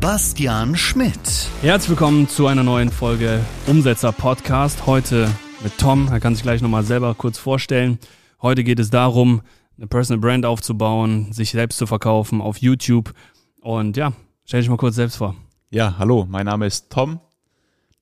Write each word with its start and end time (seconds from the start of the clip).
Bastian 0.00 0.76
Schmidt. 0.76 1.48
Herzlich 1.60 1.90
willkommen 1.90 2.28
zu 2.28 2.46
einer 2.46 2.62
neuen 2.62 2.88
Folge 2.88 3.44
Umsetzer 3.66 4.12
Podcast. 4.12 4.86
Heute 4.86 5.28
mit 5.60 5.76
Tom. 5.76 6.06
Er 6.12 6.20
kann 6.20 6.36
sich 6.36 6.44
gleich 6.44 6.62
nochmal 6.62 6.84
selber 6.84 7.16
kurz 7.16 7.36
vorstellen. 7.36 7.98
Heute 8.40 8.62
geht 8.62 8.78
es 8.78 8.90
darum, 8.90 9.42
eine 9.76 9.88
Personal 9.88 10.20
Brand 10.20 10.46
aufzubauen, 10.46 11.32
sich 11.32 11.50
selbst 11.50 11.78
zu 11.78 11.86
verkaufen 11.88 12.40
auf 12.40 12.58
YouTube. 12.58 13.12
Und 13.60 13.96
ja, 13.96 14.12
stell 14.44 14.60
dich 14.60 14.70
mal 14.70 14.76
kurz 14.76 14.94
selbst 14.94 15.16
vor. 15.16 15.34
Ja, 15.70 15.98
hallo, 15.98 16.26
mein 16.28 16.46
Name 16.46 16.66
ist 16.66 16.90
Tom. 16.90 17.18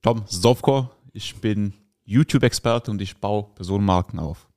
Tom 0.02 0.22
Sovko. 0.26 0.90
Ich 1.14 1.36
bin 1.36 1.72
YouTube-Experte 2.04 2.90
und 2.90 3.00
ich 3.00 3.16
baue 3.16 3.46
Personenmarken 3.54 4.18
auf. 4.18 4.48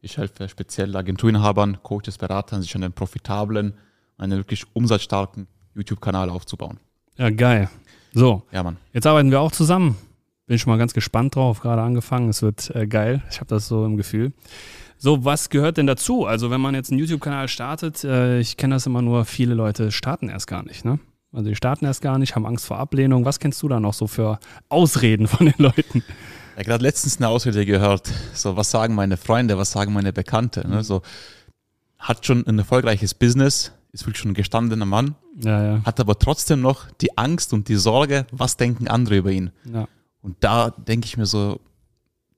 Ich 0.00 0.16
helfe 0.16 0.48
speziell 0.48 0.96
Agenturinhabern, 0.96 1.82
Coaches, 1.82 2.16
Beratern, 2.16 2.62
sich 2.62 2.74
an 2.74 2.84
einen 2.84 2.94
profitablen, 2.94 3.74
einen 4.16 4.38
wirklich 4.38 4.64
umsatzstarken 4.72 5.46
YouTube-Kanal 5.74 6.30
aufzubauen. 6.30 6.78
Ja, 7.16 7.30
geil. 7.30 7.68
So, 8.12 8.42
Ja, 8.52 8.62
Mann. 8.62 8.76
jetzt 8.92 9.06
arbeiten 9.06 9.30
wir 9.30 9.40
auch 9.40 9.52
zusammen. 9.52 9.96
Bin 10.46 10.58
schon 10.58 10.70
mal 10.72 10.78
ganz 10.78 10.94
gespannt 10.94 11.36
drauf, 11.36 11.60
gerade 11.60 11.82
angefangen. 11.82 12.28
Es 12.28 12.42
wird 12.42 12.70
äh, 12.74 12.86
geil. 12.86 13.22
Ich 13.30 13.36
habe 13.36 13.46
das 13.48 13.68
so 13.68 13.84
im 13.84 13.96
Gefühl. 13.96 14.32
So, 14.98 15.24
was 15.24 15.48
gehört 15.48 15.76
denn 15.76 15.86
dazu? 15.86 16.26
Also, 16.26 16.50
wenn 16.50 16.60
man 16.60 16.74
jetzt 16.74 16.90
einen 16.90 16.98
YouTube-Kanal 16.98 17.48
startet, 17.48 18.02
äh, 18.04 18.40
ich 18.40 18.56
kenne 18.56 18.74
das 18.74 18.84
immer 18.86 19.00
nur, 19.00 19.24
viele 19.24 19.54
Leute 19.54 19.92
starten 19.92 20.28
erst 20.28 20.46
gar 20.48 20.62
nicht, 20.64 20.84
ne? 20.84 20.98
Also, 21.32 21.48
die 21.48 21.54
starten 21.54 21.84
erst 21.84 22.02
gar 22.02 22.18
nicht, 22.18 22.34
haben 22.34 22.44
Angst 22.46 22.66
vor 22.66 22.78
Ablehnung. 22.78 23.24
Was 23.24 23.38
kennst 23.38 23.62
du 23.62 23.68
da 23.68 23.78
noch 23.78 23.94
so 23.94 24.08
für 24.08 24.40
Ausreden 24.68 25.28
von 25.28 25.46
den 25.46 25.54
Leuten? 25.58 26.02
Ja, 26.56 26.64
gerade 26.64 26.82
letztens 26.82 27.18
eine 27.18 27.28
Ausrede 27.28 27.64
gehört. 27.64 28.10
So, 28.34 28.56
was 28.56 28.70
sagen 28.72 28.94
meine 28.96 29.16
Freunde, 29.16 29.56
was 29.56 29.70
sagen 29.70 29.92
meine 29.92 30.12
Bekannte? 30.12 30.66
Ne? 30.68 30.82
So, 30.82 31.02
hat 31.98 32.26
schon 32.26 32.44
ein 32.46 32.58
erfolgreiches 32.58 33.14
Business, 33.14 33.72
ist 33.92 34.04
wirklich 34.06 34.18
schon 34.18 34.30
ein 34.32 34.34
gestandener 34.34 34.86
Mann, 34.86 35.14
Ja, 35.42 35.62
ja. 35.76 35.84
hat 35.84 35.98
aber 36.00 36.18
trotzdem 36.18 36.60
noch 36.60 36.90
die 37.00 37.16
Angst 37.18 37.52
und 37.52 37.68
die 37.68 37.76
Sorge, 37.76 38.26
was 38.32 38.56
denken 38.56 38.88
andere 38.88 39.16
über 39.18 39.30
ihn? 39.30 39.50
ja. 39.70 39.86
Und 40.22 40.36
da 40.40 40.68
denke 40.70 41.06
ich 41.06 41.16
mir 41.16 41.24
so, 41.24 41.60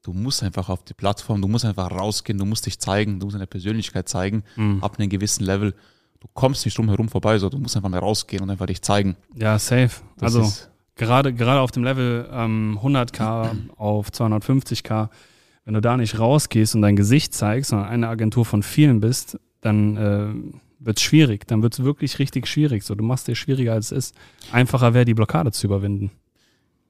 du 0.05 0.13
musst 0.13 0.43
einfach 0.45 0.69
auf 0.69 0.85
die 0.85 0.95
Plattform, 0.95 1.43
du 1.43 1.49
musst 1.49 1.65
einfach 1.65 1.91
rausgehen, 1.91 2.39
du 2.39 2.45
musst 2.45 2.65
dich 2.67 2.79
zeigen, 2.79 3.19
du 3.19 3.27
musst 3.27 3.35
deine 3.35 3.49
Persönlichkeit 3.49 4.09
zeigen, 4.09 4.45
ab 4.81 4.99
einem 4.99 5.09
gewissen 5.09 5.45
Level. 5.45 5.75
Du 6.21 6.29
kommst 6.33 6.65
nicht 6.65 6.79
drum 6.79 6.89
herum 6.89 7.09
vorbei, 7.09 7.39
so 7.41 7.49
du 7.49 7.59
musst 7.59 7.75
einfach 7.77 7.89
mal 7.89 7.99
rausgehen 7.99 8.41
und 8.43 8.51
einfach 8.51 8.67
dich 8.67 8.83
zeigen. 8.83 9.17
Ja, 9.35 9.59
safe. 9.59 9.91
Das 10.19 10.37
also 10.37 10.53
gerade, 10.95 11.35
gerade 11.35 11.61
auf 11.61 11.73
dem 11.73 11.83
Level 11.83 12.29
ähm, 12.31 12.79
100k 12.81 13.51
auf 13.77 14.11
250k, 14.11 15.09
wenn 15.65 15.75
du 15.75 15.81
da 15.81 15.97
nicht 15.97 16.21
rausgehst 16.21 16.77
und 16.77 16.83
dein 16.83 16.95
Gesicht 16.95 17.35
zeigst, 17.35 17.71
sondern 17.71 17.89
eine 17.89 18.07
Agentur 18.09 18.45
von 18.45 18.63
vielen 18.63 19.01
bist, 19.01 19.41
dann 19.61 19.97
äh, 19.97 20.59
wird 20.85 20.99
es 20.99 21.03
schwierig. 21.03 21.47
Dann 21.47 21.63
wird 21.63 21.75
es 21.75 21.85
wirklich 21.85 22.19
richtig 22.19 22.47
schwierig. 22.47 22.85
So, 22.85 22.95
du 22.95 23.05
machst 23.05 23.29
dir 23.29 23.35
schwieriger 23.35 23.73
als 23.73 23.93
es 23.93 24.09
ist. 24.09 24.17
Einfacher 24.53 24.95
wäre, 24.95 25.05
die 25.05 25.15
Blockade 25.15 25.53
zu 25.53 25.67
überwinden. 25.67 26.11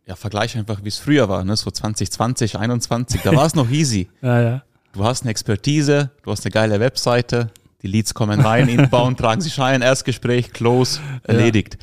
Ja, 0.06 0.16
vergleich 0.16 0.56
einfach, 0.56 0.82
wie 0.82 0.88
es 0.88 0.98
früher 0.98 1.28
war, 1.28 1.44
ne? 1.44 1.56
so 1.56 1.70
2020, 1.70 2.58
21, 2.58 3.22
da 3.22 3.34
war 3.36 3.46
es 3.46 3.54
noch 3.54 3.70
easy. 3.70 4.08
Ja, 4.22 4.40
ja. 4.42 4.62
Du 4.92 5.04
hast 5.04 5.22
eine 5.22 5.30
Expertise, 5.30 6.10
du 6.22 6.30
hast 6.32 6.44
eine 6.44 6.50
geile 6.50 6.78
Webseite, 6.78 7.50
die 7.80 7.86
Leads 7.86 8.12
kommen 8.12 8.40
rein, 8.40 8.68
inbound, 8.68 9.18
tragen 9.20 9.40
sich 9.40 9.58
ein, 9.58 9.80
Erstgespräch, 9.80 10.52
close, 10.52 11.00
erledigt. 11.22 11.78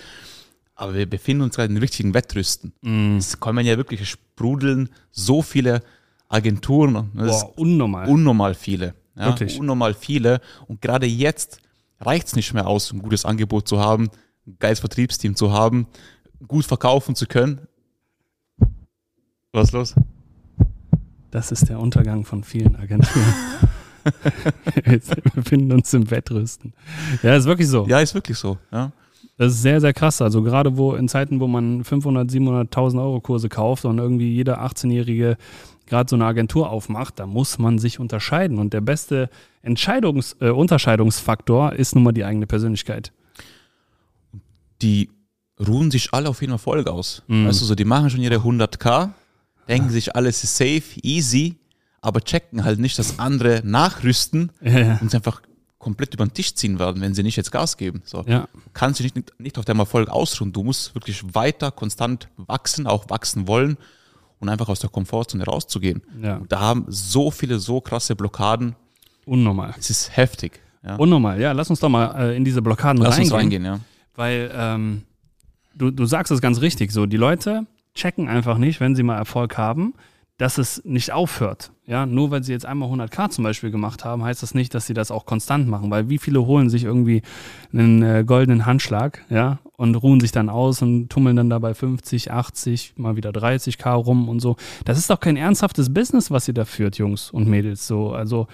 Aber 0.75 0.93
wir 0.93 1.09
befinden 1.09 1.41
uns 1.41 1.55
gerade 1.55 1.69
in 1.69 1.75
den 1.75 1.81
richtigen 1.81 2.13
Wettrüsten. 2.13 2.71
Es 3.17 3.39
kommen 3.39 3.65
ja 3.65 3.77
wirklich, 3.77 4.07
sprudeln 4.07 4.89
so 5.11 5.41
viele 5.41 5.81
Agenturen. 6.27 7.11
Das 7.15 7.41
Boah, 7.41 7.57
unnormal. 7.57 8.07
unnormal 8.07 8.53
viele. 8.53 8.93
Ja, 9.15 9.25
Wirklich. 9.25 9.59
Unnormal 9.59 9.93
viele. 9.93 10.39
Und 10.67 10.81
gerade 10.81 11.07
jetzt 11.07 11.59
reicht 11.99 12.27
es 12.27 12.35
nicht 12.35 12.53
mehr 12.53 12.67
aus, 12.67 12.91
ein 12.91 13.01
gutes 13.01 13.25
Angebot 13.25 13.67
zu 13.67 13.79
haben, 13.79 14.09
ein 14.47 14.57
geiles 14.59 14.79
Vertriebsteam 14.79 15.35
zu 15.35 15.51
haben, 15.51 15.87
gut 16.47 16.65
verkaufen 16.65 17.15
zu 17.15 17.25
können. 17.25 17.67
Was 19.51 19.67
ist 19.67 19.73
los? 19.73 19.95
das 21.31 21.51
ist 21.51 21.69
der 21.69 21.79
Untergang 21.79 22.25
von 22.25 22.43
vielen 22.43 22.75
Agenturen. 22.75 23.33
Wir 24.83 24.99
befinden 25.35 25.71
uns 25.71 25.93
im 25.93 26.09
Wettrüsten. 26.09 26.73
Ja, 27.21 27.35
ist 27.35 27.45
wirklich 27.45 27.67
so. 27.67 27.85
Ja, 27.87 27.99
ist 27.99 28.15
wirklich 28.15 28.37
so. 28.37 28.57
Ja. 28.71 28.91
Das 29.37 29.53
ist 29.53 29.61
sehr, 29.61 29.79
sehr 29.79 29.93
krass. 29.93 30.21
Also 30.21 30.41
gerade 30.41 30.77
wo 30.77 30.95
in 30.95 31.07
Zeiten, 31.07 31.39
wo 31.39 31.47
man 31.47 31.83
500, 31.83 32.29
700.000 32.29 33.01
Euro 33.01 33.21
Kurse 33.21 33.49
kauft 33.49 33.85
und 33.85 33.99
irgendwie 33.99 34.33
jeder 34.33 34.61
18-Jährige 34.63 35.37
gerade 35.89 36.09
so 36.09 36.15
eine 36.15 36.25
Agentur 36.25 36.69
aufmacht, 36.69 37.19
da 37.19 37.25
muss 37.25 37.57
man 37.57 37.79
sich 37.79 37.99
unterscheiden. 37.99 38.59
Und 38.59 38.73
der 38.73 38.81
beste 38.81 39.29
Entscheidungs 39.61 40.37
äh, 40.39 40.49
Unterscheidungsfaktor 40.49 41.73
ist 41.73 41.95
nun 41.95 42.03
mal 42.03 42.11
die 42.11 42.23
eigene 42.23 42.47
Persönlichkeit. 42.47 43.11
Die 44.81 45.09
ruhen 45.59 45.91
sich 45.91 46.13
alle 46.13 46.29
auf 46.29 46.41
jeden 46.41 46.53
Erfolg 46.53 46.87
aus. 46.87 47.23
Mhm. 47.27 47.47
Weißt 47.47 47.61
du, 47.61 47.65
so, 47.65 47.75
die 47.75 47.85
machen 47.85 48.09
schon 48.09 48.21
ihre 48.21 48.35
100k, 48.35 49.09
denken 49.67 49.89
sich, 49.89 50.15
alles 50.15 50.43
ist 50.43 50.55
safe, 50.55 50.83
easy, 51.03 51.57
aber 52.01 52.21
checken 52.21 52.63
halt 52.63 52.79
nicht, 52.79 52.97
dass 52.97 53.19
andere 53.19 53.61
nachrüsten 53.65 54.51
Ja, 54.61 54.97
und 55.01 55.11
sie 55.11 55.17
einfach 55.17 55.41
komplett 55.77 56.13
über 56.13 56.25
den 56.25 56.33
Tisch 56.33 56.55
ziehen 56.55 56.79
werden, 56.79 57.01
wenn 57.01 57.13
sie 57.13 57.23
nicht 57.23 57.35
jetzt 57.35 57.51
Gas 57.51 57.77
geben. 57.77 58.01
So. 58.05 58.23
ja. 58.27 58.47
kannst 58.73 58.99
dich 58.99 59.13
nicht, 59.15 59.33
nicht 59.39 59.57
auf 59.57 59.65
deinem 59.65 59.79
Erfolg 59.79 60.09
ausruhen. 60.09 60.51
Du 60.51 60.63
musst 60.63 60.93
wirklich 60.93 61.23
weiter 61.33 61.71
konstant 61.71 62.27
wachsen, 62.37 62.85
auch 62.85 63.09
wachsen 63.09 63.47
wollen 63.47 63.77
und 64.39 64.49
einfach 64.49 64.69
aus 64.69 64.79
der 64.79 64.89
Komfortzone 64.89 65.43
rauszugehen. 65.45 66.01
Ja. 66.21 66.37
Und 66.37 66.51
da 66.51 66.59
haben 66.59 66.85
so 66.87 67.31
viele 67.31 67.59
so 67.59 67.81
krasse 67.81 68.15
Blockaden. 68.15 68.75
unnormal. 69.25 69.73
Es 69.77 69.89
ist 69.89 70.15
heftig. 70.15 70.59
Ja. 70.83 70.95
Unnormal. 70.95 71.39
Ja, 71.39 71.51
lass 71.51 71.69
uns 71.69 71.79
doch 71.79 71.89
mal 71.89 72.15
äh, 72.17 72.37
in 72.37 72.45
diese 72.45 72.61
Blockaden 72.61 73.01
Lass 73.01 73.19
uns 73.19 73.31
reingehen. 73.33 73.65
reingehen, 73.65 73.65
ja. 73.65 73.79
Weil 74.15 74.51
ähm, 74.53 75.03
du, 75.75 75.91
du 75.91 76.05
sagst 76.05 76.31
es 76.31 76.41
ganz 76.41 76.61
richtig 76.61 76.91
so, 76.91 77.05
die 77.05 77.17
Leute 77.17 77.65
checken 77.95 78.27
einfach 78.29 78.57
nicht, 78.57 78.79
wenn 78.79 78.95
sie 78.95 79.03
mal 79.03 79.17
Erfolg 79.17 79.57
haben, 79.57 79.93
dass 80.37 80.57
es 80.57 80.81
nicht 80.85 81.11
aufhört. 81.11 81.71
Ja, 81.85 82.05
nur 82.05 82.31
weil 82.31 82.43
sie 82.43 82.53
jetzt 82.53 82.65
einmal 82.65 82.89
100k 82.89 83.29
zum 83.29 83.43
Beispiel 83.43 83.71
gemacht 83.71 84.05
haben, 84.05 84.23
heißt 84.23 84.41
das 84.41 84.53
nicht, 84.53 84.73
dass 84.73 84.85
sie 84.85 84.93
das 84.93 85.11
auch 85.11 85.25
konstant 85.25 85.67
machen, 85.67 85.91
weil 85.91 86.07
wie 86.07 86.17
viele 86.17 86.45
holen 86.45 86.69
sich 86.69 86.85
irgendwie 86.85 87.23
einen 87.73 88.01
äh, 88.03 88.23
goldenen 88.25 88.65
Handschlag, 88.65 89.25
ja, 89.29 89.59
und 89.79 89.95
ruhen 89.95 90.19
sich 90.19 90.33
dann 90.33 90.49
aus 90.49 90.81
und 90.81 91.07
tummeln 91.07 91.37
dann 91.37 91.49
dabei 91.49 91.73
50, 91.73 92.31
80, 92.31 92.95
mal 92.97 93.15
wieder 93.15 93.29
30k 93.29 93.93
rum 93.93 94.27
und 94.27 94.41
so. 94.41 94.57
Das 94.83 94.97
ist 94.97 95.09
doch 95.09 95.21
kein 95.21 95.37
ernsthaftes 95.37 95.93
Business, 95.93 96.31
was 96.31 96.49
ihr 96.49 96.53
da 96.53 96.65
führt, 96.65 96.97
Jungs 96.97 97.31
und 97.31 97.47
Mädels, 97.47 97.87
so. 97.87 98.11
Also, 98.11 98.47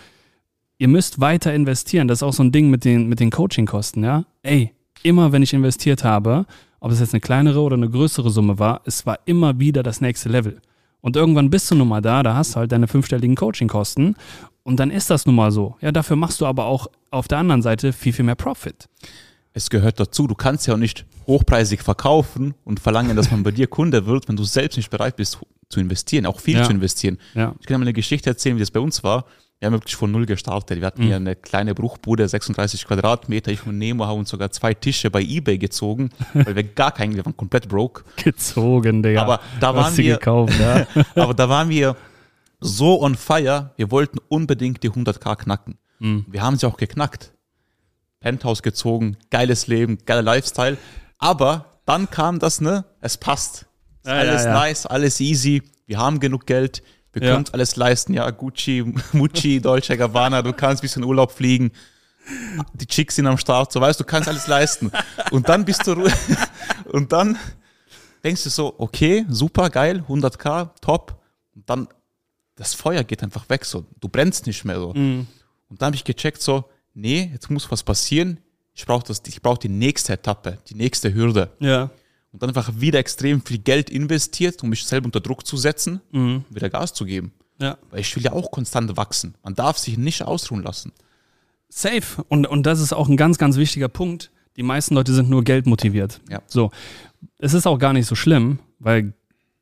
ihr 0.77 0.87
müsst 0.87 1.19
weiter 1.19 1.51
investieren. 1.51 2.07
Das 2.07 2.19
ist 2.19 2.23
auch 2.23 2.33
so 2.33 2.43
ein 2.43 2.51
Ding 2.51 2.69
mit 2.69 2.85
den, 2.85 3.09
mit 3.09 3.19
den 3.19 3.31
Coachingkosten, 3.31 4.03
ja. 4.03 4.25
Ey, 4.43 4.71
immer 5.01 5.31
wenn 5.31 5.41
ich 5.41 5.55
investiert 5.55 6.03
habe, 6.03 6.45
ob 6.79 6.91
es 6.91 6.99
jetzt 6.99 7.15
eine 7.15 7.21
kleinere 7.21 7.61
oder 7.61 7.75
eine 7.75 7.89
größere 7.89 8.29
Summe 8.29 8.59
war, 8.59 8.81
es 8.85 9.07
war 9.07 9.17
immer 9.25 9.59
wieder 9.59 9.81
das 9.81 10.01
nächste 10.01 10.29
Level. 10.29 10.61
Und 11.01 11.15
irgendwann 11.15 11.49
bist 11.49 11.71
du 11.71 11.75
nun 11.75 11.87
mal 11.87 12.01
da, 12.01 12.21
da 12.21 12.35
hast 12.35 12.53
du 12.53 12.59
halt 12.59 12.71
deine 12.71 12.87
fünfstelligen 12.87 13.35
Coachingkosten 13.35 14.15
und 14.61 14.79
dann 14.79 14.91
ist 14.91 15.09
das 15.09 15.25
nun 15.25 15.33
mal 15.33 15.51
so. 15.51 15.75
Ja, 15.81 15.91
dafür 15.91 16.17
machst 16.17 16.39
du 16.39 16.45
aber 16.45 16.65
auch 16.65 16.85
auf 17.09 17.27
der 17.27 17.39
anderen 17.39 17.63
Seite 17.63 17.93
viel, 17.93 18.13
viel 18.13 18.25
mehr 18.25 18.35
Profit. 18.35 18.89
Es 19.53 19.71
gehört 19.71 19.99
dazu. 19.99 20.27
Du 20.27 20.35
kannst 20.35 20.67
ja 20.67 20.75
auch 20.75 20.77
nicht 20.77 21.05
hochpreisig 21.27 21.81
verkaufen 21.81 22.53
und 22.63 22.79
verlangen, 22.79 23.15
dass 23.15 23.31
man 23.31 23.43
bei 23.43 23.51
dir 23.51 23.67
Kunde 23.67 24.05
wird, 24.05 24.27
wenn 24.27 24.35
du 24.35 24.43
selbst 24.43 24.77
nicht 24.77 24.89
bereit 24.89 25.15
bist 25.15 25.39
zu 25.69 25.79
investieren, 25.79 26.25
auch 26.25 26.39
viel 26.39 26.57
Ja. 26.57 26.63
zu 26.63 26.71
investieren. 26.71 27.17
Ja. 27.33 27.55
Ich 27.59 27.65
kann 27.65 27.75
dir 27.75 27.79
mal 27.79 27.83
eine 27.85 27.93
Geschichte 27.93 28.29
erzählen, 28.29 28.55
wie 28.55 28.59
das 28.59 28.71
bei 28.71 28.79
uns 28.79 29.03
war. 29.03 29.25
Wir 29.59 29.67
haben 29.67 29.73
wirklich 29.73 29.95
von 29.95 30.11
null 30.11 30.25
gestartet. 30.25 30.79
Wir 30.81 30.85
hatten 30.87 31.01
Mhm. 31.01 31.07
hier 31.07 31.15
eine 31.15 31.35
kleine 31.35 31.73
Bruchbude, 31.73 32.27
36 32.27 32.85
Quadratmeter. 32.85 33.51
Ich 33.51 33.65
und 33.65 33.77
Nemo 33.77 34.05
haben 34.05 34.19
uns 34.19 34.29
sogar 34.29 34.51
zwei 34.51 34.73
Tische 34.73 35.09
bei 35.09 35.21
Ebay 35.21 35.57
gezogen, 35.57 36.09
weil 36.33 36.55
wir 36.55 36.63
gar 36.63 36.91
keinen, 36.91 37.15
wir 37.15 37.25
waren 37.25 37.35
komplett 37.37 37.67
broke. 37.69 38.03
Gezogen, 38.23 39.01
Digga. 39.01 39.21
Aber 39.21 39.39
da 39.59 39.69
hast 39.69 39.75
waren 39.75 39.93
sie 39.93 40.03
wir- 40.03 40.15
gekauft, 40.17 40.53
ja. 40.59 40.85
Aber 41.15 41.33
da 41.33 41.47
waren 41.49 41.69
wir 41.69 41.95
so 42.59 43.01
on 43.01 43.15
fire, 43.15 43.71
wir 43.77 43.89
wollten 43.91 44.19
unbedingt 44.27 44.83
die 44.83 44.89
100k 44.91 45.35
knacken. 45.37 45.77
Mhm. 45.99 46.25
Wir 46.29 46.41
haben 46.41 46.57
sie 46.57 46.67
auch 46.67 46.77
geknackt. 46.77 47.31
Penthouse 48.19 48.61
gezogen, 48.63 49.17
geiles 49.29 49.67
Leben, 49.67 49.99
geiler 50.05 50.21
Lifestyle. 50.23 50.77
Aber 51.17 51.79
dann 51.85 52.09
kam 52.09 52.39
das, 52.39 52.61
ne? 52.61 52.85
Es 53.01 53.17
passt. 53.17 53.65
Ist 54.03 54.07
Ja, 54.07 54.13
alles 54.13 54.43
ja, 54.43 54.49
ja. 54.49 54.59
nice, 54.59 54.85
alles 54.85 55.19
easy. 55.19 55.63
Wir 55.85 55.97
haben 55.97 56.19
genug 56.19 56.45
Geld. 56.45 56.83
Wir 57.13 57.21
können 57.21 57.37
uns 57.37 57.53
alles 57.53 57.75
leisten. 57.75 58.13
Ja, 58.13 58.29
Gucci, 58.31 58.83
Mucci, 59.13 59.61
Dolce 59.61 59.95
Gabbana, 59.97 60.41
du 60.41 60.51
kannst 60.53 60.81
ein 60.81 60.85
bisschen 60.85 61.03
Urlaub 61.03 61.31
fliegen. 61.31 61.71
Die 62.73 62.87
Chicks 62.87 63.15
sind 63.15 63.27
am 63.27 63.37
Start, 63.37 63.71
so 63.71 63.79
weißt 63.79 63.99
du, 63.99 64.03
kannst 64.03 64.27
alles 64.27 64.47
leisten. 64.47 64.91
Und 65.31 65.47
dann 65.47 65.63
bist 65.63 65.85
du, 65.85 65.91
ru- 65.91 66.11
und 66.91 67.11
dann 67.13 67.37
denkst 68.23 68.43
du 68.43 68.49
so, 68.49 68.73
okay, 68.79 69.25
super, 69.29 69.69
geil, 69.69 70.03
100k, 70.09 70.71
top. 70.81 71.21
Und 71.55 71.69
dann, 71.69 71.87
das 72.55 72.73
Feuer 72.73 73.03
geht 73.03 73.21
einfach 73.21 73.47
weg 73.49 73.63
so. 73.63 73.85
Du 73.99 74.09
brennst 74.09 74.47
nicht 74.47 74.65
mehr 74.65 74.79
so. 74.79 74.89
Und 74.89 75.27
dann 75.69 75.85
habe 75.87 75.95
ich 75.95 76.03
gecheckt 76.03 76.41
so, 76.41 76.65
nee, 76.95 77.29
jetzt 77.31 77.49
muss 77.51 77.69
was 77.71 77.83
passieren. 77.83 78.39
Ich 78.75 78.85
brauche 78.85 79.11
brauche 79.41 79.59
die 79.59 79.69
nächste 79.69 80.13
Etappe, 80.13 80.59
die 80.67 80.75
nächste 80.75 81.13
Hürde. 81.13 81.51
Ja. 81.59 81.89
Und 82.31 82.41
dann 82.41 82.49
einfach 82.49 82.71
wieder 82.75 82.99
extrem 82.99 83.41
viel 83.41 83.59
Geld 83.59 83.89
investiert, 83.89 84.61
um 84.61 84.69
mich 84.69 84.85
selber 84.85 85.05
unter 85.05 85.21
Druck 85.21 85.47
zu 85.47 85.55
setzen, 85.55 86.01
Mhm. 86.11 86.43
wieder 86.49 86.69
Gas 86.69 86.93
zu 86.93 87.05
geben. 87.05 87.31
Ja. 87.59 87.77
Weil 87.89 88.01
ich 88.01 88.13
will 88.15 88.23
ja 88.23 88.33
auch 88.33 88.51
konstant 88.51 88.97
wachsen. 88.97 89.35
Man 89.43 89.55
darf 89.55 89.77
sich 89.77 89.97
nicht 89.97 90.21
ausruhen 90.23 90.61
lassen. 90.61 90.91
Safe. 91.69 92.23
Und, 92.27 92.45
und 92.45 92.63
das 92.65 92.81
ist 92.81 92.91
auch 92.93 93.07
ein 93.07 93.15
ganz, 93.17 93.37
ganz 93.37 93.55
wichtiger 93.55 93.87
Punkt. 93.87 94.31
Die 94.57 94.63
meisten 94.63 94.93
Leute 94.95 95.13
sind 95.13 95.29
nur 95.29 95.43
Geld 95.45 95.65
motiviert. 95.65 96.19
Ja. 96.29 96.41
So. 96.47 96.71
Es 97.39 97.53
ist 97.53 97.65
auch 97.65 97.77
gar 97.79 97.93
nicht 97.93 98.05
so 98.07 98.15
schlimm, 98.15 98.59
weil 98.79 99.13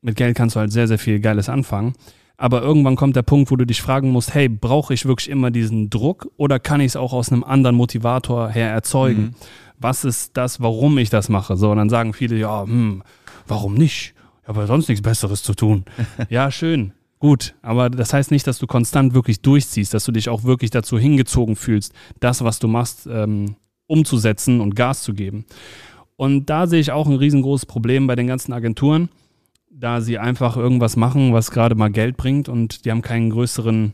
mit 0.01 0.15
Geld 0.15 0.35
kannst 0.35 0.55
du 0.55 0.59
halt 0.59 0.71
sehr, 0.71 0.87
sehr 0.87 0.99
viel 0.99 1.19
Geiles 1.19 1.49
anfangen. 1.49 1.93
Aber 2.37 2.61
irgendwann 2.61 2.95
kommt 2.95 3.15
der 3.15 3.21
Punkt, 3.21 3.51
wo 3.51 3.55
du 3.55 3.65
dich 3.65 3.81
fragen 3.81 4.09
musst, 4.11 4.33
hey, 4.33 4.49
brauche 4.49 4.93
ich 4.93 5.05
wirklich 5.05 5.29
immer 5.29 5.51
diesen 5.51 5.89
Druck 5.89 6.27
oder 6.37 6.59
kann 6.59 6.81
ich 6.81 6.87
es 6.87 6.95
auch 6.95 7.13
aus 7.13 7.31
einem 7.31 7.43
anderen 7.43 7.75
Motivator 7.75 8.49
her 8.49 8.71
erzeugen? 8.71 9.35
Was 9.79 10.03
ist 10.03 10.35
das, 10.35 10.61
warum 10.61 10.97
ich 10.97 11.09
das 11.09 11.29
mache? 11.29 11.55
So, 11.57 11.71
und 11.71 11.77
dann 11.77 11.89
sagen 11.89 12.13
viele, 12.13 12.37
ja, 12.37 12.63
hm, 12.63 13.03
warum 13.47 13.75
nicht? 13.75 14.15
Ich 14.41 14.47
habe 14.47 14.61
ja 14.61 14.67
sonst 14.67 14.89
nichts 14.89 15.03
Besseres 15.03 15.43
zu 15.43 15.53
tun. 15.53 15.85
ja, 16.29 16.51
schön. 16.51 16.93
Gut, 17.19 17.55
aber 17.61 17.89
das 17.89 18.11
heißt 18.11 18.31
nicht, 18.31 18.47
dass 18.47 18.59
du 18.59 18.67
konstant 18.67 19.13
wirklich 19.13 19.41
durchziehst, 19.41 19.93
dass 19.93 20.03
du 20.03 20.11
dich 20.11 20.27
auch 20.27 20.43
wirklich 20.43 20.71
dazu 20.71 20.99
hingezogen 20.99 21.55
fühlst, 21.55 21.93
das, 22.19 22.43
was 22.43 22.59
du 22.59 22.67
machst, 22.67 23.07
ähm, 23.09 23.55
umzusetzen 23.87 24.59
und 24.59 24.75
Gas 24.75 25.03
zu 25.03 25.13
geben. 25.13 25.45
Und 26.17 26.49
da 26.49 26.67
sehe 26.67 26.81
ich 26.81 26.91
auch 26.91 27.07
ein 27.07 27.15
riesengroßes 27.15 27.65
Problem 27.65 28.07
bei 28.07 28.15
den 28.15 28.27
ganzen 28.27 28.51
Agenturen, 28.51 29.07
da 29.75 30.01
sie 30.01 30.19
einfach 30.19 30.55
irgendwas 30.55 30.95
machen, 30.95 31.33
was 31.33 31.51
gerade 31.51 31.75
mal 31.75 31.89
Geld 31.91 32.17
bringt 32.17 32.47
und 32.47 32.85
die 32.85 32.91
haben 32.91 33.01
keinen 33.01 33.29
größeren, 33.29 33.93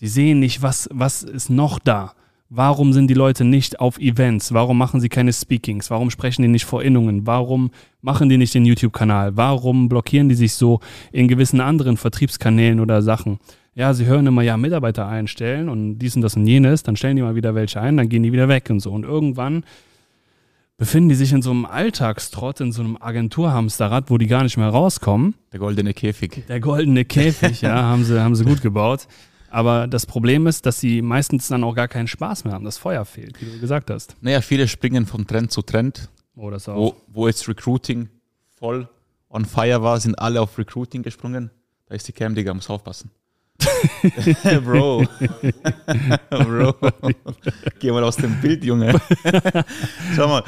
die 0.00 0.08
sehen 0.08 0.40
nicht, 0.40 0.62
was, 0.62 0.88
was 0.92 1.22
ist 1.22 1.48
noch 1.48 1.78
da. 1.78 2.12
Warum 2.48 2.92
sind 2.92 3.08
die 3.08 3.14
Leute 3.14 3.44
nicht 3.44 3.80
auf 3.80 3.98
Events? 3.98 4.52
Warum 4.52 4.78
machen 4.78 5.00
sie 5.00 5.08
keine 5.08 5.32
Speakings? 5.32 5.90
Warum 5.90 6.10
sprechen 6.10 6.42
die 6.42 6.48
nicht 6.48 6.64
vor 6.64 6.82
Innungen? 6.82 7.26
Warum 7.26 7.70
machen 8.02 8.28
die 8.28 8.36
nicht 8.36 8.54
den 8.54 8.64
YouTube-Kanal? 8.64 9.36
Warum 9.36 9.88
blockieren 9.88 10.28
die 10.28 10.36
sich 10.36 10.52
so 10.54 10.78
in 11.10 11.26
gewissen 11.26 11.60
anderen 11.60 11.96
Vertriebskanälen 11.96 12.78
oder 12.78 13.02
Sachen? 13.02 13.38
Ja, 13.74 13.94
sie 13.94 14.06
hören 14.06 14.26
immer, 14.28 14.42
ja, 14.42 14.56
Mitarbeiter 14.56 15.08
einstellen 15.08 15.68
und 15.68 15.98
dies 15.98 16.14
und 16.14 16.22
das 16.22 16.36
und 16.36 16.46
jenes, 16.46 16.84
dann 16.84 16.96
stellen 16.96 17.16
die 17.16 17.22
mal 17.22 17.34
wieder 17.34 17.54
welche 17.54 17.80
ein, 17.80 17.96
dann 17.96 18.08
gehen 18.08 18.22
die 18.22 18.32
wieder 18.32 18.48
weg 18.48 18.68
und 18.70 18.80
so. 18.80 18.92
Und 18.92 19.04
irgendwann 19.04 19.64
befinden 20.78 21.08
die 21.08 21.14
sich 21.14 21.32
in 21.32 21.42
so 21.42 21.50
einem 21.50 21.64
Alltagstrott, 21.64 22.60
in 22.60 22.72
so 22.72 22.82
einem 22.82 22.96
Agenturhamsterrad, 23.00 24.10
wo 24.10 24.18
die 24.18 24.26
gar 24.26 24.42
nicht 24.42 24.56
mehr 24.56 24.68
rauskommen. 24.68 25.34
Der 25.52 25.60
goldene 25.60 25.94
Käfig. 25.94 26.44
Der 26.48 26.60
goldene 26.60 27.04
Käfig, 27.04 27.62
ja, 27.62 27.74
haben 27.74 28.04
sie, 28.04 28.20
haben 28.20 28.34
sie 28.34 28.44
gut 28.44 28.62
gebaut. 28.62 29.08
Aber 29.48 29.86
das 29.86 30.04
Problem 30.06 30.46
ist, 30.46 30.66
dass 30.66 30.80
sie 30.80 31.00
meistens 31.00 31.48
dann 31.48 31.64
auch 31.64 31.74
gar 31.74 31.88
keinen 31.88 32.08
Spaß 32.08 32.44
mehr 32.44 32.52
haben. 32.52 32.64
Das 32.64 32.78
Feuer 32.78 33.04
fehlt, 33.04 33.40
wie 33.40 33.46
du 33.46 33.58
gesagt 33.58 33.90
hast. 33.90 34.16
Naja, 34.20 34.40
viele 34.42 34.68
springen 34.68 35.06
von 35.06 35.26
Trend 35.26 35.50
zu 35.50 35.62
Trend. 35.62 36.10
Oh, 36.34 36.50
das 36.50 36.68
auch. 36.68 36.76
Wo, 36.76 36.96
wo 37.08 37.26
jetzt 37.26 37.48
Recruiting 37.48 38.08
voll 38.58 38.88
on 39.30 39.44
fire 39.44 39.82
war, 39.82 39.98
sind 39.98 40.18
alle 40.18 40.40
auf 40.40 40.58
Recruiting 40.58 41.02
gesprungen. 41.02 41.50
Da 41.88 41.94
ist 41.94 42.06
die 42.06 42.12
Cam, 42.12 42.34
Digga, 42.34 42.52
muss 42.52 42.68
aufpassen. 42.68 43.10
Bro. 44.64 45.06
Bro. 46.30 46.74
Geh 47.78 47.90
mal 47.90 48.04
aus 48.04 48.16
dem 48.16 48.38
Bild, 48.40 48.64
Junge. 48.64 49.00
Schau 50.14 50.28
mal. 50.28 50.44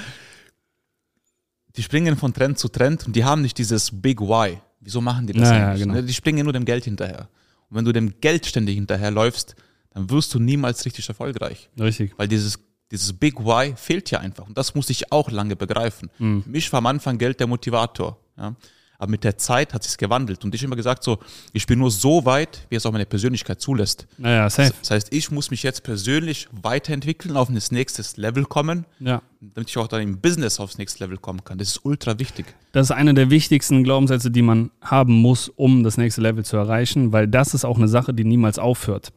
Die 1.78 1.82
springen 1.84 2.16
von 2.16 2.34
Trend 2.34 2.58
zu 2.58 2.68
Trend 2.68 3.06
und 3.06 3.14
die 3.14 3.24
haben 3.24 3.40
nicht 3.40 3.56
dieses 3.56 3.90
Big 3.92 4.20
Why. 4.20 4.58
Wieso 4.80 5.00
machen 5.00 5.28
die 5.28 5.32
das 5.32 5.48
Ja, 5.48 5.56
ja, 5.56 5.68
eigentlich? 5.68 5.82
genau. 5.86 6.02
Die 6.02 6.12
springen 6.12 6.42
nur 6.44 6.52
dem 6.52 6.64
Geld 6.64 6.82
hinterher. 6.84 7.28
Und 7.70 7.76
wenn 7.76 7.84
du 7.84 7.92
dem 7.92 8.20
Geld 8.20 8.46
ständig 8.46 8.74
hinterherläufst, 8.74 9.54
dann 9.90 10.10
wirst 10.10 10.34
du 10.34 10.40
niemals 10.40 10.84
richtig 10.84 11.08
erfolgreich. 11.08 11.70
Richtig. 11.78 12.14
Weil 12.16 12.26
dieses, 12.26 12.58
dieses 12.90 13.12
Big 13.12 13.38
Why 13.38 13.74
fehlt 13.76 14.10
ja 14.10 14.18
einfach. 14.18 14.48
Und 14.48 14.58
das 14.58 14.74
musste 14.74 14.90
ich 14.90 15.12
auch 15.12 15.30
lange 15.30 15.54
begreifen. 15.54 16.10
Mhm. 16.18 16.42
Für 16.42 16.50
mich 16.50 16.72
war 16.72 16.78
am 16.78 16.86
Anfang 16.86 17.16
Geld 17.16 17.38
der 17.38 17.46
Motivator. 17.46 18.18
Ja? 18.36 18.56
Aber 19.00 19.12
mit 19.12 19.22
der 19.22 19.38
Zeit 19.38 19.74
hat 19.74 19.84
sich's 19.84 19.96
gewandelt. 19.96 20.44
Und 20.44 20.52
ich 20.56 20.62
immer 20.64 20.74
gesagt 20.74 21.04
so, 21.04 21.18
ich 21.52 21.66
bin 21.66 21.78
nur 21.78 21.90
so 21.92 22.24
weit, 22.24 22.66
wie 22.68 22.74
es 22.74 22.84
auch 22.84 22.90
meine 22.90 23.06
Persönlichkeit 23.06 23.60
zulässt. 23.60 24.08
Naja, 24.18 24.50
safe. 24.50 24.72
Das 24.80 24.90
heißt, 24.90 25.12
ich 25.14 25.30
muss 25.30 25.52
mich 25.52 25.62
jetzt 25.62 25.84
persönlich 25.84 26.48
weiterentwickeln, 26.50 27.36
auf 27.36 27.48
das 27.52 27.70
nächste 27.70 28.02
Level 28.20 28.44
kommen, 28.44 28.86
Ja. 28.98 29.22
damit 29.40 29.70
ich 29.70 29.78
auch 29.78 29.86
dann 29.86 30.02
im 30.02 30.18
Business 30.20 30.58
aufs 30.58 30.78
nächste 30.78 31.04
Level 31.04 31.16
kommen 31.16 31.44
kann. 31.44 31.58
Das 31.58 31.68
ist 31.68 31.84
ultra 31.84 32.18
wichtig. 32.18 32.46
Das 32.72 32.88
ist 32.88 32.90
einer 32.90 33.14
der 33.14 33.30
wichtigsten 33.30 33.84
Glaubenssätze, 33.84 34.32
die 34.32 34.42
man 34.42 34.72
haben 34.82 35.12
muss, 35.14 35.48
um 35.48 35.84
das 35.84 35.96
nächste 35.96 36.20
Level 36.20 36.44
zu 36.44 36.56
erreichen, 36.56 37.12
weil 37.12 37.28
das 37.28 37.54
ist 37.54 37.64
auch 37.64 37.76
eine 37.78 37.86
Sache, 37.88 38.12
die 38.12 38.24
niemals 38.24 38.58
aufhört. 38.58 39.12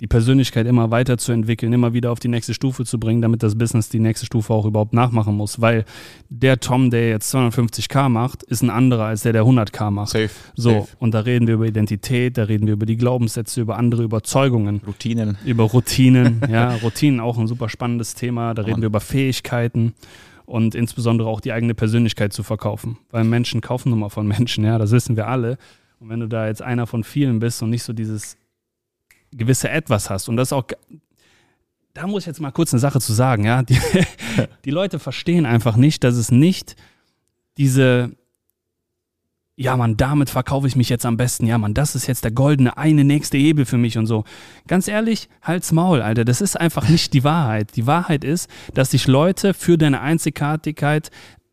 Die 0.00 0.06
Persönlichkeit 0.06 0.66
immer 0.66 0.90
weiterzuentwickeln, 0.90 1.72
immer 1.72 1.94
wieder 1.94 2.12
auf 2.12 2.18
die 2.18 2.28
nächste 2.28 2.52
Stufe 2.52 2.84
zu 2.84 3.00
bringen, 3.00 3.22
damit 3.22 3.42
das 3.42 3.56
Business 3.56 3.88
die 3.88 3.98
nächste 3.98 4.26
Stufe 4.26 4.52
auch 4.52 4.66
überhaupt 4.66 4.92
nachmachen 4.92 5.34
muss. 5.34 5.62
Weil 5.62 5.86
der 6.28 6.60
Tom, 6.60 6.90
der 6.90 7.08
jetzt 7.08 7.34
250k 7.34 8.10
macht, 8.10 8.42
ist 8.42 8.62
ein 8.62 8.68
anderer 8.68 9.04
als 9.04 9.22
der, 9.22 9.32
der 9.32 9.44
100k 9.44 9.90
macht. 9.90 10.10
Safe. 10.10 10.28
So, 10.54 10.70
Safe. 10.70 10.88
und 10.98 11.14
da 11.14 11.20
reden 11.20 11.46
wir 11.46 11.54
über 11.54 11.64
Identität, 11.64 12.36
da 12.36 12.44
reden 12.44 12.66
wir 12.66 12.74
über 12.74 12.84
die 12.84 12.98
Glaubenssätze, 12.98 13.62
über 13.62 13.78
andere 13.78 14.02
Überzeugungen, 14.02 14.82
Routinen. 14.86 15.38
über 15.46 15.64
Routinen. 15.64 16.42
ja, 16.50 16.74
Routinen 16.74 17.18
auch 17.18 17.38
ein 17.38 17.46
super 17.46 17.70
spannendes 17.70 18.14
Thema. 18.14 18.52
Da 18.52 18.62
reden 18.62 18.82
wir 18.82 18.88
über 18.88 19.00
Fähigkeiten 19.00 19.94
und 20.44 20.74
insbesondere 20.74 21.28
auch 21.28 21.40
die 21.40 21.52
eigene 21.52 21.74
Persönlichkeit 21.74 22.34
zu 22.34 22.42
verkaufen. 22.42 22.98
Weil 23.10 23.24
Menschen 23.24 23.62
kaufen 23.62 23.90
nun 23.90 24.00
mal 24.00 24.10
von 24.10 24.26
Menschen, 24.28 24.62
ja, 24.62 24.76
das 24.76 24.90
wissen 24.90 25.16
wir 25.16 25.26
alle. 25.26 25.56
Und 26.00 26.10
wenn 26.10 26.20
du 26.20 26.28
da 26.28 26.48
jetzt 26.48 26.60
einer 26.60 26.86
von 26.86 27.02
vielen 27.02 27.38
bist 27.38 27.62
und 27.62 27.70
nicht 27.70 27.82
so 27.82 27.94
dieses 27.94 28.36
gewisse 29.32 29.68
Etwas 29.68 30.10
hast, 30.10 30.28
und 30.28 30.36
das 30.36 30.52
auch, 30.52 30.64
da 31.94 32.06
muss 32.06 32.24
ich 32.24 32.26
jetzt 32.26 32.40
mal 32.40 32.52
kurz 32.52 32.72
eine 32.72 32.80
Sache 32.80 33.00
zu 33.00 33.12
sagen, 33.12 33.44
ja, 33.44 33.62
die, 33.62 33.78
die 34.64 34.70
Leute 34.70 34.98
verstehen 34.98 35.46
einfach 35.46 35.76
nicht, 35.76 36.04
dass 36.04 36.16
es 36.16 36.30
nicht 36.30 36.76
diese 37.56 38.12
ja, 39.58 39.74
Mann, 39.76 39.96
damit 39.96 40.28
verkaufe 40.28 40.66
ich 40.66 40.76
mich 40.76 40.90
jetzt 40.90 41.06
am 41.06 41.16
besten. 41.16 41.46
Ja, 41.46 41.56
Mann, 41.56 41.72
das 41.72 41.94
ist 41.94 42.06
jetzt 42.06 42.24
der 42.24 42.30
goldene 42.30 42.76
eine 42.76 43.04
nächste 43.04 43.38
Hebel 43.38 43.64
für 43.64 43.78
mich 43.78 43.96
und 43.96 44.06
so. 44.06 44.24
Ganz 44.68 44.86
ehrlich, 44.86 45.30
halt's 45.40 45.72
Maul, 45.72 46.02
Alter. 46.02 46.26
Das 46.26 46.42
ist 46.42 46.60
einfach 46.60 46.88
nicht 46.90 47.14
die 47.14 47.24
Wahrheit. 47.24 47.74
Die 47.74 47.86
Wahrheit 47.86 48.22
ist, 48.22 48.50
dass 48.74 48.90
sich 48.90 49.06
Leute 49.06 49.54
für 49.54 49.78
deine 49.78 50.02
Einzigartigkeit 50.02 51.10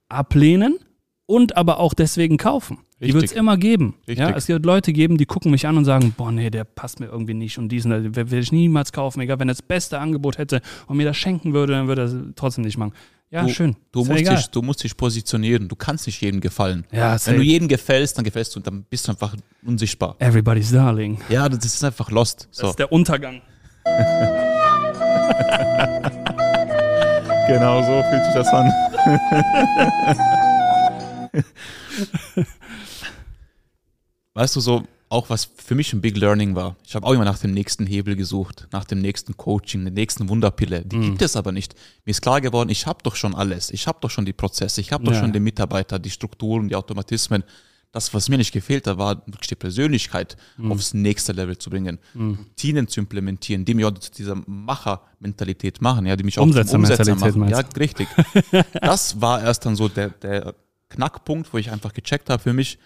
ablehnen 0.10 0.80
und 1.26 1.56
aber 1.56 1.80
auch 1.80 1.94
deswegen 1.94 2.36
kaufen. 2.36 2.80
Die 3.08 3.14
wird 3.14 3.24
es 3.26 3.32
immer 3.32 3.58
geben. 3.58 3.96
Richtig. 4.08 4.18
Ja, 4.28 4.36
es 4.36 4.48
wird 4.48 4.66
Leute 4.66 4.94
geben, 4.94 5.18
die 5.18 5.26
gucken 5.26 5.52
mich 5.52 5.68
an 5.68 5.78
und 5.78 5.86
sagen, 5.86 6.14
boah, 6.18 6.32
nee, 6.32 6.50
der 6.50 6.64
passt 6.64 7.00
mir 7.00 7.08
irgendwie 7.08 7.34
nicht 7.34 7.58
und 7.58 7.70
diesen, 7.70 7.92
den 7.92 8.16
will 8.32 8.40
ich 8.40 8.52
niemals 8.52 8.92
kaufen. 8.92 9.20
Egal, 9.22 9.40
wenn 9.40 9.50
er 9.50 9.54
das 9.54 9.62
beste 9.62 10.00
Angebot 10.00 10.38
hätte 10.38 10.62
und 10.88 10.98
mir 10.98 11.06
das 11.06 11.18
schenken 11.18 11.54
würde, 11.54 11.74
dann 11.74 11.88
würde 11.88 12.02
er 12.04 12.06
es 12.06 12.16
trotzdem 12.36 12.64
nicht 12.64 12.78
machen. 12.78 12.94
Ja, 13.32 13.44
Du, 13.44 13.50
schön. 13.50 13.76
Du 13.92 14.02
ja 14.04 14.08
musst, 14.10 14.20
egal. 14.22 14.36
dich, 14.36 14.48
du 14.50 14.62
musst 14.62 14.84
dich 14.84 14.96
positionieren. 14.96 15.68
Du 15.68 15.76
kannst 15.76 16.06
nicht 16.06 16.22
jedem 16.22 16.40
gefallen. 16.40 16.86
Ja, 16.92 17.18
Wenn 17.26 17.38
du 17.38 17.42
jedem 17.42 17.68
gefällst, 17.68 18.16
dann 18.18 18.24
gefällst 18.26 18.54
du 18.56 18.60
und 18.60 18.68
dann 18.68 18.84
bist 18.90 19.08
du 19.08 19.12
einfach 19.12 19.36
unsichtbar. 19.66 20.16
Everybody's 20.20 20.72
Darling. 20.72 21.18
Ja, 21.30 21.50
das 21.50 21.66
ist 21.66 21.84
einfach 21.84 22.12
lost. 22.12 22.48
Das 22.52 22.58
So. 22.60 22.70
ist 22.70 22.78
der 22.80 22.92
Untergang. 22.92 23.42
Genau 27.48 27.82
so 27.82 28.04
fühlt 28.10 28.24
sich 28.24 28.34
das 28.36 28.48
an. 28.54 28.72
weißt 34.34 34.56
du, 34.56 34.60
so 34.60 34.84
auch 35.10 35.30
was 35.30 35.46
für 35.58 35.76
mich 35.76 35.94
ein 35.94 36.02
Big 36.02 36.18
Learning 36.18 36.56
war. 36.56 36.76
Ich 36.86 36.96
habe 36.96 37.06
auch 37.06 37.14
immer 37.14 37.26
nach 37.26 37.38
dem 37.38 37.52
nächsten 37.52 37.86
Hebel 37.86 38.16
gesucht, 38.16 38.68
nach 38.72 38.84
dem 38.84 39.00
nächsten 39.00 39.38
Coaching, 39.38 39.84
der 39.84 39.94
nächsten 39.94 40.28
Wunderpille. 40.28 40.82
Die 40.84 41.00
gibt 41.00 41.22
es 41.22 41.36
aber 41.36 41.52
nicht. 41.52 41.76
Mir 42.04 42.12
ist 42.12 42.22
klar 42.24 42.42
geworden, 42.42 42.70
ich 42.70 42.88
habe 42.88 43.00
doch 43.04 43.16
schon 43.16 43.36
alles. 43.36 43.70
Ich 43.70 43.86
habe 43.86 44.00
doch 44.02 44.10
schon 44.10 44.26
die 44.26 44.34
Prozesse, 44.34 44.82
ich 44.82 44.92
habe 44.92 45.04
doch 45.04 45.14
Ja. 45.14 45.20
schon 45.20 45.32
die 45.32 45.40
Mitarbeiter, 45.40 46.00
die 46.00 46.10
Strukturen, 46.10 46.68
die 46.68 46.76
Automatismen. 46.76 47.44
Das, 47.92 48.12
was 48.16 48.28
mir 48.28 48.40
nicht 48.40 48.52
gefehlt 48.52 48.88
hat, 48.88 48.98
war 48.98 49.18
wirklich 49.28 49.50
die 49.50 49.56
Persönlichkeit 49.56 50.36
aufs 50.68 50.96
nächste 50.96 51.32
Level 51.32 51.56
zu 51.60 51.70
bringen, 51.70 52.00
Routinen 52.16 52.88
zu 52.88 53.00
implementieren, 53.02 53.66
die 53.66 53.76
mich 53.76 53.86
auch 53.86 53.92
zu 54.00 54.12
dieser 54.12 54.34
Macher-Mentalität 54.48 55.80
machen, 55.80 56.08
ja, 56.08 56.16
die 56.16 56.24
mich 56.24 56.40
auch 56.40 56.44
Umsetzer 56.44 56.76
Umsetzermentalität 56.78 57.36
machen. 57.40 57.52
Ja, 57.52 57.60
richtig. 57.78 58.08
das 58.82 59.22
war 59.22 59.44
erst 59.44 59.68
dann 59.68 59.76
so 59.76 59.90
der, 59.90 60.10
der 60.10 60.56
Knackpunkt, 60.90 61.54
wo 61.54 61.60
ich 61.60 61.70
einfach 61.70 61.94
gecheckt 61.94 62.32
habe 62.32 62.42
für 62.42 62.54
mich, 62.54 62.80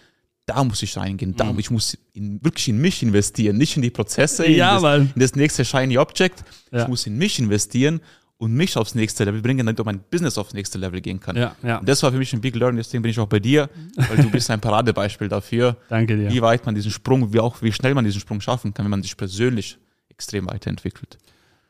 da 0.48 0.64
muss 0.64 0.82
ich 0.82 0.96
reingehen, 0.96 1.36
da 1.36 1.54
ich 1.56 1.70
muss 1.70 1.96
in, 2.14 2.42
wirklich 2.42 2.68
in 2.68 2.78
mich 2.80 3.02
investieren, 3.02 3.58
nicht 3.58 3.76
in 3.76 3.82
die 3.82 3.90
Prozesse, 3.90 4.48
Ja, 4.48 4.76
in, 4.76 4.82
das, 4.82 5.00
in 5.14 5.20
das 5.20 5.34
nächste 5.36 5.64
shiny 5.64 5.98
Object. 5.98 6.42
Ja. 6.72 6.82
Ich 6.82 6.88
muss 6.88 7.06
in 7.06 7.18
mich 7.18 7.38
investieren 7.38 8.00
und 8.38 8.54
mich 8.54 8.76
aufs 8.76 8.94
nächste 8.94 9.24
Level 9.24 9.42
bringen, 9.42 9.66
damit 9.66 9.80
auch 9.80 9.84
mein 9.84 10.00
Business 10.10 10.38
aufs 10.38 10.54
nächste 10.54 10.78
Level 10.78 11.00
gehen 11.00 11.20
kann. 11.20 11.36
Ja, 11.36 11.54
ja. 11.62 11.78
Und 11.78 11.88
das 11.88 12.02
war 12.02 12.12
für 12.12 12.18
mich 12.18 12.32
ein 12.32 12.40
Big 12.40 12.54
Learning, 12.54 12.78
deswegen 12.78 13.02
bin 13.02 13.10
ich 13.10 13.18
auch 13.18 13.26
bei 13.26 13.40
dir, 13.40 13.68
weil 13.96 14.16
du 14.16 14.30
bist 14.30 14.50
ein 14.50 14.60
Paradebeispiel 14.60 15.28
dafür, 15.28 15.76
Danke 15.90 16.16
dir. 16.16 16.30
wie 16.30 16.40
weit 16.40 16.64
man 16.64 16.74
diesen 16.74 16.90
Sprung, 16.90 17.32
wie 17.32 17.40
auch 17.40 17.60
wie 17.60 17.72
schnell 17.72 17.94
man 17.94 18.04
diesen 18.04 18.20
Sprung 18.20 18.40
schaffen 18.40 18.72
kann, 18.72 18.84
wenn 18.84 18.90
man 18.90 19.02
sich 19.02 19.16
persönlich 19.16 19.76
extrem 20.08 20.46
weiterentwickelt. 20.46 21.18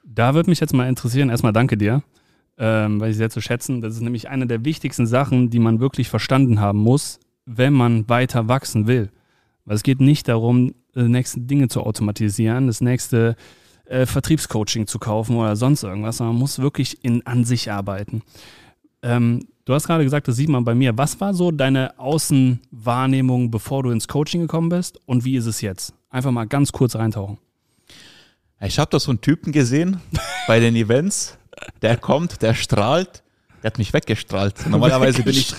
Da 0.05 0.35
würde 0.35 0.49
mich 0.51 0.61
jetzt 0.61 0.73
mal 0.73 0.89
interessieren, 0.89 1.31
erstmal 1.31 1.53
danke 1.53 1.77
dir, 1.77 2.03
ähm, 2.59 3.01
weil 3.01 3.11
ich 3.11 3.17
sehr 3.17 3.31
zu 3.31 3.41
schätzen. 3.41 3.81
Das 3.81 3.95
ist 3.95 4.01
nämlich 4.01 4.29
eine 4.29 4.47
der 4.47 4.65
wichtigsten 4.65 5.07
Sachen, 5.07 5.51
die 5.51 5.59
man 5.59 5.81
wirklich 5.81 6.09
verstanden 6.09 6.61
haben 6.61 6.79
muss, 6.79 7.19
wenn 7.49 7.73
man 7.73 8.09
weiter 8.09 8.49
wachsen 8.49 8.87
will. 8.87 9.11
Weil 9.65 9.77
es 9.77 9.83
geht 9.83 10.01
nicht 10.01 10.29
darum, 10.29 10.75
die 10.95 11.03
nächsten 11.03 11.47
Dinge 11.47 11.69
zu 11.69 11.83
automatisieren, 11.83 12.67
das 12.67 12.81
nächste 12.81 13.37
äh, 13.87 14.07
Vertriebscoaching 14.07 14.87
zu 14.87 14.99
kaufen 14.99 15.37
oder 15.37 15.57
sonst 15.57 15.83
irgendwas, 15.83 16.19
sondern 16.19 16.35
man 16.35 16.41
muss 16.41 16.59
wirklich 16.59 17.03
in, 17.05 17.25
an 17.27 17.45
sich 17.45 17.71
arbeiten. 17.71 18.23
Ähm, 19.03 19.47
du 19.65 19.75
hast 19.75 19.87
gerade 19.87 20.05
gesagt, 20.05 20.29
das 20.29 20.37
sieht 20.37 20.49
man 20.49 20.65
bei 20.65 20.75
mir. 20.75 20.97
Was 20.99 21.21
war 21.21 21.33
so 21.33 21.51
deine 21.51 21.99
Außenwahrnehmung, 21.99 23.51
bevor 23.51 23.83
du 23.83 23.91
ins 23.91 24.09
Coaching 24.09 24.43
gekommen 24.43 24.69
bist 24.69 25.01
und 25.07 25.25
wie 25.25 25.37
ist 25.37 25.47
es 25.47 25.61
jetzt? 25.61 25.95
Einfach 26.11 26.31
mal 26.31 26.47
ganz 26.47 26.73
kurz 26.73 26.97
reintauchen. 26.97 27.39
Ich 28.61 28.79
habe 28.79 28.91
da 28.91 28.99
so 28.99 29.11
einen 29.11 29.21
Typen 29.21 29.53
gesehen 29.53 30.01
bei 30.47 30.61
den 30.61 30.75
Events, 30.75 31.39
der 31.81 31.97
kommt, 31.97 32.43
der 32.43 32.55
strahlt, 32.55 33.23
der 33.63 33.71
hat 33.71 33.79
mich 33.79 33.93
weggestrahlt. 33.93 34.67
Normalerweise 34.69 35.23
bin 35.23 35.35
ich, 35.35 35.55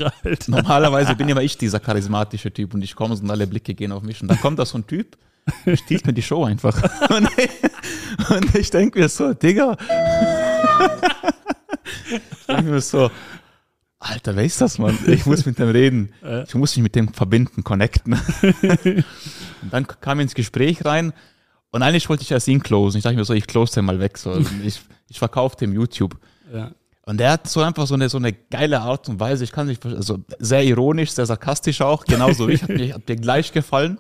normalerweise 0.48 1.16
bin 1.16 1.30
immer 1.30 1.42
ich 1.42 1.58
dieser 1.58 1.80
charismatische 1.80 2.52
Typ 2.52 2.74
und 2.74 2.82
ich 2.82 2.96
komme 2.96 3.16
und 3.16 3.30
alle 3.30 3.48
Blicke 3.48 3.74
gehen 3.74 3.92
auf 3.92 4.04
mich 4.04 4.22
und 4.22 4.28
dann 4.28 4.40
kommt 4.40 4.60
da 4.60 4.66
so 4.66 4.78
ein 4.78 4.88
Typ, 4.88 5.18
stiehlt 5.74 6.06
mir 6.06 6.14
die 6.14 6.22
Show 6.22 6.46
einfach. 6.46 6.82
Und 7.10 7.28
ich, 7.38 7.50
und 8.30 8.56
ich 8.56 8.70
denke 8.70 9.00
mir 9.00 9.10
so, 9.10 9.34
Digga, 9.34 9.76
ich 12.12 12.46
denke 12.48 12.72
mir 12.72 12.82
so, 12.82 13.10
Alter, 13.98 14.36
wer 14.36 14.46
ist 14.46 14.62
das, 14.62 14.78
Mann? 14.78 14.98
Ich 15.08 15.26
muss 15.26 15.46
mit 15.46 15.58
dem 15.58 15.70
reden. 15.70 16.14
Ich 16.48 16.54
muss 16.56 16.76
mich 16.76 16.84
mit 16.84 16.96
dem 16.96 17.12
verbinden, 17.14 17.64
connecten. 17.64 18.14
Und 19.62 19.74
dann 19.74 19.88
kam 19.88 20.20
ich 20.20 20.24
ins 20.24 20.36
Gespräch 20.36 20.86
rein 20.86 21.14
und 21.72 21.84
eigentlich 21.84 22.10
wollte 22.10 22.24
ich 22.24 22.32
erst 22.32 22.48
ihn 22.48 22.64
closen. 22.64 22.98
Ich 22.98 23.04
dachte 23.04 23.16
mir 23.16 23.26
so, 23.26 23.34
ich 23.34 23.46
close 23.46 23.74
den 23.74 23.86
mal 23.86 24.00
weg. 24.00 24.18
So. 24.18 24.42
Ich, 24.64 24.82
ich 25.08 25.20
verkaufe 25.20 25.56
dem 25.58 25.74
YouTube. 25.74 26.18
Ja. 26.52 26.72
Und 27.10 27.18
der 27.18 27.32
hat 27.32 27.48
so 27.50 27.62
einfach 27.62 27.88
so 27.88 27.96
eine, 27.96 28.08
so 28.08 28.20
eine 28.20 28.32
geile 28.34 28.82
Art 28.82 29.10
und 29.10 29.20
Weise. 29.20 29.44
Ich 29.44 29.52
kann 29.52 29.66
nicht, 29.66 29.84
also 29.84 30.20
sehr 30.38 30.64
ironisch, 30.64 31.10
sehr 31.10 31.26
sarkastisch 31.26 31.82
auch. 31.82 32.06
Genauso 32.06 32.48
wie 32.48 32.52
ich. 32.54 32.62
Hat 32.62 32.70
mir, 32.70 32.94
hat 32.94 33.08
mir 33.10 33.16
gleich 33.16 33.52
gefallen. 33.52 33.98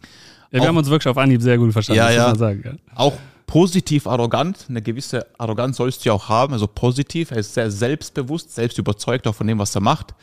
Ja, 0.00 0.06
wir 0.52 0.62
Auch- 0.62 0.66
haben 0.68 0.76
uns 0.78 0.88
wirklich 0.88 1.08
auf 1.10 1.18
Anhieb 1.18 1.42
sehr 1.42 1.58
gut 1.58 1.74
verstanden, 1.74 1.98
Ja, 1.98 2.10
ja. 2.10 2.22
muss 2.22 2.28
man 2.30 2.38
sagen. 2.38 2.62
Ja. 2.64 2.96
Auch 2.96 3.12
positiv 3.46 4.06
arrogant. 4.06 4.64
Eine 4.70 4.80
gewisse 4.80 5.26
Arroganz 5.38 5.76
sollst 5.76 6.02
du 6.02 6.08
ja 6.08 6.14
auch 6.14 6.30
haben. 6.30 6.54
Also 6.54 6.66
positiv. 6.66 7.32
Er 7.32 7.36
ist 7.36 7.52
sehr 7.52 7.70
selbstbewusst, 7.70 8.54
selbst 8.54 8.78
überzeugt 8.78 9.26
auch 9.26 9.34
von 9.34 9.46
dem, 9.46 9.58
was 9.58 9.74
er 9.74 9.82
macht. 9.82 10.14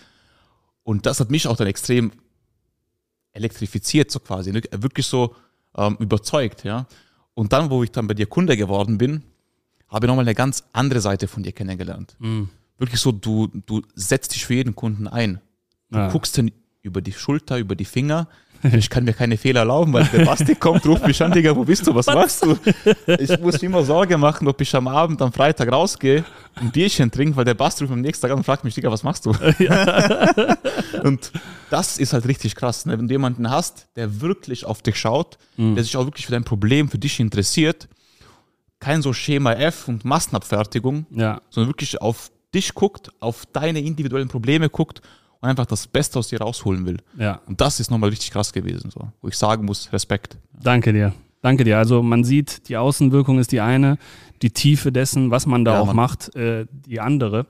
Und 0.83 1.05
das 1.05 1.19
hat 1.19 1.29
mich 1.29 1.47
auch 1.47 1.55
dann 1.57 1.67
extrem 1.67 2.11
elektrifiziert, 3.33 4.09
so 4.09 4.19
quasi. 4.19 4.51
ne? 4.51 4.61
Wirklich 4.71 5.05
so 5.05 5.35
ähm, 5.77 5.95
überzeugt, 5.99 6.63
ja. 6.63 6.87
Und 7.35 7.53
dann, 7.53 7.69
wo 7.69 7.83
ich 7.83 7.91
dann 7.91 8.07
bei 8.07 8.15
dir 8.15 8.25
Kunde 8.25 8.57
geworden 8.57 8.97
bin, 8.97 9.21
habe 9.89 10.05
ich 10.05 10.07
nochmal 10.07 10.25
eine 10.25 10.35
ganz 10.35 10.63
andere 10.73 10.99
Seite 11.01 11.27
von 11.27 11.43
dir 11.43 11.51
kennengelernt. 11.51 12.15
Wirklich 12.77 12.99
so, 12.99 13.11
du, 13.11 13.47
du 13.65 13.81
setzt 13.95 14.33
dich 14.35 14.45
für 14.45 14.53
jeden 14.55 14.75
Kunden 14.75 15.07
ein. 15.07 15.39
Du 15.91 15.99
Ja. 15.99 16.09
guckst 16.09 16.37
dann 16.37 16.51
über 16.81 17.01
die 17.01 17.13
Schulter, 17.13 17.57
über 17.57 17.75
die 17.75 17.85
Finger. 17.85 18.27
Ich 18.73 18.89
kann 18.89 19.03
mir 19.03 19.13
keine 19.13 19.37
Fehler 19.37 19.59
erlauben, 19.59 19.93
weil 19.93 20.05
der 20.05 20.25
Basti 20.25 20.55
kommt, 20.59 20.83
ruft 20.87 21.05
mich 21.05 21.21
an, 21.21 21.31
Digga, 21.31 21.55
wo 21.55 21.63
bist 21.65 21.85
du, 21.85 21.93
was 21.93 22.07
machst 22.07 22.43
du? 22.43 22.57
Ich 23.19 23.39
muss 23.39 23.61
mir 23.61 23.67
immer 23.67 23.83
Sorge 23.83 24.17
machen, 24.17 24.47
ob 24.47 24.59
ich 24.59 24.73
am 24.75 24.87
Abend, 24.87 25.21
am 25.21 25.31
Freitag 25.31 25.71
rausgehe, 25.71 26.25
ein 26.55 26.71
Bierchen 26.71 27.11
trinke, 27.11 27.35
weil 27.37 27.45
der 27.45 27.53
Basti 27.53 27.83
ruft 27.83 27.93
am 27.93 28.01
nächsten 28.01 28.23
Tag 28.23 28.31
an 28.31 28.37
und 28.39 28.43
fragt 28.43 28.63
mich, 28.63 28.73
Digga, 28.73 28.91
was 28.91 29.03
machst 29.03 29.25
du? 29.27 29.31
und 31.03 31.31
das 31.69 31.97
ist 31.97 32.13
halt 32.13 32.27
richtig 32.27 32.55
krass, 32.55 32.85
ne? 32.85 32.97
wenn 32.97 33.07
du 33.07 33.13
jemanden 33.13 33.49
hast, 33.49 33.87
der 33.95 34.21
wirklich 34.21 34.65
auf 34.65 34.81
dich 34.81 34.95
schaut, 34.97 35.37
der 35.57 35.83
sich 35.83 35.95
auch 35.97 36.05
wirklich 36.05 36.25
für 36.25 36.31
dein 36.31 36.43
Problem, 36.43 36.89
für 36.89 36.97
dich 36.97 37.19
interessiert, 37.19 37.87
kein 38.85 39.01
so 39.01 39.13
Schema 39.13 39.53
F 39.53 39.87
und 39.87 40.05
Massenabfertigung, 40.05 41.07
ja. 41.09 41.41
sondern 41.49 41.69
wirklich 41.69 41.99
auf 42.01 42.31
dich 42.53 42.75
guckt, 42.75 43.09
auf 43.19 43.47
deine 43.51 43.79
individuellen 43.79 44.27
Probleme 44.27 44.69
guckt 44.69 45.01
und 45.41 45.49
einfach 45.49 45.65
das 45.65 45.87
Beste 45.87 46.19
aus 46.19 46.27
dir 46.27 46.39
rausholen 46.39 46.85
will. 46.85 46.97
ja. 47.17 47.41
Und 47.47 47.59
das 47.61 47.79
ist 47.79 47.89
nochmal 47.89 48.11
richtig 48.11 48.29
krass 48.29 48.53
gewesen, 48.53 48.91
so, 48.91 49.07
wo 49.23 49.27
ich 49.27 49.37
sagen 49.37 49.65
muss, 49.65 49.91
Respekt. 49.91 50.37
Danke 50.61 50.93
dir. 50.93 51.13
Danke 51.41 51.63
dir. 51.63 51.79
Also 51.79 52.03
man 52.03 52.23
sieht, 52.23 52.69
die 52.69 52.77
Außenwirkung 52.77 53.39
ist 53.39 53.51
die 53.51 53.59
eine, 53.59 53.97
die 54.43 54.51
Tiefe 54.51 54.91
dessen, 54.91 55.31
was 55.31 55.47
man 55.47 55.65
da 55.65 55.73
Ja, 55.73 55.79
auch 55.79 55.87
Mann. 55.87 55.95
macht, 55.95 56.35
äh, 56.35 56.67
die 56.85 56.99
andere. 56.99 57.47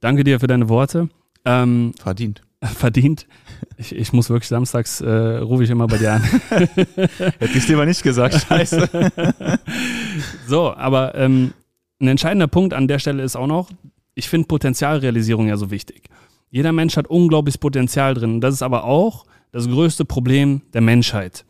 Danke 0.00 0.22
dir 0.22 0.38
für 0.38 0.48
deine 0.48 0.68
Worte. 0.68 1.08
Ähm, 1.46 1.94
Verdient. 1.98 2.42
verdient. 2.76 3.26
Ich, 3.76 3.94
ich 3.94 4.12
muss 4.12 4.30
wirklich 4.30 4.48
samstags, 4.48 5.00
äh, 5.00 5.08
rufe 5.38 5.64
ich 5.64 5.70
immer 5.70 5.86
bei 5.86 5.98
dir 5.98 6.12
an. 6.14 6.22
Hätte 6.48 7.58
ich 7.58 7.66
dir 7.66 7.76
mal 7.76 7.86
nicht 7.86 8.02
gesagt, 8.02 8.34
scheiße. 8.48 8.88
So, 10.46 10.74
aber 10.74 11.14
ähm, 11.14 11.52
ein 12.00 12.08
entscheidender 12.08 12.46
Punkt 12.46 12.74
an 12.74 12.88
der 12.88 12.98
Stelle 12.98 13.22
ist 13.22 13.36
auch 13.36 13.46
noch, 13.46 13.70
ich 14.14 14.28
finde 14.28 14.46
Potenzialrealisierung 14.46 15.48
ja 15.48 15.56
so 15.56 15.70
wichtig. 15.70 16.08
Jeder 16.50 16.72
Mensch 16.72 16.96
hat 16.96 17.08
unglaubliches 17.08 17.58
Potenzial 17.58 18.14
drin. 18.14 18.40
Das 18.40 18.54
ist 18.54 18.62
aber 18.62 18.84
auch 18.84 19.24
das 19.50 19.68
größte 19.68 20.04
Problem 20.04 20.62
der 20.72 20.80
Menschheit. 20.80 21.44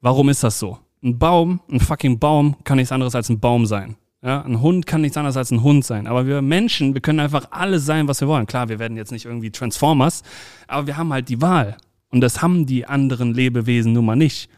Warum 0.00 0.28
ist 0.28 0.42
das 0.42 0.58
so? 0.58 0.78
Ein 1.02 1.18
Baum, 1.18 1.60
ein 1.70 1.80
fucking 1.80 2.18
Baum 2.18 2.56
kann 2.64 2.76
nichts 2.76 2.92
anderes 2.92 3.14
als 3.14 3.28
ein 3.28 3.40
Baum 3.40 3.66
sein. 3.66 3.96
Ja, 4.22 4.40
ein 4.42 4.60
Hund 4.62 4.86
kann 4.86 5.02
nichts 5.02 5.16
anderes 5.16 5.36
als 5.36 5.50
ein 5.50 5.62
Hund 5.62 5.84
sein. 5.84 6.06
Aber 6.06 6.26
wir 6.26 6.40
Menschen, 6.40 6.94
wir 6.94 7.02
können 7.02 7.20
einfach 7.20 7.48
alles 7.50 7.84
sein, 7.84 8.08
was 8.08 8.20
wir 8.22 8.28
wollen. 8.28 8.46
Klar, 8.46 8.68
wir 8.68 8.78
werden 8.78 8.96
jetzt 8.96 9.12
nicht 9.12 9.26
irgendwie 9.26 9.50
Transformers, 9.50 10.22
aber 10.66 10.86
wir 10.86 10.96
haben 10.96 11.12
halt 11.12 11.28
die 11.28 11.42
Wahl. 11.42 11.76
Und 12.08 12.22
das 12.22 12.40
haben 12.40 12.64
die 12.64 12.86
anderen 12.86 13.34
Lebewesen 13.34 13.92
nun 13.92 14.06
mal 14.06 14.16
nicht. 14.16 14.48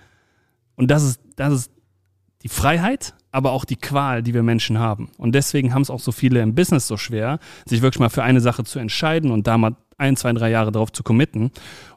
Und 0.76 0.90
das 0.90 1.02
ist, 1.02 1.20
das 1.34 1.52
ist 1.52 1.72
die 2.42 2.48
Freiheit, 2.48 3.14
aber 3.36 3.52
auch 3.52 3.66
die 3.66 3.76
Qual, 3.76 4.22
die 4.22 4.32
wir 4.32 4.42
Menschen 4.42 4.78
haben. 4.78 5.10
Und 5.18 5.34
deswegen 5.34 5.74
haben 5.74 5.82
es 5.82 5.90
auch 5.90 6.00
so 6.00 6.10
viele 6.10 6.40
im 6.40 6.54
Business 6.54 6.86
so 6.86 6.96
schwer, 6.96 7.38
sich 7.66 7.82
wirklich 7.82 8.00
mal 8.00 8.08
für 8.08 8.22
eine 8.22 8.40
Sache 8.40 8.64
zu 8.64 8.78
entscheiden 8.78 9.30
und 9.30 9.46
da 9.46 9.58
mal 9.58 9.76
ein, 9.98 10.16
zwei, 10.16 10.32
drei 10.32 10.48
Jahre 10.48 10.72
drauf 10.72 10.90
zu 10.90 11.02
committen 11.02 11.50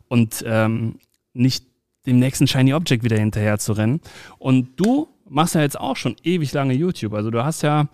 und 0.10 0.44
ähm, 0.46 0.96
nicht 1.34 1.64
dem 2.06 2.20
nächsten 2.20 2.46
Shiny 2.46 2.74
Object 2.74 3.06
wieder 3.06 3.18
hinterher 3.18 3.58
zu 3.58 3.72
rennen. 3.72 4.02
Und 4.38 4.78
du 4.82 5.08
machst 5.30 5.56
ja 5.56 5.62
jetzt 5.62 5.80
auch 5.80 5.96
schon 5.96 6.18
ewig 6.24 6.52
lange 6.52 6.74
YouTube. 6.74 7.14
Also 7.14 7.32
du 7.32 7.42
hast 7.42 7.62
ja, 7.62 7.88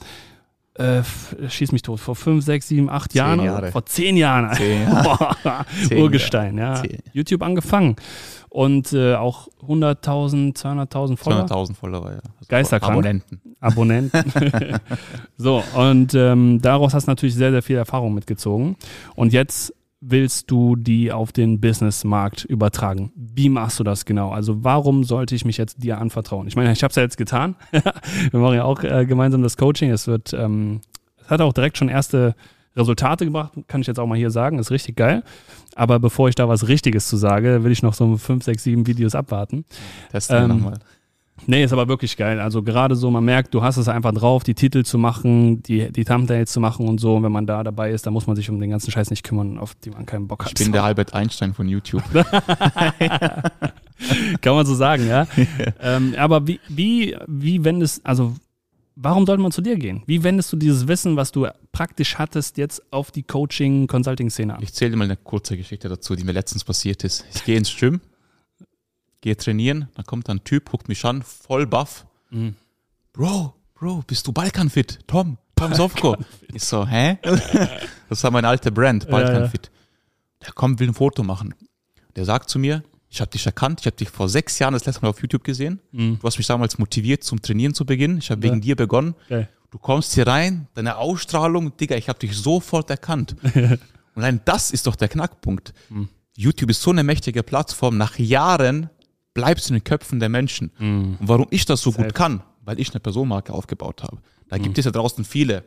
äh, 0.76 1.02
schieß 1.48 1.72
mich 1.72 1.82
tot, 1.82 2.00
vor 2.00 2.16
fünf, 2.16 2.44
sechs, 2.46 2.68
sieben, 2.68 2.90
acht 2.90 3.12
Zehn 3.12 3.20
Jahren? 3.20 3.44
Jahre. 3.44 3.72
vor 3.72 3.86
zehn 3.86 4.18
Jahren, 4.18 4.54
Zehn 4.56 4.88
Zehn 5.88 5.98
Urgestein, 6.02 6.58
ja. 6.58 6.76
Zehn. 6.76 7.00
YouTube 7.14 7.44
angefangen 7.44 7.96
und 8.56 8.94
äh, 8.94 9.16
auch 9.16 9.50
100.000, 9.68 10.56
200.000 10.56 11.18
Follower. 11.18 11.46
200.000 11.46 11.76
Follower, 11.76 12.12
ja. 12.12 12.18
Also 12.18 12.48
Geisterkrank. 12.48 12.94
Abonnenten. 12.94 13.42
Abonnenten. 13.60 14.32
so, 15.38 15.62
und 15.76 16.14
ähm, 16.14 16.62
daraus 16.62 16.94
hast 16.94 17.08
du 17.08 17.12
natürlich 17.12 17.36
sehr, 17.36 17.52
sehr 17.52 17.62
viel 17.62 17.76
Erfahrung 17.76 18.14
mitgezogen. 18.14 18.78
Und 19.16 19.34
jetzt 19.34 19.75
willst 20.08 20.52
du 20.52 20.76
die 20.76 21.12
auf 21.12 21.32
den 21.32 21.60
Businessmarkt 21.60 22.46
übertragen. 22.46 23.12
Wie 23.16 23.50
machst 23.50 23.80
du 23.80 23.84
das 23.84 24.06
genau? 24.06 24.32
Also 24.32 24.64
warum 24.64 25.04
sollte 25.04 25.36
ich 25.36 25.46
mich 25.46 25.58
jetzt 25.58 25.82
dir 25.84 25.98
anvertrauen? 26.00 26.48
Ich 26.48 26.56
meine, 26.56 26.72
ich 26.72 26.84
habe 26.84 26.92
es 26.92 26.96
ja 26.96 27.04
jetzt 27.04 27.18
getan. 27.18 27.56
Wir 28.32 28.40
machen 28.40 28.56
ja 28.56 28.64
auch 28.64 28.84
äh, 28.84 29.06
gemeinsam 29.06 29.42
das 29.42 29.58
Coaching. 29.58 29.90
Es 29.90 30.08
wird, 30.08 30.34
ähm, 30.34 30.82
es 31.24 31.30
hat 31.30 31.42
auch 31.42 31.54
direkt 31.54 31.78
schon 31.78 31.90
erste 31.90 32.36
Resultate 32.76 33.26
gebracht, 33.26 33.54
kann 33.68 33.82
ich 33.82 33.88
jetzt 33.88 34.00
auch 34.00 34.08
mal 34.08 34.18
hier 34.18 34.32
sagen. 34.32 34.60
Ist 34.60 34.72
richtig 34.72 34.96
geil. 34.96 35.24
Aber 35.76 36.00
bevor 36.00 36.30
ich 36.30 36.36
da 36.36 36.48
was 36.48 36.68
Richtiges 36.68 37.08
zu 37.08 37.18
sage, 37.18 37.64
will 37.64 37.72
ich 37.72 37.82
noch 37.82 37.94
so 37.94 38.18
fünf, 38.18 38.44
sechs, 38.44 38.64
sieben 38.64 38.86
Videos 38.86 39.16
abwarten. 39.16 39.66
Testen 40.12 40.44
Ähm, 40.44 40.48
nochmal. 40.50 40.80
Nee, 41.48 41.64
ist 41.64 41.74
aber 41.74 41.88
wirklich 41.88 42.18
geil. 42.18 42.40
Also 42.40 42.64
gerade 42.64 42.96
so, 42.96 43.12
man 43.12 43.24
merkt, 43.24 43.54
du 43.54 43.62
hast 43.62 43.78
es 43.78 43.88
einfach 43.88 44.14
drauf, 44.14 44.44
die 44.44 44.56
Titel 44.56 44.84
zu 44.84 44.98
machen, 44.98 45.62
die, 45.64 45.92
die 45.92 46.06
Thumbnails 46.06 46.52
zu 46.52 46.60
machen 46.60 46.88
und 46.88 47.00
so. 47.00 47.16
Und 47.16 47.24
wenn 47.24 47.32
man 47.32 47.46
da 47.46 47.64
dabei 47.64 47.92
ist, 47.92 48.06
dann 48.08 48.14
muss 48.14 48.26
man 48.26 48.36
sich 48.36 48.50
um 48.50 48.60
den 48.60 48.70
ganzen 48.72 48.92
Scheiß 48.92 49.10
nicht 49.10 49.24
kümmern, 49.24 49.58
auf 49.58 49.76
die 49.76 49.92
man 49.92 50.06
keinen 50.06 50.28
Bock 50.28 50.46
hat. 50.46 50.52
Ich 50.52 50.64
bin 50.64 50.72
der 50.72 50.84
Albert 50.84 51.14
Einstein 51.14 51.54
von 51.54 51.68
YouTube. 51.68 52.04
Kann 54.42 54.56
man 54.56 54.66
so 54.66 54.76
sagen, 54.76 55.08
ja. 55.10 55.28
ähm, 55.82 56.16
aber 56.18 56.48
wie, 56.48 56.60
wie, 56.70 57.16
wie 57.28 57.64
wendest, 57.64 58.06
also 58.06 58.34
warum 58.96 59.26
sollte 59.26 59.42
man 59.42 59.52
zu 59.52 59.62
dir 59.62 59.78
gehen? 59.78 60.04
Wie 60.06 60.24
wendest 60.24 60.52
du 60.54 60.58
dieses 60.58 60.88
Wissen, 60.88 61.16
was 61.16 61.32
du 61.32 61.48
praktisch 61.72 62.18
hattest, 62.18 62.58
jetzt 62.58 62.82
auf 62.92 63.12
die 63.12 63.24
Coaching-Consulting-Szene 63.24 64.56
an? 64.56 64.64
Ich 64.64 64.74
zähle 64.74 64.92
dir 64.92 64.98
mal 64.98 65.06
eine 65.06 65.18
kurze 65.18 65.58
Geschichte 65.58 65.90
dazu, 65.90 66.16
die 66.16 66.24
mir 66.24 66.32
letztens 66.32 66.64
passiert 66.64 67.04
ist. 67.04 67.26
Ich 67.34 67.44
gehe 67.44 67.58
ins 67.58 67.76
Gym, 67.76 68.02
gehe 69.26 69.36
trainieren, 69.36 69.90
dann 69.96 70.06
kommt 70.06 70.30
ein 70.30 70.44
Typ, 70.44 70.70
guckt 70.70 70.88
mich 70.88 71.04
an, 71.04 71.24
voll 71.24 71.66
baff. 71.66 72.06
Mhm. 72.30 72.54
Bro, 73.12 73.56
Bro, 73.74 74.04
bist 74.06 74.28
du 74.28 74.32
Balkanfit? 74.32 75.00
Tom, 75.08 75.40
Tom 75.56 75.74
Sofko. 75.74 76.16
Ich 76.54 76.64
so, 76.64 76.88
hä? 76.88 77.18
Das 78.08 78.24
war 78.24 78.30
meine 78.30 78.48
alte 78.48 78.72
Brand, 78.72 79.10
Balkanfit. 79.10 79.72
Der 80.46 80.54
kommt, 80.54 80.80
will 80.80 80.90
ein 80.90 80.94
Foto 80.94 81.24
machen. 81.24 81.56
Der 82.16 82.24
sagt 82.24 82.52
zu 82.52 82.60
mir, 82.60 82.84
ich 83.10 83.20
habe 83.20 83.32
dich 83.32 83.48
erkannt, 83.48 83.80
ich 83.80 83.88
habe 83.88 83.96
dich 83.96 84.10
vor 84.10 84.30
sechs 84.30 84.60
Jahren 84.60 84.74
das 84.74 84.86
letzte 84.86 85.02
Mal 85.02 85.10
auf 85.10 85.20
YouTube 85.20 85.44
gesehen. 85.44 85.80
Mhm. 85.92 86.20
Du 86.20 86.28
hast 86.28 86.38
mich 86.38 86.46
damals 86.46 86.78
motiviert, 86.78 87.24
zum 87.24 87.42
Trainieren 87.42 87.74
zu 87.74 87.84
beginnen. 87.84 88.20
Ich 88.20 88.30
habe 88.30 88.44
wegen 88.44 88.62
dir 88.62 88.76
begonnen. 88.76 89.16
Geil. 89.28 89.50
Du 89.72 89.80
kommst 89.80 90.14
hier 90.14 90.28
rein, 90.28 90.68
deine 90.76 90.98
Ausstrahlung, 90.98 91.76
Digga, 91.78 91.96
ich 91.96 92.10
habe 92.10 92.20
dich 92.20 92.38
sofort 92.38 92.92
erkannt. 92.92 93.36
Und 93.44 93.80
allein 94.14 94.42
das 94.46 94.70
ist 94.70 94.86
doch 94.86 94.96
der 94.96 95.08
Knackpunkt. 95.08 95.74
Hm. 95.88 96.10
YouTube 96.38 96.70
ist 96.70 96.84
so 96.84 96.92
eine 96.92 97.04
mächtige 97.04 97.42
Plattform. 97.42 97.98
Nach 97.98 98.20
Jahren 98.20 98.92
bleibst 99.36 99.70
in 99.70 99.76
den 99.76 99.84
Köpfen 99.84 100.20
der 100.20 100.30
Menschen. 100.30 100.72
Und 100.80 101.18
warum 101.20 101.46
ich 101.52 101.66
das 101.66 101.82
so. 101.82 101.92
Safe. 101.92 102.04
gut 102.06 102.16
kann, 102.16 102.42
weil 102.62 102.80
ich 102.80 102.90
eine 102.90 103.00
Personenmarke 103.00 103.54
aufgebaut 103.54 104.02
habe. 104.02 104.18
Da 104.50 104.56
Hm. 104.56 104.64
gibt 104.64 104.80
es 104.80 104.86
ja 104.86 104.92
draußen 104.92 105.24
viele 105.24 105.64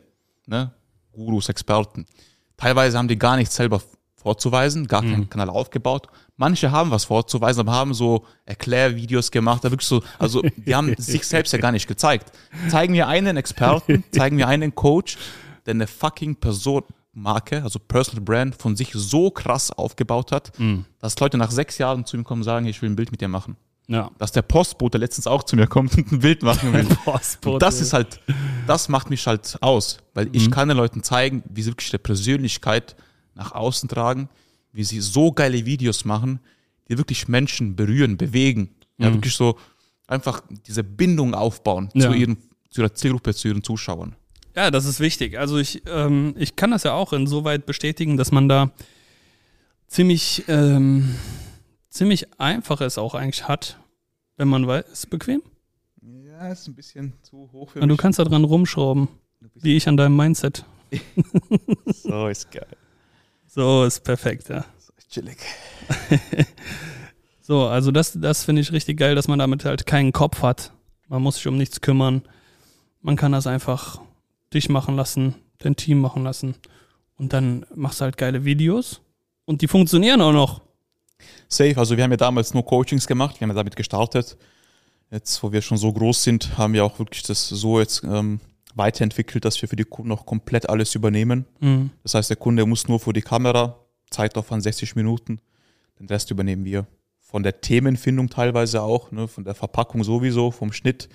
ne? 0.47 0.71
Gurus, 1.13 1.47
Experten. 1.47 2.05
Teilweise 2.57 2.97
haben 2.97 3.07
die 3.07 3.17
gar 3.17 3.37
nichts 3.37 3.55
selber 3.55 3.81
vorzuweisen, 4.15 4.87
gar 4.87 5.01
keinen 5.01 5.29
Kanal 5.29 5.49
aufgebaut. 5.49 6.07
Manche 6.35 6.71
haben 6.71 6.91
was 6.91 7.05
vorzuweisen, 7.05 7.61
aber 7.61 7.71
haben 7.71 7.93
so 7.93 8.25
Erklärvideos 8.45 9.31
gemacht, 9.31 9.63
da 9.63 9.71
wirklich 9.71 9.87
so, 9.87 10.03
also 10.17 10.41
die 10.57 10.75
haben 10.75 10.93
sich 10.97 11.25
selbst 11.25 11.53
ja 11.53 11.59
gar 11.59 11.71
nicht 11.71 11.87
gezeigt. 11.87 12.31
Zeigen 12.69 12.93
wir 12.93 13.07
einen 13.07 13.37
Experten, 13.37 14.03
zeigen 14.11 14.37
wir 14.37 14.47
einen 14.47 14.75
Coach, 14.75 15.17
der 15.65 15.75
eine 15.75 15.87
fucking 15.87 16.35
Person, 16.35 16.83
Marke, 17.21 17.63
also 17.63 17.79
Personal 17.79 18.23
Brand, 18.23 18.55
von 18.55 18.75
sich 18.75 18.91
so 18.93 19.29
krass 19.31 19.71
aufgebaut 19.71 20.31
hat, 20.31 20.51
dass 20.99 21.19
Leute 21.19 21.37
nach 21.37 21.51
sechs 21.51 21.77
Jahren 21.77 22.05
zu 22.05 22.17
ihm 22.17 22.23
kommen 22.23 22.41
und 22.41 22.45
sagen, 22.45 22.65
ich 22.65 22.81
will 22.81 22.89
ein 22.89 22.95
Bild 22.95 23.11
mit 23.11 23.21
dir 23.21 23.27
machen. 23.27 23.55
Ja. 23.87 24.11
Dass 24.19 24.31
der 24.31 24.43
Postbote 24.43 24.99
letztens 24.99 25.25
auch 25.25 25.41
zu 25.43 25.55
mir 25.55 25.65
kommt 25.65 25.97
und 25.97 26.11
ein 26.11 26.19
Bild 26.19 26.43
machen 26.43 26.71
will. 26.73 26.85
Postbote. 27.05 27.57
Das 27.59 27.81
ist 27.81 27.91
halt, 27.93 28.21
das 28.67 28.87
macht 28.87 29.09
mich 29.09 29.25
halt 29.25 29.57
aus, 29.61 29.97
weil 30.13 30.29
ich 30.31 30.51
kann 30.51 30.67
den 30.67 30.77
Leuten 30.77 31.01
zeigen, 31.01 31.43
wie 31.49 31.63
sie 31.63 31.71
wirklich 31.71 31.89
ihre 31.91 31.97
Persönlichkeit 31.99 32.95
nach 33.33 33.51
außen 33.53 33.89
tragen, 33.89 34.29
wie 34.73 34.83
sie 34.83 34.99
so 35.01 35.31
geile 35.31 35.65
Videos 35.65 36.05
machen, 36.05 36.39
die 36.87 36.97
wirklich 36.99 37.27
Menschen 37.27 37.75
berühren, 37.75 38.15
bewegen. 38.17 38.75
Ja, 38.99 39.11
wirklich 39.13 39.33
so 39.33 39.57
einfach 40.07 40.41
diese 40.67 40.83
Bindung 40.83 41.33
aufbauen 41.33 41.89
Ja. 41.93 42.09
zu 42.09 42.13
ihren, 42.15 42.37
zu 42.69 42.81
ihrer 42.81 42.93
Zielgruppe, 42.93 43.33
zu 43.33 43.47
ihren 43.47 43.63
Zuschauern. 43.63 44.15
Ja, 44.55 44.71
das 44.71 44.85
ist 44.85 44.99
wichtig. 44.99 45.37
Also 45.37 45.57
ich, 45.57 45.83
ähm, 45.87 46.33
ich 46.37 46.55
kann 46.55 46.71
das 46.71 46.83
ja 46.83 46.93
auch 46.93 47.13
insoweit 47.13 47.65
bestätigen, 47.65 48.17
dass 48.17 48.31
man 48.31 48.49
da 48.49 48.71
ziemlich, 49.87 50.43
ähm, 50.47 51.15
ziemlich 51.89 52.39
einfach 52.39 52.81
es 52.81 52.97
auch 52.97 53.15
eigentlich 53.15 53.47
hat, 53.47 53.79
wenn 54.37 54.47
man 54.47 54.67
weiß, 54.67 54.85
ist 54.91 55.09
bequem. 55.09 55.41
Ja, 56.01 56.47
ist 56.51 56.67
ein 56.67 56.75
bisschen 56.75 57.13
zu 57.21 57.49
hoch 57.51 57.71
für 57.71 57.81
Und 57.81 57.89
du 57.89 57.97
kannst 57.97 58.19
da 58.19 58.23
dran 58.23 58.43
rumschrauben, 58.43 59.07
wie 59.55 59.75
ich 59.75 59.87
an 59.87 59.97
deinem 59.97 60.15
Mindset. 60.15 60.65
So 61.93 62.27
ist 62.27 62.49
geil. 62.49 62.65
So 63.45 63.83
ist 63.83 64.03
perfekt, 64.03 64.49
ja. 64.49 64.65
So 64.79 64.93
ist 64.97 65.09
chillig. 65.11 65.37
So, 67.49 67.65
also 67.65 67.89
das, 67.89 68.13
das 68.13 68.43
finde 68.43 68.61
ich 68.61 68.71
richtig 68.71 68.99
geil, 68.99 69.15
dass 69.15 69.27
man 69.27 69.39
damit 69.39 69.65
halt 69.65 69.87
keinen 69.87 70.11
Kopf 70.11 70.43
hat. 70.43 70.71
Man 71.07 71.23
muss 71.23 71.37
sich 71.37 71.47
um 71.47 71.57
nichts 71.57 71.81
kümmern. 71.81 72.21
Man 73.01 73.15
kann 73.15 73.31
das 73.31 73.47
einfach 73.47 73.99
dich 74.53 74.69
machen 74.69 74.95
lassen, 74.95 75.35
dein 75.59 75.75
Team 75.75 76.01
machen 76.01 76.23
lassen. 76.23 76.55
Und 77.17 77.33
dann 77.33 77.65
machst 77.75 77.99
du 77.99 78.05
halt 78.05 78.17
geile 78.17 78.45
Videos. 78.45 79.01
Und 79.45 79.61
die 79.61 79.67
funktionieren 79.67 80.21
auch 80.21 80.31
noch. 80.31 80.61
Safe, 81.47 81.75
also 81.77 81.97
wir 81.97 82.03
haben 82.03 82.11
ja 82.11 82.17
damals 82.17 82.53
nur 82.53 82.65
Coachings 82.65 83.07
gemacht, 83.07 83.39
wir 83.39 83.45
haben 83.45 83.51
ja 83.51 83.55
damit 83.55 83.75
gestartet. 83.75 84.37
Jetzt, 85.11 85.41
wo 85.41 85.51
wir 85.51 85.61
schon 85.61 85.77
so 85.77 85.91
groß 85.91 86.23
sind, 86.23 86.57
haben 86.57 86.73
wir 86.73 86.85
auch 86.85 86.99
wirklich 86.99 87.23
das 87.23 87.49
so 87.49 87.79
jetzt 87.79 88.03
ähm, 88.03 88.39
weiterentwickelt, 88.75 89.43
dass 89.43 89.59
wir 89.61 89.67
für 89.67 89.75
die 89.75 89.83
Kunden 89.83 90.11
auch 90.11 90.25
komplett 90.25 90.69
alles 90.69 90.93
übernehmen. 90.95 91.45
Mhm. 91.59 91.89
Das 92.03 92.13
heißt, 92.13 92.29
der 92.29 92.37
Kunde 92.37 92.65
muss 92.65 92.87
nur 92.87 92.99
vor 92.99 93.13
die 93.13 93.21
Kamera, 93.21 93.79
Zeitaufwand 94.11 94.63
60 94.63 94.95
Minuten, 94.95 95.41
den 95.99 96.07
Rest 96.07 96.29
übernehmen 96.31 96.63
wir. 96.63 96.85
Von 97.19 97.43
der 97.43 97.59
Themenfindung 97.59 98.29
teilweise 98.29 98.81
auch, 98.81 99.11
ne, 99.11 99.27
von 99.27 99.43
der 99.43 99.55
Verpackung 99.55 100.03
sowieso, 100.03 100.51
vom 100.51 100.71
Schnitt. 100.71 101.09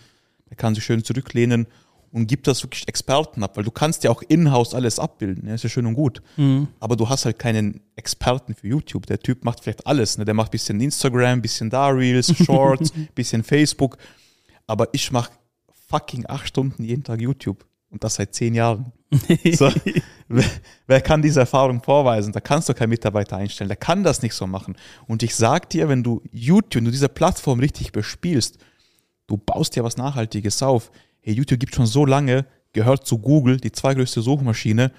Der 0.51 0.57
kann 0.57 0.75
sich 0.75 0.85
schön 0.85 1.03
zurücklehnen 1.03 1.67
und 2.15 2.29
gibt 2.29 2.47
das 2.47 2.63
wirklich 2.63 2.87
Experten 2.87 3.43
ab, 3.43 3.57
weil 3.57 3.65
du 3.65 3.73
kannst 3.73 4.05
ja 4.05 4.11
auch 4.11 4.23
in-house 4.23 4.73
alles 4.73 5.01
abbilden, 5.01 5.49
ja, 5.49 5.55
ist 5.55 5.65
ja 5.65 5.69
schön 5.69 5.85
und 5.85 5.95
gut. 5.95 6.23
Mhm. 6.37 6.69
Aber 6.79 6.95
du 6.95 7.09
hast 7.09 7.25
halt 7.25 7.41
keinen 7.41 7.81
Experten 7.97 8.55
für 8.55 8.69
YouTube. 8.69 9.07
Der 9.07 9.19
Typ 9.19 9.45
macht 9.45 9.65
vielleicht 9.65 9.85
alles. 9.85 10.17
Ne? 10.17 10.25
Der 10.25 10.33
macht 10.33 10.53
bisschen 10.53 10.81
Instagram, 10.81 11.43
bisschen 11.43 11.71
da 11.71 11.89
Reels, 11.89 12.33
Shorts, 12.45 12.93
bisschen 13.17 13.43
Facebook. 13.43 13.99
Aber 14.69 14.87
ich 14.93 15.11
mache 15.11 15.33
fucking 15.89 16.25
acht 16.29 16.47
Stunden 16.47 16.85
jeden 16.85 17.03
Tag 17.03 17.21
YouTube. 17.21 17.67
Und 17.91 18.05
das 18.05 18.15
seit 18.15 18.33
zehn 18.33 18.55
Jahren. 18.55 18.93
So, 19.53 19.71
wer, 20.29 20.45
wer 20.87 21.01
kann 21.01 21.21
diese 21.21 21.41
Erfahrung 21.41 21.83
vorweisen? 21.83 22.33
Da 22.33 22.41
kannst 22.41 22.69
du 22.69 22.75
keinen 22.75 22.91
Mitarbeiter 22.91 23.37
einstellen. 23.37 23.69
Der 23.69 23.77
kann 23.77 24.05
das 24.05 24.23
nicht 24.23 24.35
so 24.35 24.47
machen. 24.47 24.77
Und 25.07 25.25
ich 25.25 25.35
sag 25.35 25.69
dir, 25.71 25.89
wenn 25.89 26.03
du 26.03 26.23
YouTube, 26.33 26.77
wenn 26.77 26.85
du 26.85 26.91
diese 26.91 27.09
Plattform 27.09 27.61
richtig 27.61 27.93
bespielst, 27.93 28.59
du 29.27 29.37
baust 29.37 29.75
dir 29.77 29.85
was 29.85 29.97
Nachhaltiges 29.97 30.63
auf. 30.63 30.91
Hey, 31.27 31.33
YouTube 31.33 31.59
gibt 31.59 31.75
schon 31.75 31.87
so 31.87 32.05
lange, 32.05 32.45
gehört 32.75 33.07
zu 33.07 33.17
Google, 33.17 33.57
die 33.57 33.73
zweitgrößte 33.73 34.21
Suchmaschine. 34.21 34.93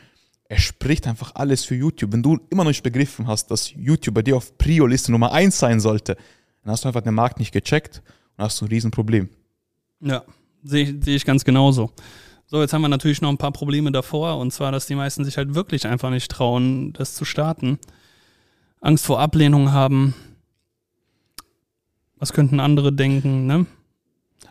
Er 0.50 0.58
spricht 0.58 1.06
einfach 1.06 1.36
alles 1.36 1.64
für 1.66 1.76
YouTube. 1.76 2.14
Wenn 2.14 2.24
du 2.24 2.40
immer 2.50 2.64
noch 2.64 2.72
nicht 2.72 2.82
begriffen 2.82 3.28
hast, 3.28 3.52
dass 3.52 3.72
YouTube 3.76 4.16
bei 4.16 4.24
dir 4.24 4.36
auf 4.36 4.58
Prio-Liste 4.58 5.12
Nummer 5.12 5.34
eins 5.34 5.60
sein 5.60 5.80
sollte, 5.80 6.18
dann 6.64 6.72
hast 6.72 6.84
du 6.84 6.88
einfach 6.88 7.02
den 7.02 7.14
Markt 7.14 7.38
nicht 7.38 7.52
gecheckt 7.52 8.02
und 8.36 8.44
hast 8.44 8.60
ein 8.60 8.70
Riesenproblem. 8.70 9.30
Ja, 10.00 10.24
sehe 10.64 11.00
sehe 11.00 11.16
ich 11.16 11.26
ganz 11.26 11.46
genauso. 11.46 11.92
So, 12.48 12.60
jetzt 12.60 12.74
haben 12.74 12.82
wir 12.82 12.88
natürlich 12.88 13.22
noch 13.22 13.30
ein 13.30 13.38
paar 13.38 13.52
Probleme 13.52 13.92
davor. 13.92 14.40
Und 14.40 14.50
zwar, 14.50 14.72
dass 14.72 14.88
die 14.88 14.96
meisten 14.96 15.26
sich 15.26 15.38
halt 15.38 15.54
wirklich 15.54 15.86
einfach 15.86 16.10
nicht 16.10 16.32
trauen, 16.32 16.92
das 16.94 17.14
zu 17.14 17.24
starten. 17.24 17.78
Angst 18.82 19.06
vor 19.06 19.20
Ablehnung 19.20 19.74
haben. 19.74 20.16
Was 22.16 22.34
könnten 22.34 22.60
andere 22.60 22.92
denken, 22.92 23.46
ne? 23.46 23.68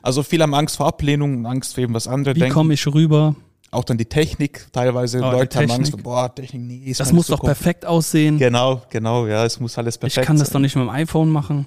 Also 0.04 0.22
viele 0.22 0.42
haben 0.42 0.54
Angst 0.54 0.76
vor 0.76 0.86
Ablehnung, 0.86 1.46
Angst 1.46 1.74
vor 1.74 1.82
eben 1.82 1.94
was 1.94 2.06
andere 2.06 2.34
Wie 2.34 2.40
denken. 2.40 2.54
komme 2.54 2.74
ich 2.74 2.86
rüber? 2.86 3.34
Auch 3.70 3.84
dann 3.84 3.96
die 3.96 4.04
Technik, 4.04 4.66
teilweise 4.70 5.18
Oh, 5.18 5.30
Leute 5.32 5.58
haben 5.58 5.70
Angst, 5.70 5.92
Technik. 5.92 6.04
boah, 6.04 6.32
Technik, 6.32 6.60
nee, 6.62 6.84
ist 6.84 7.00
Das 7.00 7.10
mir 7.10 7.16
muss 7.16 7.28
doch 7.28 7.40
perfekt 7.40 7.86
aussehen. 7.86 8.38
Genau, 8.38 8.82
genau, 8.90 9.26
ja, 9.26 9.44
es 9.46 9.58
muss 9.58 9.78
alles 9.78 9.94
Ich 9.96 10.00
perfekt 10.00 10.26
kann 10.26 10.36
das 10.38 10.48
sein. 10.48 10.52
doch 10.54 10.60
nicht 10.60 10.76
mit 10.76 10.84
dem 10.84 10.90
iPhone 10.90 11.30
machen. 11.30 11.66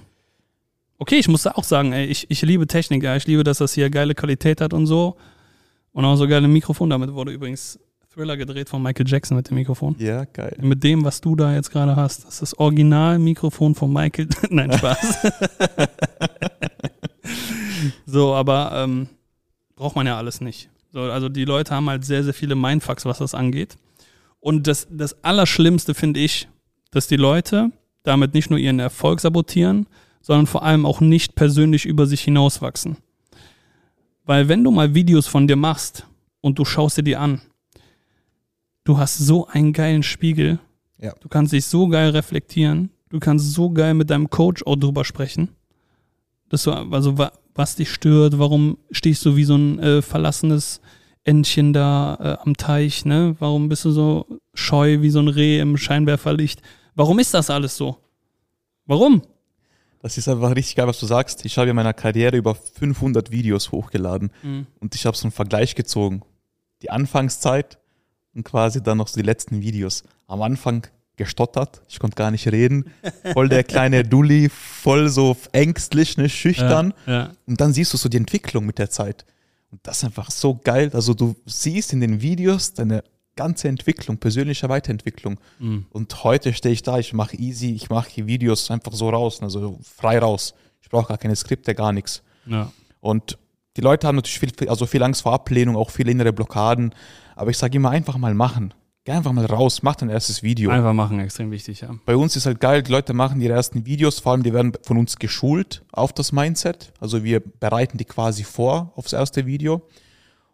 Okay, 1.00 1.15
ich 1.15 1.28
muss 1.28 1.45
auch 1.47 1.63
sagen, 1.63 1.93
ey, 1.93 2.06
ich, 2.06 2.30
ich 2.30 2.41
liebe 2.43 2.67
Technik, 2.67 3.02
ja. 3.04 3.15
Ich 3.15 3.26
liebe, 3.28 3.43
dass 3.43 3.58
das 3.58 3.73
hier 3.73 3.89
geile 3.89 4.13
Qualität 4.15 4.62
hat 4.62 4.71
und 4.73 4.86
so. 4.86 5.17
Und 5.91 6.06
auch 6.06 6.15
so 6.15 6.28
geile 6.28 6.47
Mikrofon. 6.47 6.89
Damit 6.91 7.12
wurde 7.13 7.32
übrigens 7.32 7.80
Thriller 8.13 8.38
gedreht 8.38 8.69
von 8.69 8.82
Michael 8.84 9.08
Jackson 9.08 9.36
mit 9.36 9.50
dem 9.50 9.56
Mikrofon. 9.56 9.95
Ja, 10.00 10.26
geil. 10.26 10.56
Mit 10.62 10.84
dem, 10.84 11.04
was 11.04 11.21
du 11.21 11.36
da 11.36 11.54
jetzt 11.54 11.71
gerade 11.71 11.95
hast. 11.95 12.23
Das 12.26 12.36
ist 12.36 12.41
das 12.41 12.60
Original-Mikrofon 12.60 13.73
von 13.76 13.91
Michael. 13.91 14.28
Nein, 14.50 14.71
Spaß. 14.73 15.17
so, 18.06 18.34
aber 18.34 18.72
ähm, 18.74 19.08
braucht 19.76 19.96
man 19.96 20.08
ja 20.08 20.18
alles 20.18 20.42
nicht. 20.42 20.70
So, 20.92 21.02
also 21.02 21.30
die 21.30 21.46
Leute 21.46 21.74
haben 21.76 21.90
halt 21.90 22.06
sehr, 22.06 22.24
sehr 22.24 22.34
viele 22.34 22.56
Mindfucks, 22.56 23.06
was 23.06 23.20
das 23.20 23.36
angeht. 23.36 23.76
Und 24.40 24.68
das, 24.68 24.88
das 24.90 25.24
Allerschlimmste 25.24 25.94
finde 25.94 26.20
ich, 26.20 26.48
dass 26.92 27.08
die 27.08 27.18
Leute 27.18 27.72
damit 28.04 28.34
nicht 28.34 28.50
nur 28.50 28.60
ihren 28.60 28.80
Erfolg 28.80 29.20
sabotieren, 29.20 29.88
sondern 30.22 30.48
vor 30.48 30.63
allem 30.63 30.86
auch 30.86 31.02
nicht 31.02 31.36
persönlich 31.36 31.86
über 31.86 32.06
sich 32.08 32.22
hinauswachsen. 32.22 32.98
Weil 34.26 34.48
wenn 34.48 34.63
du 34.63 34.72
mal 34.72 34.94
Videos 34.94 35.28
von 35.28 35.48
dir 35.48 35.56
machst 35.56 36.06
und 36.42 36.60
du 36.60 36.66
schaust 36.66 36.98
dir 36.98 37.04
die 37.04 37.16
an, 37.18 37.42
du 38.84 38.98
hast 38.98 39.18
so 39.18 39.48
einen 39.48 39.74
geilen 39.74 40.04
Spiegel, 40.04 40.60
Ja. 40.98 41.13
du 41.20 41.28
kannst 41.30 41.54
dich 41.54 41.66
so 41.66 41.88
geil 41.88 42.10
reflektieren, 42.12 42.90
du 43.10 43.20
kannst 43.20 43.52
so 43.54 43.70
geil 43.70 43.94
mit 43.94 44.10
deinem 44.10 44.30
Coach 44.30 44.63
auch 44.63 44.76
drüber 44.76 45.04
sprechen. 45.06 45.50
Dass 46.50 46.63
du, 46.63 46.72
also 46.72 47.18
was 47.58 47.76
dich 47.76 47.91
stört, 47.91 48.39
warum 48.39 48.78
stehst 48.91 49.26
du 49.26 49.36
wie 49.36 49.43
so 49.43 49.56
ein 49.56 49.80
äh, 49.80 50.02
verlassenes 50.02 50.82
Entchen 51.24 51.74
da 51.74 52.17
äh, 52.22 52.48
am 52.48 52.56
Teich, 52.56 53.04
ne? 53.06 53.36
Warum 53.39 53.67
bist 53.70 53.84
du 53.86 53.91
so 53.91 54.26
scheu 54.54 55.02
wie 55.02 55.10
so 55.10 55.20
ein 55.20 55.28
Reh 55.28 55.60
im 55.60 55.76
Scheinwerferlicht? 55.78 56.62
Warum 56.96 57.20
ist 57.20 57.34
das 57.34 57.50
alles 57.50 57.76
so? 57.76 57.98
Warum? 58.86 59.22
Das 60.00 60.17
ist 60.17 60.28
einfach 60.30 60.56
richtig 60.56 60.76
geil, 60.76 60.88
was 60.88 61.00
du 61.00 61.06
sagst. 61.06 61.43
Ich 61.46 61.58
habe 61.58 61.70
in 61.70 61.76
meiner 61.76 61.93
Karriere 61.93 62.38
über 62.38 62.56
500 62.56 63.32
Videos 63.32 63.72
hochgeladen 63.72 64.32
Mhm. 64.43 64.67
und 64.80 64.96
ich 64.96 65.06
habe 65.06 65.17
so 65.17 65.24
einen 65.26 65.32
Vergleich 65.32 65.76
gezogen. 65.76 66.22
Die 66.82 66.89
Anfangszeit 66.91 67.80
und 68.34 68.43
quasi 68.43 68.82
dann 68.82 69.00
noch 69.00 69.08
so 69.08 69.20
die 69.20 69.26
letzten 69.26 69.62
Videos. 69.62 70.04
Am 70.28 70.41
Anfang 70.41 70.88
gestottert, 71.17 71.82
ich 71.89 71.99
konnte 71.99 72.15
gar 72.15 72.32
nicht 72.32 72.47
reden. 72.47 72.91
Voll 73.34 73.49
der 73.49 73.63
kleine 73.63 74.03
Dulli, 74.03 74.49
voll 74.49 75.10
so 75.10 75.36
ängstlich, 75.51 76.17
ne, 76.17 76.30
schüchtern. 76.30 76.93
Ja. 77.06 77.32
Und 77.45 77.60
dann 77.60 77.73
siehst 77.73 77.93
du 77.93 77.97
so 77.97 78.08
die 78.08 78.17
Entwicklung 78.17 78.65
mit 78.65 78.77
der 78.77 78.89
Zeit. 78.89 79.25
Und 79.71 79.82
das 79.84 79.97
ist 79.97 80.03
einfach 80.06 80.32
so 80.32 80.56
geil. 80.63 80.91
Also 80.93 81.13
du 81.13 81.36
siehst 81.45 81.91
in 81.91 81.99
den 81.99 82.21
Videos 82.21 82.73
deine 82.73 83.03
ganze 83.36 83.67
Entwicklung, 83.67 84.17
persönliche 84.17 84.69
Weiterentwicklung. 84.69 85.39
Mhm. 85.60 85.86
Und 85.91 86.23
heute 86.23 86.53
stehe 86.53 86.73
ich 86.73 86.84
da, 86.84 86.97
ich 86.97 87.13
mache 87.13 87.36
easy, 87.36 87.71
ich 87.71 87.89
mache 87.89 88.10
die 88.15 88.27
Videos 88.27 88.71
einfach 88.71 88.93
so 88.93 89.10
raus, 89.10 89.41
also 89.41 89.80
frei 89.84 90.19
raus. 90.19 90.53
Ich 90.82 90.89
brauche 90.89 91.10
gar 91.10 91.17
keine 91.17 91.36
Skripte, 91.36 91.75
gar 91.75 91.91
nichts. 91.91 92.21
ja. 92.45 92.71
Und 92.99 93.38
die 93.77 93.82
Leute 93.82 94.08
haben 94.08 94.15
natürlich 94.15 94.39
viel, 94.39 94.69
also 94.69 94.88
viel 94.88 95.03
Angst 95.03 95.21
vor 95.21 95.34
Ablehnung, 95.34 95.75
auch 95.75 95.91
viele 95.91 96.12
innere 96.12 96.34
Blockaden. 96.34 96.93
Aber 97.36 97.51
ich 97.51 97.58
sage 97.60 97.77
immer 97.77 97.91
einfach 97.91 98.17
mal 98.17 98.34
machen. 98.34 98.73
Geh 99.08 99.13
einfach 99.13 99.32
mal 99.32 99.46
raus, 99.46 99.84
mach 99.84 99.96
dein 99.96 100.10
erstes 100.10 100.43
Video. 100.43 100.70
Einfach 100.70 100.91
machen, 100.91 101.22
extrem 101.22 101.50
wichtig, 101.50 101.80
ja. 101.80 101.96
Bei 102.06 102.17
uns 102.17 102.36
ist 102.36 102.46
halt 102.46 102.60
geil, 102.60 102.84
die 102.84 102.91
Leute 102.91 103.13
machen 103.13 103.39
ihre 103.39 103.54
ersten 103.54 103.86
Videos, 103.86 104.20
vor 104.20 104.34
allem 104.34 104.43
die 104.43 104.52
werden 104.52 104.74
von 104.84 104.98
uns 104.98 105.15
geschult 105.15 105.82
auf 105.93 106.12
das 106.12 106.34
Mindset. 106.34 106.91
Also 107.00 107.24
wir 107.24 107.39
bereiten 107.39 107.98
die 107.98 108.04
quasi 108.04 108.43
vor 108.43 108.91
aufs 108.98 109.13
erste 109.13 109.46
Video. 109.46 109.88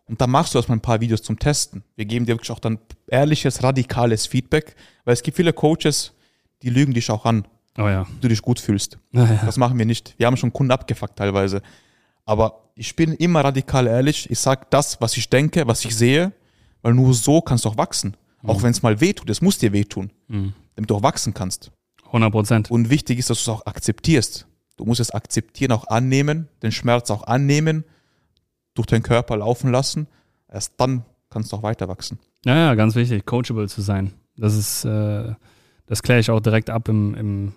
Und 0.06 0.22
dann 0.22 0.30
machst 0.30 0.54
du 0.54 0.60
erstmal 0.60 0.78
ein 0.78 0.82
paar 0.82 1.02
Videos 1.02 1.24
zum 1.24 1.40
Testen. 1.40 1.84
Wir 1.96 2.06
geben 2.06 2.28
dir 2.28 2.34
wirklich 2.34 2.52
auch 2.52 2.60
dann 2.60 2.78
ehrliches, 3.08 3.64
radikales 3.64 4.28
Feedback, 4.28 4.76
weil 5.04 5.14
es 5.16 5.24
gibt 5.24 5.36
viele 5.36 5.52
Coaches, 5.52 6.14
die 6.62 6.70
lügen 6.70 6.94
dich 6.94 7.10
auch 7.10 7.26
an, 7.26 7.48
Oh 7.80 7.88
ja. 7.88 8.06
du 8.22 8.28
dich 8.28 8.44
gut 8.44 8.60
fühlst. 8.60 9.00
Naja. 9.12 9.42
Das 9.44 9.58
machen 9.58 9.80
wir 9.80 9.88
nicht. 9.88 10.14
Wir 10.20 10.28
haben 10.28 10.38
schon 10.38 10.54
Kunden 10.54 10.74
abgefuckt 10.74 11.16
teilweise. 11.18 11.64
Aber 12.24 12.70
ich 12.76 12.96
bin 12.96 13.14
immer 13.14 13.44
radikal 13.44 13.88
ehrlich. 13.88 14.30
Ich 14.30 14.38
sage 14.38 14.68
das, 14.70 15.02
was 15.02 15.18
ich 15.18 15.28
denke, 15.28 15.66
was 15.66 15.84
ich 15.86 15.96
sehe, 15.96 16.34
weil 16.84 16.94
nur 16.94 17.16
so 17.16 17.42
kannst 17.42 17.66
du 17.66 17.70
auch 17.70 17.78
wachsen. 17.78 18.16
Auch 18.44 18.64
wenn 18.64 18.72
es 18.72 18.82
mal 18.84 19.00
wehtut, 19.02 19.30
es 19.30 19.42
muss 19.42 19.58
dir 19.58 19.72
wehtun. 19.74 20.12
damit 20.76 20.90
du 20.90 20.96
auch 20.96 21.04
wachsen 21.04 21.34
kannst. 21.34 21.72
100 22.08 22.32
Prozent. 22.32 22.72
Und 22.72 22.90
wichtig 22.90 23.20
ist, 23.20 23.30
dass 23.30 23.44
du 23.44 23.52
es 23.52 23.58
auch 23.58 23.66
akzeptierst. 23.66 24.48
Du 24.78 24.86
musst 24.86 25.00
es 25.00 25.12
akzeptieren, 25.12 25.72
auch 25.72 25.88
annehmen, 25.88 26.48
den 26.62 26.72
Schmerz 26.72 27.12
auch 27.12 27.24
annehmen, 27.24 27.84
durch 28.74 28.88
deinen 28.88 29.04
Körper 29.04 29.38
laufen 29.38 29.72
lassen. 29.72 30.08
Erst 30.52 30.74
dann 30.78 31.06
kannst 31.30 31.52
du 31.52 31.58
auch 31.58 31.64
weiter 31.64 31.88
wachsen. 31.88 32.20
Ja, 32.46 32.56
ja, 32.56 32.76
ganz 32.76 32.96
wichtig, 32.96 33.26
coachable 33.26 33.68
zu 33.68 33.82
sein. 33.82 34.14
Das 34.36 34.56
ist, 34.56 34.84
äh, 34.86 35.34
das 35.86 36.04
kläre 36.04 36.20
ich 36.20 36.30
auch 36.30 36.40
direkt 36.40 36.70
ab 36.70 36.90
im, 36.90 37.16
im, 37.16 37.54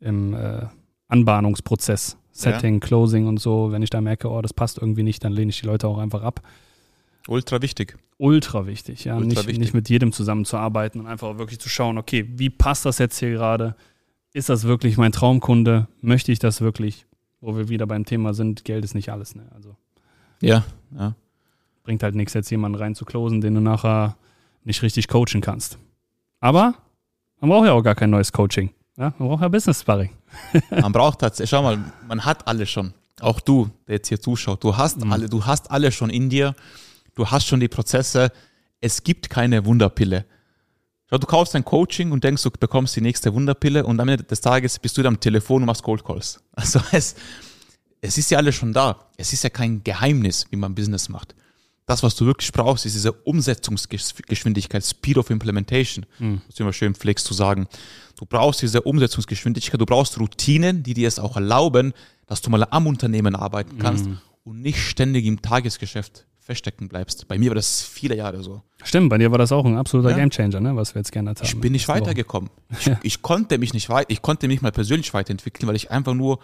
im 0.00 0.34
äh, 0.34 0.66
Anbahnungsprozess. 1.08 2.16
Setting, 2.32 2.80
Closing 2.80 3.28
und 3.28 3.38
so. 3.38 3.70
Wenn 3.70 3.82
ich 3.82 3.90
da 3.90 4.00
merke, 4.00 4.28
oh, 4.28 4.42
das 4.42 4.52
passt 4.52 4.78
irgendwie 4.78 5.04
nicht, 5.04 5.22
dann 5.22 5.32
lehne 5.32 5.50
ich 5.50 5.60
die 5.60 5.66
Leute 5.66 5.86
auch 5.86 5.98
einfach 5.98 6.22
ab. 6.24 6.40
Ultra 7.28 7.62
wichtig. 7.62 7.96
Ultra 8.18 8.66
wichtig, 8.66 9.04
ja. 9.04 9.14
Ultra 9.16 9.28
nicht, 9.28 9.38
wichtig. 9.38 9.58
nicht 9.58 9.74
mit 9.74 9.88
jedem 9.88 10.12
zusammenzuarbeiten 10.12 11.00
und 11.00 11.06
einfach 11.06 11.28
auch 11.28 11.38
wirklich 11.38 11.58
zu 11.58 11.68
schauen, 11.68 11.98
okay, 11.98 12.28
wie 12.36 12.50
passt 12.50 12.84
das 12.84 12.98
jetzt 12.98 13.18
hier 13.18 13.30
gerade? 13.30 13.74
Ist 14.32 14.48
das 14.48 14.64
wirklich 14.64 14.96
mein 14.98 15.12
Traumkunde? 15.12 15.88
Möchte 16.00 16.32
ich 16.32 16.38
das 16.38 16.60
wirklich? 16.60 17.06
Wo 17.40 17.56
wir 17.56 17.68
wieder 17.68 17.86
beim 17.86 18.04
Thema 18.04 18.34
sind, 18.34 18.64
Geld 18.64 18.84
ist 18.84 18.94
nicht 18.94 19.10
alles. 19.10 19.34
Ne? 19.34 19.46
Also 19.54 19.76
Ja, 20.40 20.64
ja. 20.96 21.14
bringt 21.82 22.02
halt 22.02 22.14
nichts, 22.14 22.34
jetzt 22.34 22.50
jemanden 22.50 22.78
rein 22.78 22.94
zu 22.94 23.04
closen, 23.04 23.40
den 23.40 23.54
du 23.54 23.60
nachher 23.60 24.16
nicht 24.64 24.82
richtig 24.82 25.08
coachen 25.08 25.40
kannst. 25.40 25.78
Aber 26.40 26.74
man 27.40 27.50
braucht 27.50 27.66
ja 27.66 27.72
auch 27.72 27.82
gar 27.82 27.94
kein 27.94 28.10
neues 28.10 28.32
Coaching. 28.32 28.70
Ja? 28.96 29.12
Man 29.18 29.28
braucht 29.28 29.42
ja 29.42 29.48
Business 29.48 29.80
Sparring. 29.80 30.10
Man 30.70 30.92
braucht 30.92 31.20
tatsächlich, 31.20 31.50
schau 31.50 31.62
mal, 31.62 31.78
man 32.08 32.24
hat 32.24 32.48
alle 32.48 32.66
schon. 32.66 32.92
Auch 33.20 33.38
du, 33.38 33.70
der 33.86 33.96
jetzt 33.96 34.08
hier 34.08 34.20
zuschaut, 34.20 34.64
du 34.64 34.76
hast 34.76 35.00
alle, 35.08 35.28
du 35.28 35.46
hast 35.46 35.70
alle 35.70 35.92
schon 35.92 36.10
in 36.10 36.28
dir. 36.28 36.56
Du 37.14 37.30
hast 37.30 37.46
schon 37.46 37.60
die 37.60 37.68
Prozesse. 37.68 38.32
Es 38.80 39.02
gibt 39.02 39.30
keine 39.30 39.64
Wunderpille. 39.64 40.26
Schau, 41.08 41.18
du 41.18 41.26
kaufst 41.26 41.54
ein 41.54 41.64
Coaching 41.64 42.12
und 42.12 42.24
denkst, 42.24 42.42
du 42.42 42.50
bekommst 42.50 42.96
die 42.96 43.00
nächste 43.00 43.32
Wunderpille 43.34 43.84
und 43.84 44.00
am 44.00 44.08
Ende 44.08 44.24
des 44.24 44.40
Tages 44.40 44.78
bist 44.78 44.96
du 44.96 45.02
dann 45.02 45.14
am 45.14 45.20
Telefon 45.20 45.62
und 45.62 45.66
machst 45.66 45.82
Cold 45.82 46.04
Calls. 46.04 46.40
Also 46.52 46.80
es, 46.92 47.14
es 48.00 48.18
ist 48.18 48.30
ja 48.30 48.38
alles 48.38 48.54
schon 48.54 48.72
da. 48.72 49.08
Es 49.16 49.32
ist 49.32 49.44
ja 49.44 49.50
kein 49.50 49.84
Geheimnis, 49.84 50.46
wie 50.50 50.56
man 50.56 50.74
Business 50.74 51.08
macht. 51.08 51.34
Das, 51.86 52.02
was 52.02 52.16
du 52.16 52.24
wirklich 52.24 52.50
brauchst, 52.50 52.86
ist 52.86 52.94
diese 52.94 53.12
Umsetzungsgeschwindigkeit, 53.12 54.82
Speed 54.82 55.18
of 55.18 55.28
Implementation. 55.28 56.06
Das 56.18 56.54
ist 56.54 56.60
immer 56.60 56.72
schön 56.72 56.94
pflegst 56.94 57.26
zu 57.26 57.34
sagen. 57.34 57.68
Du 58.18 58.24
brauchst 58.24 58.62
diese 58.62 58.80
Umsetzungsgeschwindigkeit, 58.80 59.78
du 59.78 59.84
brauchst 59.84 60.18
Routinen, 60.18 60.82
die 60.82 60.94
dir 60.94 61.08
es 61.08 61.18
auch 61.18 61.36
erlauben, 61.36 61.92
dass 62.26 62.40
du 62.40 62.48
mal 62.48 62.66
am 62.70 62.86
Unternehmen 62.86 63.36
arbeiten 63.36 63.78
kannst 63.78 64.06
und 64.44 64.62
nicht 64.62 64.78
ständig 64.78 65.26
im 65.26 65.42
Tagesgeschäft 65.42 66.24
feststecken 66.44 66.88
bleibst. 66.88 67.26
Bei 67.26 67.38
mir 67.38 67.50
war 67.50 67.54
das 67.54 67.82
viele 67.82 68.14
Jahre 68.16 68.42
so. 68.42 68.62
Stimmt, 68.84 69.08
bei 69.08 69.16
dir 69.18 69.30
war 69.30 69.38
das 69.38 69.50
auch 69.50 69.64
ein 69.64 69.76
absoluter 69.78 70.10
Ja. 70.10 70.16
Gamechanger, 70.16 70.60
ne? 70.60 70.76
was 70.76 70.94
wir 70.94 71.00
jetzt 71.00 71.10
gerne 71.10 71.30
haben. 71.30 71.38
Ich 71.42 71.58
bin 71.58 71.72
nicht 71.72 71.88
weitergekommen. 71.88 72.50
Ich, 72.78 72.86
Ja. 72.86 73.00
ich 73.02 73.22
konnte 73.22 73.56
mich 73.58 73.72
nicht 73.72 73.88
weit, 73.88 74.06
ich 74.10 74.20
konnte 74.22 74.46
mich 74.46 74.60
mal 74.60 74.70
persönlich 74.70 75.12
weiterentwickeln, 75.14 75.66
weil 75.68 75.74
ich 75.76 75.90
einfach 75.90 76.12
nur 76.14 76.38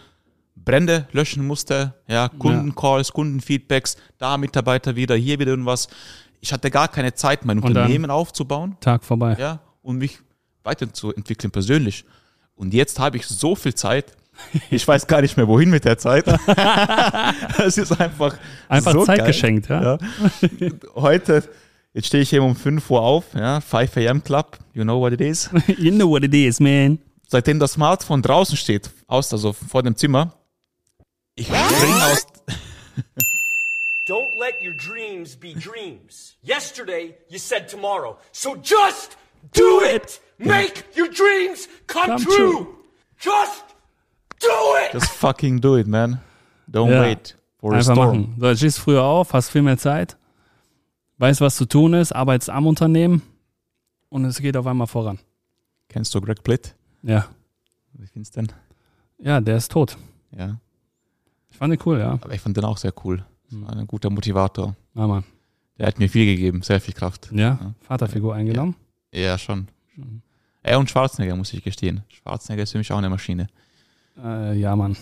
Brände 0.57 1.07
löschen 1.13 1.47
musste, 1.47 1.95
ja, 2.09 2.29
Kundencalls, 2.29 3.13
Kundenfeedbacks, 3.13 3.97
da 4.19 4.37
Mitarbeiter 4.39 4.97
wieder, 4.97 5.15
hier 5.17 5.39
wieder 5.39 5.51
irgendwas. 5.51 5.89
Ich 6.41 6.53
hatte 6.53 6.71
gar 6.71 6.89
keine 6.89 7.13
Zeit, 7.15 7.45
mein 7.45 7.59
Und 7.59 7.65
Unternehmen 7.69 8.11
aufzubauen, 8.11 8.77
Tag 8.81 9.05
vorbei. 9.05 9.37
ja, 9.39 9.61
und 9.83 9.99
mich 9.99 10.19
weiterzuentwickeln 10.65 11.51
persönlich. 11.51 12.05
Und 12.55 12.75
jetzt 12.75 12.99
habe 12.99 13.17
ich 13.17 13.27
so 13.27 13.55
viel 13.55 13.75
Zeit. 13.75 14.13
Ich 14.71 14.87
weiß 14.87 15.07
gar 15.07 15.21
nicht 15.23 15.37
mehr, 15.37 15.47
wohin 15.49 15.71
mit 15.71 15.85
der 15.85 15.97
Zeit. 15.99 16.25
Es 17.59 17.79
ist 17.79 17.99
einfach, 18.01 18.37
Einfach 18.69 18.93
so 18.93 19.05
Zeit 19.05 19.19
geil. 19.19 19.27
geschenkt, 19.29 19.69
ja. 19.69 19.83
Ja. 19.83 19.99
Heute, 20.95 21.49
jetzt 21.95 22.07
stehe 22.09 22.23
ich 22.23 22.31
hier 22.31 22.43
um 22.43 22.57
5 22.57 22.91
Uhr 22.91 23.01
auf, 23.01 23.27
ja, 23.35 23.61
5 23.61 23.97
a.m. 23.99 24.25
Club, 24.25 24.59
you 24.75 24.83
know 24.83 25.01
what 25.01 25.13
it 25.13 25.21
is. 25.21 25.51
You 25.79 25.91
know 25.93 26.09
what 26.11 26.25
it 26.25 26.35
is, 26.35 26.59
man. 26.61 26.99
Seitdem 27.29 27.61
das 27.61 27.73
Smartphone 27.75 28.23
draußen 28.23 28.57
steht, 28.57 28.91
aus, 29.07 29.33
also 29.33 29.53
vor 29.53 29.83
dem 29.85 29.95
Zimmer, 29.97 30.33
ich 31.37 31.47
spring 31.47 31.95
aus, 32.13 32.27
Don't 34.09 34.37
let 34.41 34.55
your 34.61 34.75
dreams 34.75 35.37
be 35.37 35.55
dreams. 35.55 36.35
Yesterday, 36.43 37.15
you 37.29 37.39
said 37.39 37.69
tomorrow. 37.69 38.17
So 38.33 38.57
just 38.57 39.17
do 39.55 39.81
it! 39.83 40.21
Make 40.39 40.83
your 40.97 41.09
dreams 41.09 41.69
come, 41.87 42.07
Come 42.17 42.25
true. 42.25 42.35
true. 42.51 42.67
Just 43.21 43.63
do 43.69 43.70
it! 43.70 43.70
Just 44.93 45.11
fucking 45.13 45.61
do 45.61 45.77
it, 45.79 45.87
man. 45.87 46.21
Don't 46.71 46.91
Ja. 46.91 47.03
wait 47.03 47.37
for 47.59 47.73
a 47.73 47.77
Einfach 47.79 47.93
storm. 47.95 48.19
machen. 48.21 48.37
So, 48.39 48.55
stehst 48.57 48.79
früher 48.79 49.03
auf, 49.03 49.33
hast 49.33 49.51
viel 49.51 49.63
mehr 49.63 49.79
Zeit, 49.79 50.17
weißt, 51.19 51.41
was 51.41 51.57
zu 51.57 51.67
tun 51.67 51.95
ist, 51.95 52.13
arbeitest 52.13 52.51
am 52.51 52.67
Unternehmen 52.67 53.23
und 54.09 54.25
es 54.25 54.41
geht 54.41 54.57
auf 54.57 54.67
einmal 54.67 54.87
voran. 54.87 55.19
Kennst 55.89 56.15
du 56.15 56.21
Greg 56.21 56.43
Plitt? 56.43 56.75
Ja. 57.03 57.27
Wie 57.95 58.07
findest 58.07 58.37
du 58.37 58.43
den? 58.43 58.53
Ja, 59.19 59.41
der 59.41 59.57
ist 59.57 59.71
tot. 59.73 59.97
Ja, 60.37 60.59
Ich 61.51 61.57
fand 61.57 61.73
den 61.73 61.81
cool, 61.85 61.99
ja. 61.99 62.13
aber 62.13 62.33
ich 62.33 62.41
fand 62.41 62.57
den 62.57 62.65
auch 62.65 62.77
sehr 62.79 62.93
cool. 63.05 63.25
War 63.51 63.73
ein 63.77 63.87
guter 63.87 64.11
Motivator. 64.11 64.77
Ja, 64.95 65.07
Mann. 65.09 65.25
Der 65.77 65.89
hat 65.89 65.99
mir 65.99 66.09
viel 66.09 66.25
gegeben, 66.27 66.63
sehr 66.63 66.81
viel 66.81 66.95
Kraft. 66.95 67.31
Ja, 67.33 67.75
Vaterfigur 67.81 68.35
eingenommen. 68.35 68.77
Ja, 69.13 69.37
schon. 69.39 69.67
Er 70.63 70.79
und 70.79 70.89
Schwarzenegger, 70.89 71.35
muss 71.35 71.53
ich 71.53 71.65
gestehen. 71.65 72.05
Schwarzenegger 72.09 72.63
ist 72.63 72.73
für 72.73 72.79
mich 72.79 72.93
auch 72.93 72.99
eine 72.99 73.11
Maschine. 73.11 73.49
Äh, 74.23 74.59
ja, 74.59 74.75
Mann. 74.77 74.97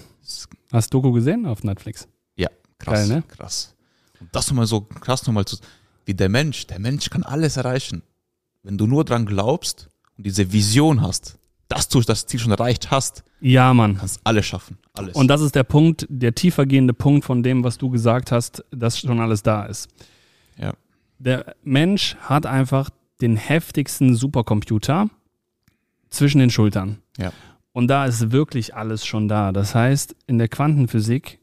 Hast 0.73 0.93
du 0.93 1.01
Doku 1.01 1.13
gesehen 1.13 1.47
auf 1.47 1.65
Netflix? 1.65 2.07
Ja, 2.37 2.49
krass. 2.79 3.09
Geil, 3.09 3.09
ne? 3.09 3.23
Krass. 3.29 3.75
Und 4.21 4.29
das 4.35 4.49
nochmal 4.49 4.67
so 4.67 4.83
krass 4.83 5.27
nochmal 5.27 5.45
zu, 5.45 5.57
wie 6.05 6.15
der 6.15 6.29
Mensch, 6.29 6.67
der 6.67 6.79
Mensch 6.79 7.09
kann 7.11 7.23
alles 7.23 7.57
erreichen. 7.57 8.03
Wenn 8.63 8.77
du 8.77 8.87
nur 8.87 9.05
dran 9.05 9.25
glaubst 9.27 9.89
und 10.17 10.27
diese 10.27 10.53
Vision 10.53 11.01
hast, 11.01 11.39
dass 11.69 11.89
du 11.89 12.01
das 12.01 12.27
Ziel 12.27 12.41
schon 12.41 12.51
erreicht 12.53 12.91
hast, 12.91 13.23
Ja, 13.41 13.73
Mann. 13.75 13.97
kannst 13.99 14.21
alles 14.25 14.47
schaffen. 14.47 14.79
Alles. 14.95 15.15
Und 15.15 15.29
das 15.29 15.41
ist 15.41 15.55
der 15.55 15.63
Punkt, 15.65 16.07
der 16.09 16.35
tiefergehende 16.35 16.93
Punkt 16.95 17.25
von 17.25 17.43
dem, 17.43 17.63
was 17.65 17.79
du 17.79 17.91
gesagt 17.91 18.33
hast, 18.33 18.65
dass 18.71 18.99
schon 18.99 19.21
alles 19.21 19.43
da 19.43 19.65
ist. 19.67 19.89
ja. 20.57 20.73
Der 21.21 21.57
Mensch 21.65 22.15
hat 22.21 22.47
einfach 22.47 22.91
den 23.21 23.37
heftigsten 23.37 24.15
Supercomputer 24.15 25.09
zwischen 26.11 26.39
den 26.39 26.51
Schultern. 26.51 26.99
Ja. 27.17 27.33
Und 27.79 27.87
da 27.87 28.07
ist 28.07 28.33
wirklich 28.33 28.75
alles 28.75 29.07
schon 29.07 29.29
da. 29.29 29.53
Das 29.53 29.73
heißt, 29.73 30.17
in 30.27 30.39
der 30.39 30.49
Quantenphysik 30.49 31.39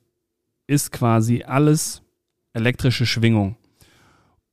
ist 0.67 0.91
quasi 0.91 1.43
alles 1.47 2.01
elektrische 2.51 3.05
Schwingung. 3.05 3.55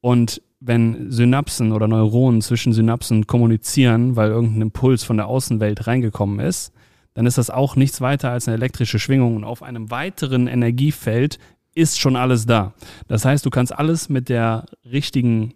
Und 0.00 0.42
wenn 0.60 1.10
Synapsen 1.10 1.72
oder 1.72 1.88
Neuronen 1.88 2.40
zwischen 2.40 2.72
Synapsen 2.72 3.26
kommunizieren, 3.26 4.14
weil 4.14 4.30
irgendein 4.30 4.62
Impuls 4.62 5.02
von 5.02 5.16
der 5.16 5.26
Außenwelt 5.26 5.88
reingekommen 5.88 6.38
ist, 6.38 6.72
dann 7.14 7.26
ist 7.26 7.38
das 7.38 7.50
auch 7.50 7.74
nichts 7.74 8.00
weiter 8.00 8.30
als 8.30 8.46
eine 8.46 8.58
elektrische 8.58 9.00
Schwingung. 9.00 9.34
Und 9.34 9.42
auf 9.42 9.64
einem 9.64 9.90
weiteren 9.90 10.46
Energiefeld 10.46 11.40
ist 11.74 11.98
schon 11.98 12.14
alles 12.14 12.46
da. 12.46 12.74
Das 13.08 13.24
heißt, 13.24 13.44
du 13.44 13.50
kannst 13.50 13.76
alles 13.76 14.08
mit 14.08 14.28
der 14.28 14.66
richtigen 14.84 15.54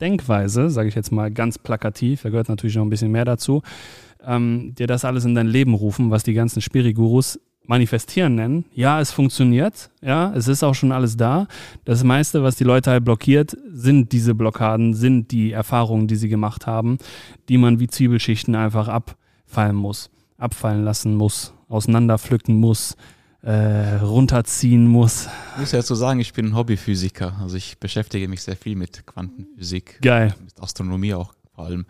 Denkweise, 0.00 0.70
sage 0.70 0.88
ich 0.88 0.94
jetzt 0.94 1.12
mal 1.12 1.30
ganz 1.30 1.58
plakativ, 1.58 2.22
da 2.22 2.30
gehört 2.30 2.48
natürlich 2.48 2.76
noch 2.76 2.84
ein 2.84 2.90
bisschen 2.90 3.10
mehr 3.10 3.24
dazu, 3.24 3.62
ähm, 4.24 4.74
dir 4.76 4.86
das 4.86 5.04
alles 5.04 5.24
in 5.24 5.34
dein 5.34 5.46
Leben 5.46 5.74
rufen, 5.74 6.10
was 6.10 6.22
die 6.22 6.34
ganzen 6.34 6.60
Spirigurus 6.60 7.40
manifestieren 7.68 8.34
nennen. 8.34 8.64
Ja, 8.72 9.00
es 9.00 9.12
funktioniert, 9.12 9.90
ja, 10.00 10.32
es 10.34 10.48
ist 10.48 10.64
auch 10.64 10.74
schon 10.74 10.90
alles 10.90 11.16
da. 11.16 11.46
Das 11.84 12.02
meiste, 12.02 12.42
was 12.42 12.56
die 12.56 12.64
Leute 12.64 12.90
halt 12.90 13.04
blockiert, 13.04 13.56
sind 13.70 14.12
diese 14.12 14.34
Blockaden, 14.34 14.94
sind 14.94 15.30
die 15.30 15.52
Erfahrungen, 15.52 16.08
die 16.08 16.16
sie 16.16 16.30
gemacht 16.30 16.66
haben, 16.66 16.98
die 17.48 17.58
man 17.58 17.78
wie 17.78 17.86
Zwiebelschichten 17.86 18.54
einfach 18.54 18.88
abfallen 18.88 19.76
muss, 19.76 20.10
abfallen 20.38 20.82
lassen 20.82 21.14
muss, 21.14 21.52
auseinanderpflücken 21.68 22.56
muss, 22.56 22.96
äh, 23.42 23.96
runterziehen 23.96 24.86
muss. 24.86 25.28
Ich 25.54 25.60
muss 25.60 25.72
ja 25.72 25.78
dazu 25.78 25.94
sagen, 25.94 26.20
ich 26.20 26.32
bin 26.32 26.46
ein 26.46 26.56
Hobbyphysiker. 26.56 27.36
Also 27.40 27.56
ich 27.56 27.78
beschäftige 27.78 28.28
mich 28.28 28.42
sehr 28.42 28.56
viel 28.56 28.76
mit 28.76 29.06
Quantenphysik. 29.06 30.00
Geil, 30.02 30.34
Mit 30.44 30.60
Astronomie 30.60 31.14
auch 31.14 31.32
vor 31.54 31.66
allem. 31.66 31.86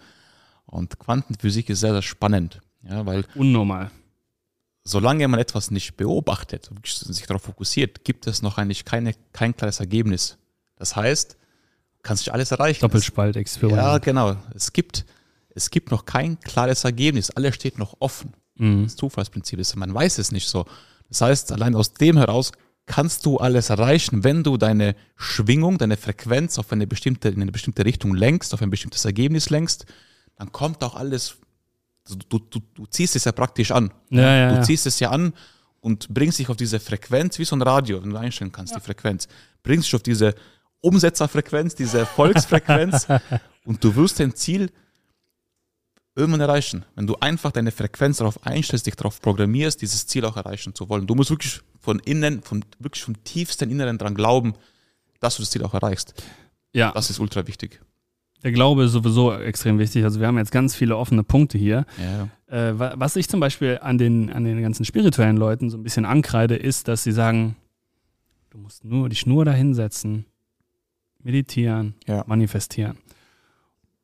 Und 0.67 0.99
Quantenphysik 0.99 1.71
ist 1.71 1.81
sehr, 1.81 1.93
sehr 1.93 2.03
spannend. 2.03 2.61
Ja, 2.83 3.05
weil 3.07 3.25
unnormal. 3.35 3.91
solange 4.85 5.27
man 5.29 5.41
etwas 5.41 5.71
nicht 5.71 5.97
beobachtet 5.97 6.71
und 6.71 6.87
sich 6.87 7.27
darauf 7.27 7.43
fokussiert, 7.43 8.05
gibt 8.05 8.27
es 8.27 8.43
noch 8.43 8.59
eigentlich 8.59 8.85
keine, 8.85 9.15
kein 9.33 9.57
klares 9.57 9.81
Ergebnis. 9.81 10.37
Das 10.77 10.95
heißt, 10.97 11.33
du 11.33 12.03
kannst 12.03 12.23
nicht 12.23 12.33
alles 12.33 12.51
erreichen. 12.53 12.81
Doppelspaltexperiment. 12.83 13.81
Ja, 13.83 13.99
genau. 13.99 14.37
Es 14.55 14.73
gibt, 14.73 15.07
es 15.55 15.71
gibt 15.71 15.91
noch 15.91 16.05
kein 16.05 16.39
klares 16.41 16.85
Ergebnis. 16.85 17.31
Alles 17.31 17.55
steht 17.55 17.79
noch 17.79 17.97
offen. 18.01 18.35
Mhm. 18.57 18.85
Das 18.85 18.97
Zufallsprinzip 18.97 19.59
ist, 19.59 19.75
man 19.77 19.93
weiß 19.93 20.19
es 20.19 20.31
nicht 20.31 20.49
so. 20.49 20.67
Das 21.09 21.21
heißt, 21.21 21.53
allein 21.53 21.75
aus 21.75 21.95
dem 21.95 22.17
heraus 22.17 22.53
kannst 22.87 23.27
du 23.27 23.37
alles 23.37 23.71
erreichen, 23.71 24.25
wenn 24.25 24.43
du 24.43 24.57
deine 24.57 24.97
Schwingung, 25.17 25.79
deine 25.79 25.97
Frequenz 25.97 26.59
auf 26.59 26.73
eine 26.73 26.87
bestimmte, 26.87 27.29
in 27.29 27.43
eine 27.43 27.53
bestimmte 27.53 27.85
Richtung 27.85 28.15
lenkst, 28.15 28.55
auf 28.55 28.63
ein 28.63 28.71
bestimmtes 28.71 29.05
Ergebnis 29.05 29.51
lenkst, 29.51 29.87
dann 30.37 30.51
kommt 30.53 30.83
auch 30.83 30.95
alles, 30.97 31.37
du, 32.29 32.39
du, 32.39 32.61
du 32.75 32.87
ziehst 32.87 33.15
es 33.15 33.25
ja 33.25 33.33
praktisch 33.33 33.71
an. 33.71 33.93
Ja, 34.11 34.35
ja, 34.35 34.49
du 34.51 34.55
ja. 34.57 34.63
ziehst 34.63 34.87
es 34.87 34.99
ja 35.01 35.11
an 35.11 35.35
und 35.81 36.09
bringst 36.09 36.39
dich 36.39 36.49
auf 36.49 36.57
diese 36.57 36.81
Frequenz, 36.81 37.39
wie 37.39 37.45
so 37.45 37.55
ein 37.57 37.63
Radio, 37.63 38.03
wenn 38.03 38.11
du 38.11 38.17
einstellen 38.17 38.53
kannst, 38.53 38.75
die 38.75 38.81
Frequenz, 38.81 39.29
bringst 39.63 39.87
dich 39.87 39.95
auf 39.95 40.03
diese 40.03 40.35
Umsetzerfrequenz, 40.81 41.75
diese 41.75 41.99
Erfolgsfrequenz 41.99 43.07
und 43.65 43.83
du 43.85 43.95
wirst 43.97 44.21
dein 44.21 44.35
Ziel 44.35 44.71
irgendwann 46.19 46.41
erreichen. 46.41 46.85
Wenn 46.95 47.07
du 47.07 47.17
einfach 47.17 47.53
deine 47.53 47.71
Frequenz 47.71 48.19
darauf 48.19 48.45
einstellst, 48.47 48.87
dich 48.87 48.97
darauf 48.97 49.21
programmierst, 49.23 49.81
dieses 49.81 50.07
Ziel 50.07 50.25
auch 50.25 50.37
erreichen 50.37 50.75
zu 50.75 50.89
wollen. 50.89 51.07
Du 51.07 51.15
musst 51.15 51.31
wirklich 51.31 51.61
von 51.81 51.99
innen, 52.01 52.43
von 52.43 52.65
wirklich 52.79 53.03
vom 53.05 53.23
tiefsten 53.25 53.71
Inneren 53.71 53.97
dran 53.99 54.15
glauben, 54.15 54.55
dass 55.21 55.37
du 55.37 55.43
das 55.43 55.51
Ziel 55.51 55.63
auch 55.65 55.75
erreichst. 55.75 56.15
Ja, 56.73 56.93
Das 56.93 57.09
ist 57.11 57.19
ultra 57.21 57.47
wichtig. 57.47 57.81
der 58.43 58.53
Glaube 58.53 58.85
ist 58.85 58.93
sowieso 58.93 59.33
extrem 59.35 59.79
wichtig. 59.79 60.05
Also 60.05 60.21
wir 60.21 60.27
haben 60.27 60.37
jetzt 60.39 60.53
ganz 60.53 60.75
viele 60.75 60.97
offene 60.97 61.25
Punkte 61.25 61.57
hier. 61.59 61.87
Ja. 61.99 62.29
Äh, 62.71 62.79
wa- 62.79 62.95
was 62.97 63.17
ich 63.17 63.29
zum 63.29 63.41
Beispiel 63.41 63.79
an 63.83 63.97
den, 63.99 64.31
an 64.33 64.45
den 64.45 64.61
ganzen 64.63 64.85
spirituellen 64.85 65.37
Leuten 65.37 65.71
so 65.71 65.77
ein 65.79 65.83
bisschen 65.83 66.05
ankreide, 66.05 66.55
ist, 66.57 66.89
dass 66.89 67.03
sie 67.05 67.13
sagen, 67.13 67.57
du 68.51 68.59
musst 68.59 68.85
nur 68.85 69.09
dich 69.09 69.27
nur 69.27 69.45
dahinsetzen, 69.45 70.25
meditieren, 71.23 71.95
Ja. 72.07 72.25
manifestieren. 72.27 72.99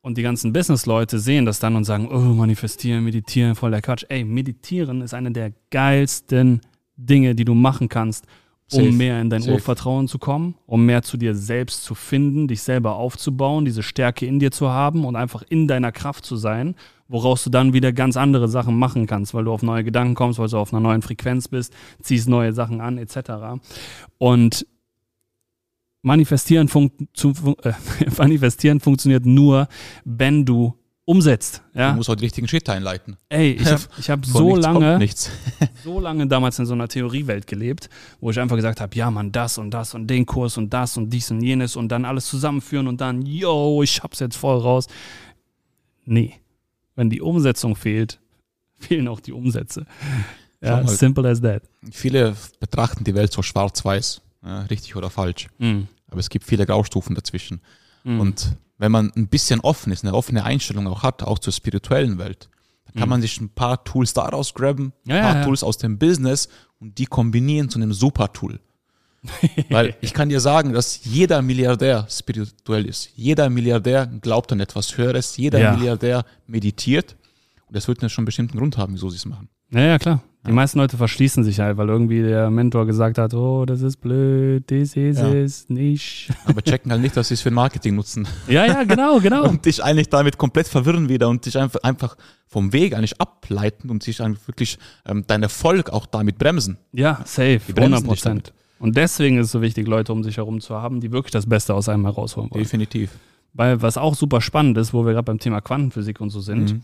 Und 0.05 0.19
die 0.19 0.21
ganzen 0.21 0.53
Business-Leute 0.53 1.17
sehen 1.17 1.47
das 1.47 1.59
dann 1.59 1.75
und 1.75 1.83
sagen, 1.83 2.07
oh, 2.11 2.19
manifestieren, 2.19 3.03
meditieren, 3.03 3.55
voll 3.55 3.71
der 3.71 3.81
Quatsch. 3.81 4.05
Ey, 4.07 4.23
meditieren 4.23 5.01
ist 5.01 5.15
eine 5.15 5.31
der 5.31 5.51
geilsten 5.71 6.61
Dinge, 6.95 7.33
die 7.33 7.43
du 7.43 7.55
machen 7.55 7.89
kannst, 7.89 8.27
um 8.71 8.83
Safe. 8.83 8.91
mehr 8.91 9.19
in 9.19 9.31
dein 9.31 9.41
Safe. 9.41 9.53
Urvertrauen 9.53 10.07
zu 10.07 10.19
kommen, 10.19 10.53
um 10.67 10.85
mehr 10.85 11.01
zu 11.01 11.17
dir 11.17 11.33
selbst 11.33 11.83
zu 11.83 11.95
finden, 11.95 12.47
dich 12.47 12.61
selber 12.61 12.97
aufzubauen, 12.97 13.65
diese 13.65 13.81
Stärke 13.81 14.27
in 14.27 14.37
dir 14.37 14.51
zu 14.51 14.69
haben 14.69 15.05
und 15.05 15.15
einfach 15.15 15.41
in 15.49 15.67
deiner 15.67 15.91
Kraft 15.91 16.23
zu 16.23 16.35
sein, 16.35 16.75
woraus 17.07 17.43
du 17.43 17.49
dann 17.49 17.73
wieder 17.73 17.91
ganz 17.91 18.15
andere 18.15 18.47
Sachen 18.47 18.77
machen 18.77 19.07
kannst, 19.07 19.33
weil 19.33 19.45
du 19.45 19.51
auf 19.51 19.63
neue 19.63 19.83
Gedanken 19.83 20.13
kommst, 20.13 20.37
weil 20.37 20.49
du 20.49 20.57
auf 20.57 20.71
einer 20.71 20.81
neuen 20.81 21.01
Frequenz 21.01 21.47
bist, 21.47 21.73
ziehst 21.99 22.29
neue 22.29 22.53
Sachen 22.53 22.79
an, 22.79 22.99
etc. 22.99 23.59
Und 24.19 24.67
manifestieren, 26.05 26.67
fun 26.67 26.91
zu, 27.13 27.33
äh, 27.63 27.73
manifestieren 28.17 28.79
funktioniert 28.79 29.25
nur, 29.25 29.67
wenn 30.05 30.45
du 30.45 30.75
umsetzt. 31.03 31.61
Ja? 31.73 31.91
Du 31.91 31.97
musst 31.97 32.09
auch 32.09 32.15
die 32.15 32.25
richtigen 32.25 32.47
Schritte 32.47 32.73
einleiten. 32.73 33.17
Ey, 33.29 33.51
ich 33.53 33.65
habe 33.65 33.81
ich 33.97 34.09
hab 34.09 34.25
so 34.25 34.55
lange, 34.55 34.99
so 35.83 35.99
lange 35.99 36.27
damals 36.27 36.59
in 36.59 36.65
so 36.65 36.73
einer 36.73 36.87
Theoriewelt 36.87 37.47
gelebt, 37.47 37.89
wo 38.19 38.29
ich 38.29 38.39
einfach 38.39 38.55
gesagt 38.55 38.81
habe, 38.81 38.95
ja 38.95 39.09
man, 39.11 39.31
das 39.31 39.57
und 39.57 39.71
das 39.71 39.93
und 39.93 40.07
den 40.07 40.25
Kurs 40.25 40.57
und 40.57 40.71
das 40.71 40.95
und 40.97 41.09
dies 41.09 41.29
und 41.31 41.41
jenes 41.41 41.75
und 41.75 41.89
dann 41.89 42.05
alles 42.05 42.25
zusammenführen 42.25 42.87
und 42.87 43.01
dann, 43.01 43.23
yo, 43.23 43.81
ich 43.83 44.01
hab's 44.01 44.19
jetzt 44.19 44.37
voll 44.37 44.59
raus. 44.59 44.87
Nee, 46.05 46.35
wenn 46.95 47.09
die 47.09 47.21
Umsetzung 47.21 47.75
fehlt, 47.75 48.19
fehlen 48.77 49.07
auch 49.07 49.19
die 49.19 49.33
Umsätze. 49.33 49.85
Ja, 50.61 50.81
mal. 50.81 50.87
simple 50.87 51.27
as 51.27 51.41
that. 51.41 51.63
Viele 51.91 52.35
betrachten 52.59 53.03
die 53.03 53.13
Welt 53.13 53.31
so 53.31 53.41
schwarz-weiß, 53.41 54.21
richtig 54.69 54.95
oder 54.95 55.09
falsch. 55.09 55.47
Mhm. 55.59 55.87
Aber 56.15 56.21
es 56.21 56.29
gibt 56.29 56.45
viele 56.45 56.65
Graustufen 56.65 57.13
dazwischen. 57.13 57.59
Mhm. 58.05 58.21
Und 58.21 58.55
wenn 58.77 58.89
man 58.89 59.11
ein 59.17 59.27
bisschen 59.27 59.59
offen 59.59 59.91
ist, 59.91 60.05
eine 60.05 60.13
offene 60.13 60.45
Einstellung 60.45 60.87
auch 60.87 61.03
hat, 61.03 61.23
auch 61.23 61.39
zur 61.39 61.51
spirituellen 61.51 62.17
Welt, 62.17 62.49
dann 62.85 63.01
kann 63.01 63.09
man 63.09 63.21
sich 63.21 63.41
ein 63.41 63.49
paar 63.49 63.83
Tools 63.83 64.13
daraus 64.13 64.53
ein 64.53 64.53
Mhm. 64.53 64.93
Ja, 65.05 65.19
paar 65.19 65.33
ja, 65.33 65.39
ja. 65.39 65.43
Tools 65.43 65.61
aus 65.61 65.77
dem 65.77 65.97
Business 65.99 66.47
und 66.79 66.97
die 66.97 67.05
kombinieren 67.05 67.67
zu 67.69 67.79
einem 67.79 67.91
Super-Tool. 67.91 68.61
Weil 69.69 69.97
ich 69.99 70.13
kann 70.13 70.29
dir 70.29 70.39
sagen, 70.39 70.71
dass 70.71 71.03
jeder 71.03 71.41
Milliardär 71.41 72.07
spirituell 72.09 72.85
ist. 72.85 73.09
Jeder 73.17 73.49
Milliardär 73.49 74.05
glaubt 74.07 74.53
an 74.53 74.61
etwas 74.61 74.95
Höheres. 74.95 75.35
Jeder. 75.35 75.59
Milliardär 75.75 76.23
meditiert. 76.47 77.17
Und 77.67 77.75
das 77.75 77.89
wird 77.89 78.01
ja 78.01 78.07
schon 78.07 78.21
einen 78.21 78.27
bestimmten 78.27 78.57
Grund 78.57 78.77
haben, 78.77 78.93
wieso 78.93 79.09
sie 79.09 79.17
es 79.17 79.25
machen. 79.25 79.49
Ja, 79.71 79.81
ja, 79.81 79.99
klar. 79.99 80.23
Die 80.47 80.51
meisten 80.51 80.77
Leute 80.79 80.95
verschließen 80.97 81.43
sich 81.43 81.59
halt, 81.59 81.77
weil 81.77 81.89
irgendwie 81.89 82.21
der 82.21 82.49
Mentor 82.51 82.85
gesagt 82.85 83.17
hat, 83.17 83.33
oh, 83.33 83.65
das 83.65 83.81
ist 83.81 83.97
blöd, 83.97 84.63
das 84.69 84.95
ist 84.95 85.17
Ja. 85.19 85.33
es 85.33 85.69
nicht. 85.69 86.29
Aber 86.45 86.61
checken 86.61 86.91
halt 86.91 87.01
nicht, 87.01 87.17
dass 87.17 87.29
sie 87.29 87.33
es 87.33 87.41
für 87.41 87.51
Marketing 87.51 87.95
nutzen. 87.95 88.27
Ja, 88.47 88.65
ja, 88.65 88.83
genau, 88.83 89.19
genau. 89.19 89.43
und 89.49 89.65
dich 89.65 89.83
eigentlich 89.83 90.09
damit 90.09 90.37
komplett 90.37 90.67
verwirren 90.67 91.09
wieder 91.09 91.29
und 91.29 91.45
dich 91.45 91.57
einfach, 91.57 91.79
einfach 91.83 92.15
vom 92.47 92.73
Weg 92.73 92.95
eigentlich 92.95 93.19
ableiten 93.19 93.89
und 93.89 94.03
sich 94.03 94.21
einfach 94.21 94.47
wirklich 94.47 94.77
ähm, 95.05 95.23
dein 95.27 95.41
Erfolg 95.43 95.89
auch 95.89 96.05
damit 96.05 96.37
bremsen. 96.37 96.77
Ja, 96.93 97.21
safe, 97.25 97.59
Die 97.67 97.73
bremsen 97.73 97.93
100 97.95 97.99
dich 98.01 98.07
Prozent. 98.07 98.53
Und 98.77 98.97
deswegen 98.97 99.37
ist 99.39 99.47
es 99.47 99.51
so 99.51 99.61
wichtig, 99.61 99.87
Leute 99.87 100.11
um 100.13 100.23
sich 100.23 100.37
herum 100.37 100.59
zu 100.61 100.75
haben, 100.75 100.99
die 101.01 101.11
wirklich 101.11 101.31
das 101.31 101.47
Beste 101.47 101.73
aus 101.73 101.89
einem 101.89 102.03
herausholen 102.05 102.51
wollen. 102.51 102.61
Definitiv. 102.63 103.11
Weil 103.53 103.81
was 103.81 103.97
auch 103.97 104.15
super 104.15 104.41
spannend 104.41 104.77
ist, 104.77 104.93
wo 104.93 105.05
wir 105.05 105.13
gerade 105.13 105.23
beim 105.23 105.39
Thema 105.39 105.61
Quantenphysik 105.61 106.19
und 106.19 106.29
so 106.29 106.41
sind, 106.41 106.73
Mhm. 106.73 106.81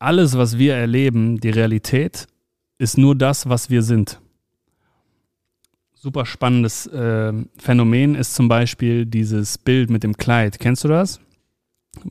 alles, 0.00 0.36
was 0.36 0.58
wir 0.58 0.74
erleben, 0.74 1.38
die 1.40 1.50
Realität, 1.50 2.26
ist 2.78 2.96
nur 2.96 3.14
das, 3.14 3.48
was 3.48 3.70
wir 3.70 3.82
sind. 3.82 4.20
Super 5.94 6.24
spannendes 6.24 6.86
äh, 6.86 7.32
Phänomen 7.58 8.14
ist 8.14 8.34
zum 8.34 8.48
Beispiel 8.48 9.04
dieses 9.04 9.58
Bild 9.58 9.90
mit 9.90 10.04
dem 10.04 10.16
Kleid. 10.16 10.60
Kennst 10.60 10.84
du 10.84 10.88
das? 10.88 11.20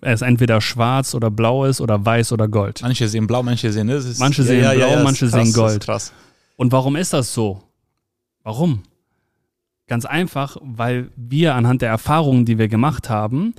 Es 0.01 0.21
entweder 0.21 0.60
schwarz 0.60 1.15
oder 1.15 1.32
blau 1.32 1.63
ist 1.63 1.80
oder 1.80 2.06
weiß 2.06 2.34
oder 2.34 2.49
Gold. 2.49 2.82
Manche 2.82 3.08
sehen 3.08 3.27
blau, 3.27 3.43
manche 3.43 3.71
sehen 3.71 3.88
das 3.88 4.03
ist, 4.03 4.19
Manche 4.19 4.43
sehen 4.43 4.69
blau, 4.75 4.97
ist 4.97 5.03
manche 5.03 5.30
krass, 5.30 5.43
sehen 5.43 5.53
Gold. 5.53 5.84
Krass. 5.84 6.13
Und 6.58 6.73
warum 6.73 6.97
ist 6.97 7.13
das 7.13 7.34
so? 7.34 7.63
Warum? 8.43 8.84
Ganz 9.88 10.03
einfach, 10.03 10.58
weil 10.62 11.10
wir 11.15 11.56
anhand 11.56 11.82
der 11.82 11.89
Erfahrungen, 11.89 12.43
die 12.43 12.58
wir 12.58 12.67
gemacht 12.67 13.10
haben, 13.10 13.53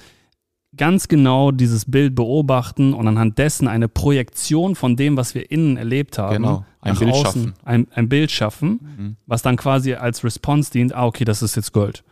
ganz 0.78 1.08
genau 1.08 1.50
dieses 1.50 1.84
Bild 1.90 2.14
beobachten 2.14 2.94
und 2.94 3.06
anhand 3.06 3.36
dessen 3.38 3.68
eine 3.68 3.88
Projektion 3.88 4.74
von 4.74 4.96
dem, 4.96 5.16
was 5.16 5.34
wir 5.34 5.50
innen 5.50 5.76
erlebt 5.76 6.16
haben, 6.18 6.36
Genau, 6.36 6.64
ein 6.80 6.92
nach 6.94 6.98
Bild 7.00 7.12
außen, 7.12 7.24
schaffen. 7.24 7.54
Ein, 7.64 7.86
ein 7.94 8.08
Bild 8.08 8.30
schaffen, 8.30 8.80
Mhm. 8.96 9.16
was 9.26 9.42
dann 9.42 9.56
quasi 9.56 9.94
als 9.94 10.24
Response 10.24 10.70
dient, 10.70 10.94
ah, 10.94 11.04
okay, 11.06 11.24
das 11.24 11.42
ist 11.42 11.56
jetzt 11.56 11.72
Gold. 11.72 12.02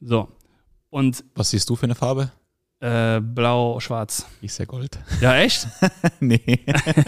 So. 0.00 0.28
Und 0.90 1.24
Was 1.34 1.50
siehst 1.50 1.68
du 1.70 1.76
für 1.76 1.84
eine 1.84 1.94
Farbe? 1.94 2.30
äh, 2.80 3.20
blau, 3.20 3.80
schwarz. 3.80 4.26
Ich 4.42 4.52
sehe 4.52 4.66
Gold. 4.66 4.98
Ja, 5.20 5.34
echt? 5.36 5.66
nee. 6.20 6.40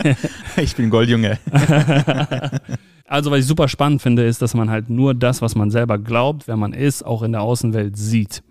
ich 0.57 0.75
bin 0.77 0.89
Goldjunge. 0.91 1.39
Also, 3.09 3.31
was 3.31 3.39
ich 3.39 3.47
super 3.47 3.69
spannend 3.69 4.03
finde, 4.03 4.25
ist, 4.27 4.43
dass 4.43 4.53
man 4.55 4.69
halt 4.69 4.91
nur 4.91 5.15
das, 5.15 5.41
was 5.41 5.55
man 5.55 5.71
selber 5.71 5.97
glaubt, 5.97 6.49
wer 6.49 6.57
man 6.57 6.73
ist, 6.73 7.05
auch 7.07 7.23
in 7.23 7.31
der 7.31 7.43
Außenwelt 7.43 7.97
sieht. 7.97 8.43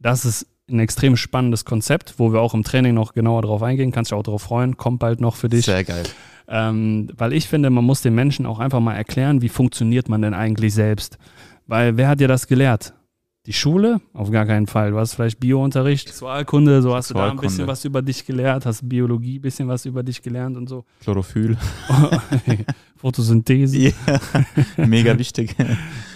Das 0.00 0.24
ist 0.24 0.48
ein 0.70 0.78
extrem 0.78 1.16
spannendes 1.16 1.64
Konzept, 1.64 2.14
wo 2.18 2.32
wir 2.32 2.40
auch 2.40 2.54
im 2.54 2.64
Training 2.64 2.94
noch 2.94 3.12
genauer 3.12 3.42
drauf 3.42 3.62
eingehen. 3.62 3.92
Kannst 3.92 4.10
dich 4.10 4.18
auch 4.18 4.22
darauf 4.22 4.42
freuen, 4.42 4.76
kommt 4.76 4.98
bald 4.98 5.20
noch 5.20 5.36
für 5.36 5.48
dich. 5.48 5.66
Sehr 5.66 5.84
geil. 5.84 6.04
Ähm, 6.48 7.08
weil 7.16 7.32
ich 7.32 7.48
finde, 7.48 7.70
man 7.70 7.84
muss 7.84 8.02
den 8.02 8.14
Menschen 8.14 8.46
auch 8.46 8.58
einfach 8.58 8.80
mal 8.80 8.94
erklären, 8.94 9.42
wie 9.42 9.48
funktioniert 9.48 10.08
man 10.08 10.22
denn 10.22 10.34
eigentlich 10.34 10.74
selbst. 10.74 11.18
Weil 11.66 11.96
wer 11.96 12.08
hat 12.08 12.20
dir 12.20 12.28
das 12.28 12.46
gelehrt? 12.46 12.94
Die 13.46 13.52
Schule? 13.52 14.00
Auf 14.14 14.30
gar 14.30 14.46
keinen 14.46 14.66
Fall. 14.66 14.92
Du 14.92 14.98
hast 14.98 15.14
vielleicht 15.14 15.38
Biounterricht, 15.38 16.08
Sexualkunde, 16.08 16.80
so 16.80 16.94
hast 16.94 17.10
du 17.10 17.14
da 17.14 17.30
ein 17.30 17.36
bisschen 17.36 17.66
was 17.66 17.84
über 17.84 18.00
dich 18.00 18.24
gelernt, 18.24 18.64
hast 18.64 18.88
Biologie 18.88 19.38
ein 19.38 19.42
bisschen 19.42 19.68
was 19.68 19.84
über 19.84 20.02
dich 20.02 20.22
gelernt 20.22 20.56
und 20.56 20.66
so. 20.66 20.86
Chlorophyll. 21.00 21.58
Photosynthese. 22.96 23.78
Ja. 23.78 23.92
Mega 24.78 25.18
wichtig. 25.18 25.54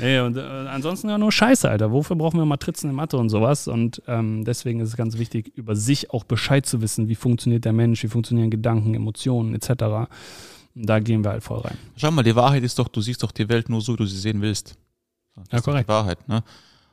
Ja, 0.00 0.24
und 0.24 0.36
äh, 0.36 0.40
ansonsten 0.40 1.08
ja 1.08 1.18
nur 1.18 1.32
Scheiße, 1.32 1.68
Alter. 1.68 1.90
Wofür 1.90 2.14
brauchen 2.14 2.38
wir 2.38 2.46
Matrizen 2.46 2.88
in 2.88 2.94
Mathe 2.94 3.16
und 3.16 3.30
sowas? 3.30 3.66
Und 3.66 4.00
ähm, 4.06 4.44
deswegen 4.44 4.78
ist 4.78 4.90
es 4.90 4.96
ganz 4.96 5.18
wichtig, 5.18 5.50
über 5.56 5.74
sich 5.74 6.12
auch 6.12 6.22
Bescheid 6.22 6.64
zu 6.64 6.80
wissen, 6.80 7.08
wie 7.08 7.16
funktioniert 7.16 7.64
der 7.64 7.72
Mensch, 7.72 8.04
wie 8.04 8.06
funktionieren 8.08 8.48
Gedanken, 8.48 8.94
Emotionen 8.94 9.56
etc. 9.56 9.70
Und 10.76 10.88
da 10.88 11.00
gehen 11.00 11.24
wir 11.24 11.32
halt 11.32 11.42
voll 11.42 11.58
rein. 11.58 11.76
Schau 11.96 12.12
mal, 12.12 12.22
die 12.22 12.36
Wahrheit 12.36 12.62
ist 12.62 12.78
doch, 12.78 12.86
du 12.86 13.00
siehst 13.00 13.24
doch 13.24 13.32
die 13.32 13.48
Welt 13.48 13.68
nur 13.68 13.80
so, 13.80 13.94
wie 13.94 13.96
du 13.96 14.06
sie 14.06 14.18
sehen 14.18 14.40
willst. 14.40 14.76
Das 15.34 15.46
Ja, 15.50 15.60
korrekt. 15.60 15.88
Die 15.88 15.92
Wahrheit, 15.92 16.28
ne? 16.28 16.44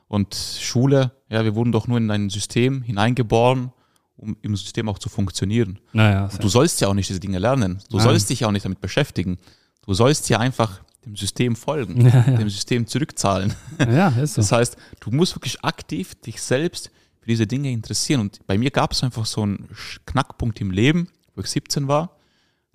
Und 0.08 0.34
Schule, 0.34 1.12
ja, 1.28 1.44
wir 1.44 1.54
wurden 1.54 1.72
doch 1.72 1.88
nur 1.88 1.98
in 1.98 2.10
ein 2.10 2.30
System 2.30 2.82
hineingeboren, 2.82 3.72
um 4.16 4.36
im 4.42 4.56
System 4.56 4.88
auch 4.88 4.98
zu 4.98 5.08
funktionieren. 5.08 5.78
Naja, 5.92 6.28
Du 6.40 6.48
sollst 6.48 6.80
ja 6.80 6.88
auch 6.88 6.94
nicht 6.94 7.08
diese 7.08 7.20
Dinge 7.20 7.38
lernen. 7.38 7.80
Du 7.90 7.96
Nein. 7.96 8.04
sollst 8.04 8.30
dich 8.30 8.40
ja 8.40 8.48
auch 8.48 8.52
nicht 8.52 8.64
damit 8.64 8.80
beschäftigen. 8.80 9.38
Du 9.84 9.94
sollst 9.94 10.28
ja 10.28 10.38
einfach 10.38 10.80
dem 11.04 11.16
System 11.16 11.54
folgen, 11.56 12.00
Ja, 12.06 12.24
ja. 12.26 12.36
dem 12.36 12.48
System 12.48 12.86
zurückzahlen. 12.86 13.54
ja, 13.80 14.08
ist 14.10 14.34
so. 14.34 14.40
Das 14.42 14.52
heißt, 14.52 14.76
du 15.00 15.10
musst 15.10 15.34
wirklich 15.36 15.62
aktiv 15.64 16.14
dich 16.22 16.40
selbst 16.40 16.90
für 17.20 17.26
diese 17.26 17.46
Dinge 17.46 17.70
interessieren. 17.72 18.20
Und 18.20 18.46
bei 18.46 18.56
mir 18.58 18.70
gab 18.70 18.92
es 18.92 19.02
einfach 19.02 19.26
so 19.26 19.42
einen 19.42 19.68
Knackpunkt 20.06 20.60
im 20.60 20.70
Leben, 20.70 21.08
wo 21.34 21.40
ich 21.42 21.48
17 21.48 21.88
war. 21.88 22.16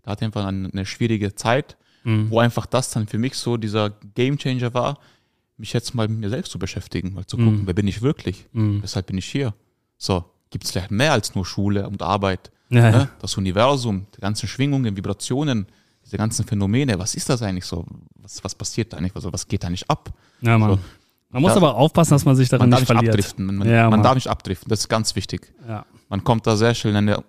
Da 0.03 0.11
hatte 0.11 0.23
ich 0.23 0.27
einfach 0.27 0.45
eine, 0.45 0.69
eine 0.71 0.85
schwierige 0.85 1.33
Zeit, 1.35 1.77
Mhm. 2.03 2.31
wo 2.31 2.39
einfach 2.39 2.65
das 2.65 2.89
dann 2.89 3.05
für 3.07 3.19
mich 3.19 3.35
so 3.35 3.57
dieser 3.57 3.91
Gamechanger 4.15 4.73
war, 4.73 4.97
mich 5.57 5.73
jetzt 5.73 5.93
mal 5.93 6.07
mit 6.07 6.19
mir 6.19 6.29
selbst 6.29 6.51
zu 6.51 6.59
beschäftigen, 6.59 7.13
mal 7.13 7.25
zu 7.25 7.37
gucken, 7.37 7.61
Mhm. 7.61 7.67
wer 7.67 7.73
bin 7.73 7.87
ich 7.87 8.01
wirklich? 8.01 8.47
Mhm. 8.53 8.81
Weshalb 8.81 9.07
bin 9.07 9.17
ich 9.17 9.25
hier? 9.25 9.53
So, 9.97 10.23
gibt 10.49 10.63
es 10.65 10.71
vielleicht 10.71 10.91
mehr 10.91 11.11
als 11.13 11.35
nur 11.35 11.45
Schule 11.45 11.87
und 11.87 12.01
Arbeit? 12.01 12.51
Ja, 12.69 12.79
ja. 12.89 12.91
Ne? 12.91 13.09
Das 13.19 13.37
Universum, 13.37 14.07
die 14.15 14.21
ganzen 14.21 14.47
Schwingungen, 14.47 14.95
Vibrationen, 14.97 15.67
diese 16.05 16.17
ganzen 16.17 16.45
Phänomene, 16.45 16.97
was 16.97 17.15
ist 17.15 17.29
das 17.29 17.41
eigentlich 17.41 17.65
so? 17.65 17.85
Was, 18.15 18.43
was 18.43 18.55
passiert 18.55 18.91
da 18.93 18.97
eigentlich? 18.97 19.15
Also, 19.15 19.31
was 19.31 19.47
geht 19.47 19.63
da 19.63 19.69
nicht 19.69 19.89
ab? 19.89 20.11
ja, 20.41 20.57
Mann. 20.57 20.71
So. 20.71 20.79
Man 21.33 21.43
muss 21.43 21.51
Ja. 21.51 21.57
aber 21.57 21.75
aufpassen, 21.75 22.11
dass 22.11 22.25
man 22.25 22.35
sich 22.35 22.49
darin 22.49 22.69
Man 22.69 22.71
nicht 22.71 22.79
nicht 22.81 22.87
verliert. 22.87 23.13
abdriften. 23.13 23.45
Man, 23.57 23.69
Ja, 23.69 23.89
man 23.89 24.03
darf 24.03 24.15
nicht 24.15 24.27
abdriften. 24.27 24.67
Das 24.67 24.79
ist 24.81 24.89
ganz 24.89 25.15
wichtig. 25.15 25.53
Ja. 25.67 25.85
Man 26.09 26.23
kommt 26.25 26.45
da 26.45 26.57
sehr 26.57 26.73
schnell 26.73 26.91
in 26.93 26.97
eine 26.97 27.23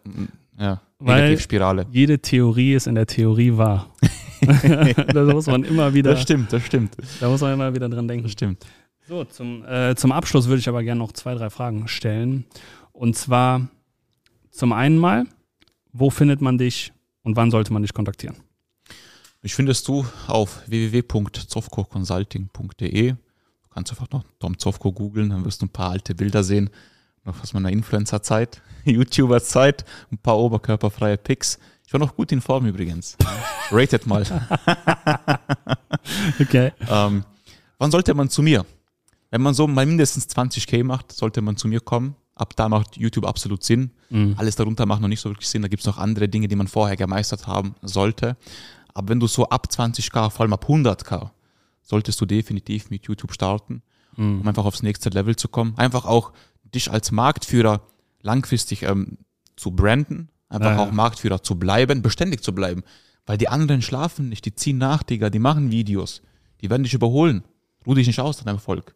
ja, 0.59 0.81
Weil- 0.99 1.23
Negativspirale. 1.23 1.87
Jede 1.93 2.19
Theorie 2.19 2.75
ist 2.75 2.87
in 2.89 2.95
der 2.97 3.07
Theorie 3.07 3.57
wahr. 3.57 3.91
da 5.13 5.25
muss 5.25 5.47
man 5.47 5.65
immer 5.65 5.95
wieder, 5.95 6.17
stimmt, 6.17 6.53
das 6.53 6.65
stimmt. 6.65 6.97
da 7.21 7.29
muss 7.29 7.41
man 7.41 7.55
immer 7.55 7.75
wieder 7.75 7.89
dran 7.89 8.09
denken. 8.09 8.25
Das 8.25 8.33
stimmt. 8.33 8.67
So, 9.09 9.25
zum, 9.25 9.65
äh, 9.65 9.95
zum 9.97 10.13
Abschluss 10.13 10.47
würde 10.47 10.61
ich 10.61 10.69
aber 10.69 10.83
gerne 10.83 10.99
noch 10.99 11.13
zwei, 11.13 11.35
drei 11.35 11.51
Fragen 11.51 11.89
stellen. 11.89 12.45
Und 12.93 13.17
zwar 13.17 13.69
zum 14.51 14.73
einen 14.73 14.99
mal, 14.99 15.27
Wo 15.95 16.09
findet 16.09 16.41
man 16.41 16.57
dich 16.57 16.91
und 17.23 17.37
wann 17.37 17.51
sollte 17.51 17.71
man 17.73 17.83
dich 17.83 17.93
kontaktieren? 17.93 18.37
Mich 19.43 19.55
findest 19.55 19.87
du 19.89 20.07
auf 20.27 20.63
www.zofco-consulting.de. 20.69 23.13
Du 23.13 23.19
kannst 23.71 23.93
einfach 23.93 24.11
noch 24.11 24.25
Dom 24.39 24.59
Zofco 24.59 24.91
googeln, 24.93 25.29
dann 25.31 25.45
wirst 25.45 25.61
du 25.61 25.67
ein 25.67 25.71
paar 25.71 25.91
alte 25.91 26.15
Bilder 26.15 26.43
sehen. 26.45 26.71
Noch 27.25 27.43
aus 27.43 27.53
meiner 27.53 27.71
Influencer-Zeit, 27.71 28.63
YouTuber-Zeit, 28.85 29.85
ein 30.11 30.17
paar 30.19 30.39
oberkörperfreie 30.39 31.19
Pics. 31.19 31.59
Ich 31.87 31.93
war 31.93 32.01
noch 32.01 32.15
gut 32.17 32.33
in 32.33 32.41
Form 32.41 32.67
übrigens. 32.67 33.17
Rated 33.71 34.07
mal. 34.07 34.25
Okay. 36.41 36.73
Ähm, 36.91 37.25
wann 37.79 37.91
sollte 37.91 38.13
man 38.15 38.29
zu 38.29 38.43
mir? 38.43 38.67
Wenn 39.31 39.41
man 39.43 39.55
so 39.55 39.67
mal 39.67 39.87
mindestens 39.87 40.27
20k 40.29 40.83
macht, 40.85 41.13
sollte 41.13 41.41
man 41.43 41.57
zu 41.57 41.69
mir 41.69 41.81
kommen. 41.81 42.17
Ab 42.35 42.55
da 42.57 42.69
macht 42.69 42.97
YouTube 42.97 43.25
absolut 43.27 43.63
Sinn. 43.63 43.91
Alles 44.37 44.57
darunter 44.57 44.85
macht 44.85 45.01
noch 45.01 45.09
nicht 45.09 45.21
so 45.21 45.31
wirklich 45.31 45.49
Sinn. 45.49 45.63
Da 45.63 45.69
gibt 45.69 45.81
es 45.81 45.87
noch 45.87 45.99
andere 45.99 46.29
Dinge, 46.29 46.49
die 46.49 46.57
man 46.57 46.67
vorher 46.67 46.97
gemeistert 46.97 47.47
haben 47.47 47.75
sollte. 47.83 48.37
Aber 48.95 49.09
wenn 49.09 49.21
du 49.21 49.27
so 49.27 49.49
ab 49.49 49.69
20k, 49.71 50.31
vor 50.31 50.41
allem 50.41 50.53
ab 50.53 50.67
100k, 50.69 51.31
solltest 51.83 52.21
du 52.21 52.27
definitiv 52.27 52.91
mit 52.91 53.07
YouTube 53.07 53.33
starten, 53.33 53.83
um 54.43 54.47
einfach 54.49 54.65
aufs 54.65 54.83
nächste 54.83 55.09
Level 55.11 55.37
zu 55.37 55.49
kommen. 55.49 55.75
Einfach 55.77 56.05
auch 56.05 56.33
dich 56.75 56.91
als 56.91 57.11
Marktführer 57.13 57.83
langfristig 58.23 58.83
ähm, 58.83 59.19
zu 59.57 59.71
branden, 59.71 60.29
einfach 60.53 60.71
Ja, 60.71 60.77
ja. 60.77 60.83
auch 60.83 60.93
Marktführer 60.93 61.43
zu 61.43 61.57
bleiben, 61.57 62.03
beständig 62.03 62.43
zu 62.43 62.55
bleiben. 62.55 62.83
Weil 63.27 63.39
die 63.39 63.49
anderen 63.49 63.83
schlafen 63.83 64.29
nicht, 64.29 64.45
die 64.45 64.55
ziehen 64.55 64.79
nach, 64.79 65.03
Digga, 65.03 65.31
die 65.31 65.39
machen 65.39 65.71
Videos. 65.71 66.23
Die 66.61 66.71
werden 66.71 66.83
dich 66.83 66.95
überholen. 66.95 67.45
Ruh 67.87 67.95
dich 67.95 68.07
nicht 68.07 68.21
aus 68.21 68.39
an 68.39 68.47
deinem 68.47 68.57
Erfolg. 68.57 68.95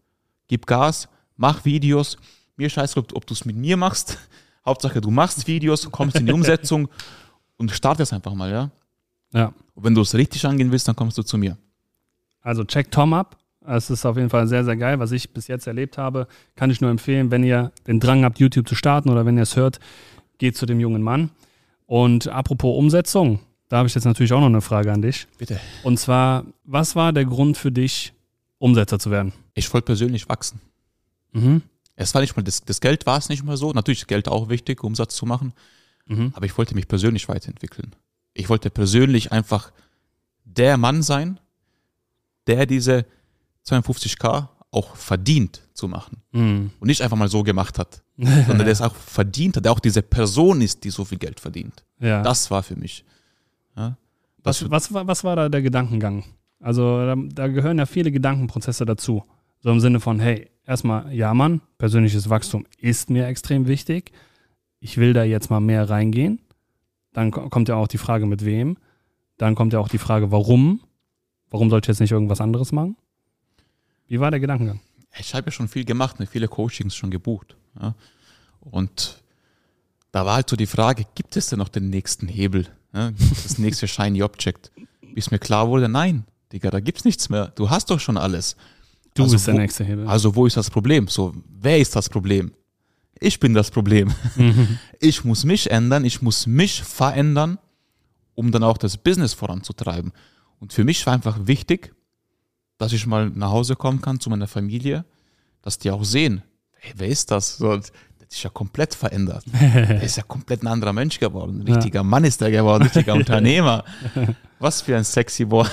Gib 0.49 0.67
Gas, 0.67 1.09
mach 1.37 1.65
Videos. 1.65 2.17
Mir 2.57 2.71
scheiße, 2.71 2.99
ob, 2.99 3.15
ob 3.15 3.27
du 3.27 3.35
es 3.35 3.45
mit 3.45 3.57
mir 3.57 3.77
machst. 3.77 4.19
Hauptsache, 4.67 5.01
du 5.01 5.11
machst 5.11 5.47
Videos, 5.47 5.91
kommst 5.91 6.17
in 6.17 6.27
die 6.27 6.33
Umsetzung 6.33 6.89
und 7.57 7.71
startest 7.71 8.13
einfach 8.13 8.35
mal, 8.35 8.51
ja. 8.51 8.71
Ja. 9.33 9.53
Und 9.75 9.85
wenn 9.85 9.95
du 9.95 10.01
es 10.01 10.15
richtig 10.15 10.45
angehen 10.47 10.73
willst, 10.73 10.89
dann 10.89 10.97
kommst 10.97 11.19
du 11.19 11.23
zu 11.23 11.39
mir. 11.39 11.57
Also 12.41 12.65
check 12.65 12.91
Tom 12.91 13.13
ab. 13.13 13.37
Es 13.67 13.91
ist 13.91 14.07
auf 14.07 14.17
jeden 14.17 14.31
Fall 14.31 14.47
sehr, 14.47 14.65
sehr 14.65 14.77
geil. 14.77 14.99
Was 15.01 15.11
ich 15.11 15.33
bis 15.33 15.49
jetzt 15.49 15.67
erlebt 15.67 15.99
habe, 15.99 16.29
kann 16.55 16.71
ich 16.71 16.81
nur 16.81 16.91
empfehlen, 16.91 17.31
wenn 17.31 17.43
ihr 17.43 17.73
den 17.87 17.99
Drang 17.99 18.25
habt, 18.25 18.39
YouTube 18.39 18.69
zu 18.69 18.77
starten 18.77 19.11
oder 19.11 19.27
wenn 19.27 19.37
ihr 19.37 19.43
es 19.43 19.57
hört, 19.57 19.81
geht 20.39 20.57
zu 20.57 20.67
dem 20.67 20.79
jungen 20.79 21.03
Mann. 21.03 21.31
Und 21.87 22.29
apropos 22.29 22.77
Umsetzung, 22.77 23.41
da 23.69 23.79
habe 23.79 23.89
ich 23.89 23.95
jetzt 23.95 24.05
natürlich 24.05 24.33
auch 24.33 24.41
noch 24.41 24.47
eine 24.47 24.61
Frage 24.61 24.93
an 24.93 25.03
dich. 25.03 25.27
Bitte. 25.39 25.61
Und 25.83 25.99
zwar, 25.99 26.45
was 26.65 26.95
war 26.97 27.13
der 27.13 27.25
Grund 27.25 27.57
für 27.57 27.73
dich, 27.73 28.13
Umsetzer 28.59 28.99
zu 28.99 29.11
werden? 29.11 29.33
Ich 29.55 29.73
wollte 29.73 29.87
persönlich 29.87 30.29
wachsen. 30.29 30.61
Mhm. 31.33 31.63
Es 31.95 32.15
war 32.15 32.21
nicht 32.21 32.37
mal, 32.37 32.43
das, 32.43 32.63
das 32.65 32.81
Geld 32.81 33.07
war 33.07 33.19
es 33.19 33.29
nicht 33.29 33.45
mal 33.45 33.57
so. 33.57 33.73
Natürlich 33.73 34.01
ist 34.01 34.09
Geld 34.09 34.29
auch 34.29 34.49
wichtig, 34.49 34.85
Umsatz 34.85 35.17
zu 35.17 35.27
machen. 35.27 35.53
Mhm. 36.07 36.33
Aber 36.35 36.47
ich 36.47 36.57
wollte 36.59 36.75
mich 36.75 36.89
persönlich 36.89 37.29
weiterentwickeln. 37.29 37.95
Ich 38.35 38.49
wollte 38.49 38.71
persönlich 38.71 39.33
einfach 39.33 39.73
der 40.45 40.77
Mann 40.77 41.03
sein, 41.03 41.41
der 42.47 42.67
diese 42.67 43.07
52k 43.67 44.49
auch 44.71 44.97
verdient 44.97 45.63
zu 45.75 45.89
machen. 45.89 46.23
Mhm. 46.33 46.71
Und 46.81 46.87
nicht 46.87 47.03
einfach 47.03 47.17
mal 47.17 47.29
so 47.29 47.43
gemacht 47.43 47.79
hat, 47.79 48.03
sondern 48.17 48.59
der 48.59 48.69
es 48.69 48.81
auch 48.83 48.95
verdient 48.95 49.57
hat, 49.57 49.65
der 49.65 49.73
auch 49.73 49.81
diese 49.81 50.03
Person 50.03 50.61
ist, 50.61 50.85
die 50.85 50.91
so 50.91 51.05
viel 51.05 51.19
Geld 51.19 51.41
verdient. 51.41 51.85
Ja. 52.01 52.23
Das 52.23 52.51
war 52.51 52.63
für 52.63 52.77
mich. 52.77 53.05
Ja, 53.77 53.97
was, 54.43 54.69
was, 54.71 54.93
war, 54.93 55.07
was 55.07 55.25
war 55.25 55.37
da 55.37 55.49
der 55.49 55.63
Gedankengang? 55.63 56.25
Also 56.61 57.05
da, 57.05 57.15
da 57.17 57.49
gehören 57.49 57.79
ja 57.79 57.87
viele 57.87 58.11
Gedankenprozesse 58.11 58.85
dazu. 58.87 59.23
So 59.61 59.71
im 59.71 59.81
Sinne 59.81 60.01
von, 60.01 60.21
hey, 60.21 60.49
erstmal, 60.65 61.13
ja 61.15 61.35
Mann, 61.35 61.61
persönliches 61.79 62.29
Wachstum 62.31 62.65
ist 62.79 63.11
mir 63.11 63.27
extrem 63.27 63.67
wichtig. 63.67 64.13
Ich 64.81 64.97
will 64.99 65.13
da 65.13 65.25
jetzt 65.25 65.51
mal 65.51 65.61
mehr 65.61 65.89
reingehen. 65.89 66.41
Dann 67.13 67.31
ko- 67.31 67.49
kommt 67.49 67.69
ja 67.69 67.77
auch 67.77 67.89
die 67.89 67.99
Frage, 67.99 68.27
mit 68.27 68.45
wem. 68.45 68.77
Dann 69.39 69.55
kommt 69.55 69.73
ja 69.73 69.79
auch 69.81 69.89
die 69.89 69.99
Frage, 69.99 70.31
warum. 70.31 70.81
Warum 71.51 71.71
sollte 71.71 71.87
ich 71.87 71.95
jetzt 71.95 72.01
nicht 72.01 72.13
irgendwas 72.13 72.41
anderes 72.41 72.73
machen? 72.73 72.97
Wie 74.09 74.21
war 74.21 74.31
der 74.31 74.41
Gedankengang? 74.41 74.81
ich 75.19 75.35
habe 75.35 75.47
ja 75.47 75.53
schon 75.53 75.67
viel 75.69 75.85
gemacht, 75.87 76.21
ne, 76.21 76.27
viele 76.27 76.47
Coachings 76.47 76.95
schon 76.95 77.11
gebucht. 77.11 77.57
Ja. 77.81 77.95
Und 78.61 79.23
da 80.13 80.27
war 80.27 80.35
halt 80.37 80.51
so 80.51 80.57
die 80.57 80.67
Frage, 80.67 81.05
gibt 81.15 81.37
es 81.37 81.47
denn 81.47 81.59
noch 81.59 81.69
den 81.71 81.89
nächsten 81.89 82.29
Hebel? 82.29 82.67
Ja, 82.93 83.13
das 83.43 83.59
nächste 83.59 83.89
Shiny 83.89 84.23
Object? 84.23 84.71
Bis 85.15 85.31
mir 85.31 85.39
klar 85.39 85.69
wurde, 85.69 85.89
nein, 85.89 86.25
Digga, 86.53 86.71
da 86.71 86.81
gibt's 86.81 87.05
nichts 87.05 87.29
mehr. 87.31 87.49
Du 87.55 87.71
hast 87.71 87.91
doch 87.91 87.99
schon 88.01 88.17
alles. 88.19 88.57
Du 89.15 89.23
Also 89.23 89.35
bist 89.37 89.47
der 89.47 89.55
wo- 89.55 89.59
nächste 89.59 89.85
Hebel. 89.85 90.07
Also 90.07 90.35
wo 90.37 90.45
ist 90.47 90.57
das 90.59 90.69
Problem? 90.71 91.09
So, 91.09 91.35
wer 91.49 91.79
ist 91.79 91.97
das 91.97 92.09
Problem? 92.11 92.53
Ich 93.19 93.41
bin 93.41 93.55
das 93.55 93.71
Problem. 93.71 94.13
Ich 95.01 95.25
muss 95.25 95.45
mich 95.45 95.71
ändern, 95.71 96.05
ich 96.05 96.21
muss 96.23 96.47
mich 96.47 96.83
verändern, 96.83 97.59
um 98.35 98.51
dann 98.53 98.63
auch 98.63 98.77
das 98.79 98.97
Business 98.99 99.33
voranzutreiben. 99.35 100.13
Und 100.61 100.73
für 100.75 100.85
mich 100.85 101.05
war 101.07 101.15
einfach 101.15 101.39
wichtig, 101.47 101.95
dass 102.79 102.93
ich 102.93 103.07
mal 103.07 103.31
nach 103.31 103.51
Hause 103.51 103.77
kommen 103.77 104.01
kann 104.01 104.21
zu 104.21 104.31
meiner 104.31 104.49
Familie, 104.49 105.05
dass 105.63 105.79
die 105.79 105.91
auch 105.91 106.05
sehen, 106.05 106.43
hey, 106.79 106.93
wer 106.97 107.09
ist 107.09 107.31
das? 107.31 107.57
So, 107.59 107.77
das 107.77 107.93
ist 108.29 108.43
ja 108.43 108.51
komplett 108.51 108.95
verändert. 108.95 109.45
Er 109.63 110.03
ist 110.03 110.17
ja 110.17 110.23
komplett 110.23 110.63
ein 110.63 110.67
anderer 110.67 110.93
Mensch 110.93 111.19
geworden. 111.19 111.61
Ein 111.61 111.73
richtiger 111.75 112.03
Mann 112.03 112.25
ist 112.25 112.43
er 112.43 112.51
geworden, 112.51 112.83
ein 112.83 112.89
richtiger 112.89 113.15
Unternehmer. 113.23 113.85
Was 114.59 114.81
für 114.81 114.97
ein 114.97 115.05
sexy 115.05 115.45
Boy. 115.45 115.67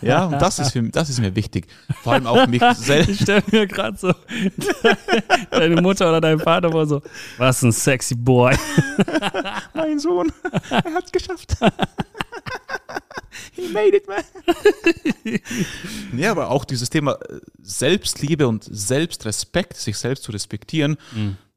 ja, 0.00 0.26
und 0.26 0.40
das 0.40 0.60
ist, 0.60 0.70
für, 0.70 0.82
das 0.84 1.10
ist 1.10 1.18
mir 1.18 1.34
wichtig. 1.34 1.66
Vor 2.02 2.12
allem 2.12 2.28
auch 2.28 2.46
mich 2.46 2.62
selbst. 2.76 3.10
Ich 3.10 3.20
stelle 3.22 3.42
mir 3.50 3.66
gerade 3.66 3.98
so 3.98 4.14
deine 5.50 5.82
Mutter 5.82 6.08
oder 6.08 6.20
dein 6.20 6.38
Vater 6.38 6.70
vor 6.70 6.86
so, 6.86 7.02
was 7.38 7.62
ein 7.62 7.72
sexy 7.72 8.14
Boy. 8.14 8.54
Mein 9.74 9.98
Sohn, 9.98 10.30
er 10.70 10.94
hat's 10.94 11.10
geschafft. 11.10 11.56
He 13.52 13.68
made 13.68 13.96
it, 13.96 14.06
man. 14.08 14.22
ja, 16.18 16.30
aber 16.30 16.50
auch 16.50 16.64
dieses 16.64 16.90
Thema 16.90 17.12
äh, 17.12 17.40
Selbstliebe 17.62 18.46
und 18.46 18.64
Selbstrespekt, 18.64 19.76
sich 19.76 19.96
selbst 19.96 20.24
zu 20.24 20.32
respektieren. 20.32 20.96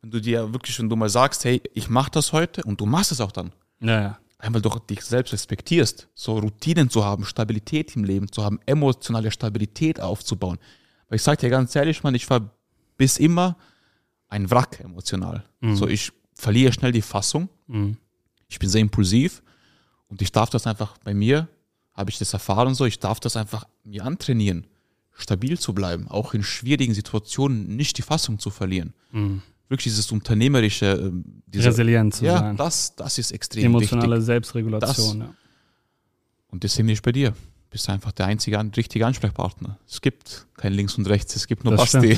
Wenn 0.02 0.12
du 0.12 0.22
dir 0.22 0.54
wirklich, 0.54 0.78
wenn 0.80 0.90
du 0.90 0.96
mal 0.96 1.10
sagst, 1.10 1.44
hey, 1.46 1.62
ich 1.74 1.90
mach 1.90 2.10
das 2.10 2.34
heute 2.34 2.64
und 2.64 2.80
du 2.80 2.86
machst 2.86 3.12
es 3.12 3.22
auch 3.22 3.32
dann. 3.32 3.52
Ja, 3.80 4.02
ja. 4.02 4.20
Einmal 4.40 4.62
doch 4.62 4.78
dich 4.80 5.02
selbst 5.02 5.34
respektierst, 5.34 6.08
so 6.14 6.38
Routinen 6.38 6.92
zu 6.92 7.04
haben, 7.04 7.26
Stabilität 7.26 7.96
im 7.96 8.04
Leben 8.04 8.32
zu 8.32 8.44
haben, 8.44 8.60
emotionale 8.68 9.32
Stabilität 9.32 10.00
aufzubauen. 10.00 10.60
Weil 11.10 11.16
ich 11.16 11.24
sag 11.24 11.40
dir 11.40 11.50
ganz 11.50 11.76
ehrlich, 11.76 12.04
man, 12.04 12.14
ich 12.14 12.30
war 12.30 12.52
bis 12.98 13.18
immer 13.18 13.58
ein 14.30 14.50
Wrack 14.52 14.80
emotional. 14.82 15.44
So, 15.76 15.88
ich 15.88 16.12
verliere 16.36 16.72
schnell 16.72 16.92
die 16.92 17.02
Fassung. 17.02 17.50
Ich 18.48 18.60
bin 18.60 18.70
sehr 18.70 18.82
impulsiv 18.82 19.42
und 20.10 20.22
ich 20.22 20.32
darf 20.32 20.50
das 20.50 20.68
einfach 20.68 20.98
bei 21.04 21.14
mir, 21.14 21.48
habe 21.94 22.10
ich 22.10 22.18
das 22.20 22.34
erfahren 22.34 22.76
so, 22.76 22.86
ich 22.86 23.00
darf 23.00 23.20
das 23.20 23.36
einfach 23.36 23.66
mir 23.84 24.06
antrainieren, 24.06 24.68
stabil 25.14 25.58
zu 25.60 25.74
bleiben, 25.74 26.08
auch 26.08 26.34
in 26.34 26.44
schwierigen 26.44 26.94
Situationen 26.94 27.76
nicht 27.76 27.98
die 27.98 28.04
Fassung 28.04 28.40
zu 28.40 28.50
verlieren. 28.50 28.94
Wirklich 29.70 29.84
dieses 29.86 30.12
unternehmerische, 30.12 30.86
ähm, 30.86 31.42
diese, 31.48 31.70
Resilient 31.70 32.16
zu 32.16 32.26
ja, 32.26 32.38
sein. 32.40 32.56
das, 32.56 32.96
das 32.96 33.18
ist 33.18 33.32
extrem 33.32 33.66
Emotionale 33.66 34.12
wichtig. 34.18 34.26
Selbstregulation. 34.26 35.20
Das- 35.20 35.28
Ja. 35.30 35.36
Und 36.50 36.64
deswegen 36.64 36.88
bin 36.88 36.94
ich 36.94 37.02
bei 37.02 37.12
dir. 37.12 37.34
Bist 37.78 37.92
einfach 37.92 38.12
der 38.12 38.26
einzige 38.26 38.60
richtige 38.76 39.06
Ansprechpartner. 39.06 39.78
Es 39.88 40.02
gibt 40.02 40.48
kein 40.58 40.74
Links 40.74 40.98
und 40.98 41.08
Rechts, 41.08 41.36
es 41.36 41.46
gibt 41.46 41.64
nur 41.64 41.76
Das 41.76 41.92
Basti. 41.92 42.18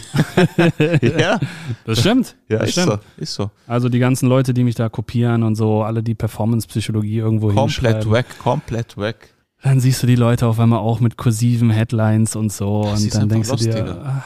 ja, 1.02 1.38
Das 1.86 2.00
stimmt. 2.00 2.38
ja 2.48 2.60
das 2.60 2.69
ist 2.69 2.76
stimmt. 2.82 3.02
so, 3.17 3.22
ist 3.22 3.34
so. 3.34 3.52
Also 3.67 3.89
die 3.89 4.00
ganzen 4.00 4.30
Leute, 4.30 4.54
die 4.54 4.63
mich 4.63 4.76
da 4.76 4.88
kopieren 4.88 5.43
und 5.43 5.56
so, 5.56 5.84
alle 5.84 6.02
die 6.02 6.15
Performance-Psychologie 6.15 7.17
irgendwo 7.17 7.52
Komplett 7.52 8.10
weg, 8.10 8.28
komplett 8.41 8.95
weg. 8.95 9.34
dann 9.62 9.82
siehst 9.82 10.02
du 10.02 10.08
die 10.08 10.15
Leute 10.15 10.48
auf 10.48 10.62
einmal 10.62 10.80
auch 10.80 11.02
mit 11.02 11.17
kursiven 11.17 11.72
Headlines 11.72 12.38
und 12.38 12.54
so 12.54 12.84
Das 12.86 13.04
und 13.04 13.15
dann 13.15 13.28
denkst 13.28 13.50
du 13.50 13.56
lost, 13.56 13.65
dir, 13.65 14.02
ah, 14.02 14.24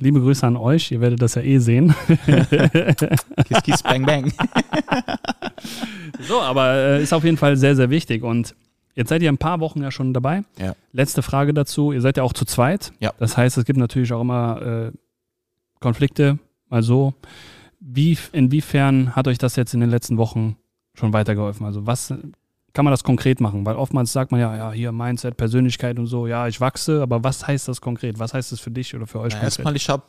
liebe 0.00 0.18
Grüße 0.20 0.44
an 0.44 0.56
euch, 0.56 0.90
ihr 0.90 1.00
werdet 1.00 1.22
das 1.22 1.36
ja 1.36 1.42
eh 1.42 1.58
sehen. 1.58 1.94
Kiss, 3.46 3.62
kiss, 3.62 3.82
bang, 3.84 4.04
bang. 4.04 4.32
So, 6.26 6.40
aber 6.40 6.74
äh, 6.74 7.02
ist 7.04 7.12
auf 7.12 7.22
jeden 7.22 7.36
Fall 7.36 7.56
sehr, 7.56 7.76
sehr 7.76 7.88
wichtig 7.88 8.24
und 8.24 8.56
jetzt 8.94 9.08
seid 9.08 9.22
ihr 9.22 9.30
ein 9.30 9.38
paar 9.38 9.60
Wochen 9.60 9.82
ja 9.82 9.90
schon 9.90 10.12
dabei. 10.12 10.44
Ja. 10.58 10.74
Letzte 10.92 11.22
Frage 11.22 11.54
dazu, 11.54 11.92
ihr 11.92 12.00
seid 12.00 12.16
ja 12.16 12.22
auch 12.22 12.32
zu 12.32 12.44
zweit. 12.44 12.92
Ja. 13.00 13.12
Das 13.18 13.36
heißt, 13.36 13.58
es 13.58 13.64
gibt 13.64 13.78
natürlich 13.78 14.12
auch 14.12 14.20
immer 14.20 14.62
äh, 14.62 14.92
Konflikte, 15.80 16.38
mal 16.68 16.82
so. 16.82 17.14
Wie, 17.80 18.16
inwiefern 18.32 19.16
hat 19.16 19.26
euch 19.26 19.38
das 19.38 19.56
jetzt 19.56 19.72
in 19.74 19.80
den 19.80 19.90
letzten 19.90 20.18
Wochen 20.18 20.56
schon 20.94 21.12
weitergeholfen? 21.12 21.64
Also 21.64 21.86
was 21.86 22.12
kann 22.72 22.84
man 22.84 22.92
das 22.92 23.04
konkret 23.04 23.40
machen? 23.40 23.64
Weil 23.66 23.76
oftmals 23.76 24.12
sagt 24.12 24.30
man 24.32 24.40
ja, 24.40 24.56
ja, 24.56 24.72
hier 24.72 24.92
Mindset, 24.92 25.36
Persönlichkeit 25.36 25.98
und 25.98 26.06
so, 26.06 26.26
ja, 26.26 26.46
ich 26.46 26.60
wachse, 26.60 27.02
aber 27.02 27.24
was 27.24 27.46
heißt 27.46 27.68
das 27.68 27.80
konkret? 27.80 28.18
Was 28.18 28.34
heißt 28.34 28.52
das 28.52 28.60
für 28.60 28.70
dich 28.70 28.94
oder 28.94 29.06
für 29.06 29.18
euch 29.20 29.32
Na, 29.32 29.40
konkret? 29.40 29.44
erstmal, 29.44 29.76
ich 29.76 29.88
habe 29.88 30.04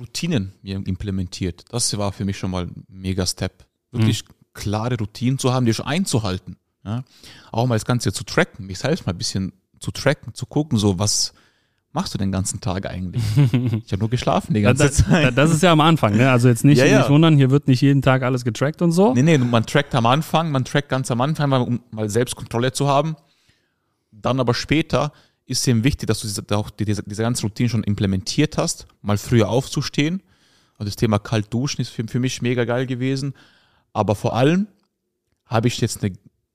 Routinen 0.00 0.52
implementiert. 0.62 1.64
Das 1.70 1.96
war 1.98 2.12
für 2.12 2.24
mich 2.24 2.38
schon 2.38 2.50
mal 2.50 2.64
ein 2.64 2.84
mega 2.88 3.26
Step. 3.26 3.66
Wirklich 3.90 4.24
klare 4.54 4.98
Routinen 4.98 5.38
zu 5.38 5.52
haben, 5.52 5.66
die 5.66 5.74
schon 5.74 5.86
einzuhalten. 5.86 6.56
Ja? 6.84 7.04
Auch 7.50 7.66
mal 7.66 7.76
das 7.76 7.84
Ganze 7.84 8.12
zu 8.12 8.24
tracken, 8.24 8.66
mich 8.66 8.78
selbst 8.78 9.06
mal 9.06 9.12
ein 9.12 9.18
bisschen 9.18 9.52
zu 9.78 9.90
tracken, 9.90 10.34
zu 10.34 10.46
gucken, 10.46 10.78
so 10.78 10.98
was, 10.98 11.32
machst 11.92 12.14
du 12.14 12.18
den 12.18 12.32
ganzen 12.32 12.60
Tag 12.60 12.86
eigentlich? 12.86 13.22
ich 13.36 13.92
habe 13.92 13.98
nur 13.98 14.10
geschlafen 14.10 14.54
die 14.54 14.62
ganze 14.62 14.84
das, 14.84 14.96
Zeit. 14.98 15.36
das 15.36 15.50
ist 15.50 15.62
ja 15.62 15.72
am 15.72 15.80
Anfang, 15.80 16.16
ne? 16.16 16.30
Also 16.30 16.48
jetzt 16.48 16.64
nicht, 16.64 16.78
Ja, 16.78 16.86
ja. 16.86 16.98
nicht 16.98 17.10
wundern, 17.10 17.36
hier 17.36 17.50
wird 17.50 17.68
nicht 17.68 17.80
jeden 17.82 18.02
Tag 18.02 18.22
alles 18.22 18.44
getrackt 18.44 18.80
und 18.82 18.92
so. 18.92 19.12
Nee, 19.14 19.22
nee, 19.22 19.38
man 19.38 19.66
trackt 19.66 19.94
am 19.94 20.06
Anfang, 20.06 20.50
man 20.50 20.64
trackt 20.64 20.88
ganz 20.88 21.10
am 21.10 21.20
Anfang, 21.20 21.50
mal, 21.50 21.60
um 21.62 21.80
mal 21.90 22.08
Selbstkontrolle 22.08 22.72
zu 22.72 22.88
haben. 22.88 23.16
Dann 24.10 24.40
aber 24.40 24.54
später 24.54 25.12
ist 25.46 25.66
eben 25.68 25.84
wichtig, 25.84 26.06
dass 26.06 26.20
du 26.20 26.26
diese, 26.28 26.44
auch 26.56 26.70
die- 26.70 26.84
diese, 26.84 27.02
diese 27.02 27.22
ganze 27.22 27.42
Routine 27.42 27.68
schon 27.68 27.82
implementiert 27.84 28.56
hast, 28.58 28.86
mal 29.02 29.18
früher 29.18 29.48
aufzustehen. 29.48 30.22
Und 30.78 30.86
das 30.86 30.96
Thema 30.96 31.18
kalt 31.18 31.52
duschen 31.52 31.80
ist 31.82 31.90
für, 31.90 32.06
für 32.08 32.20
mich 32.20 32.42
mega 32.42 32.64
geil 32.64 32.86
gewesen. 32.86 33.34
Aber 33.92 34.14
vor 34.14 34.34
allem 34.34 34.66
habe 35.46 35.68
ich 35.68 35.80
jetzt 35.80 36.02
eine 36.02 36.14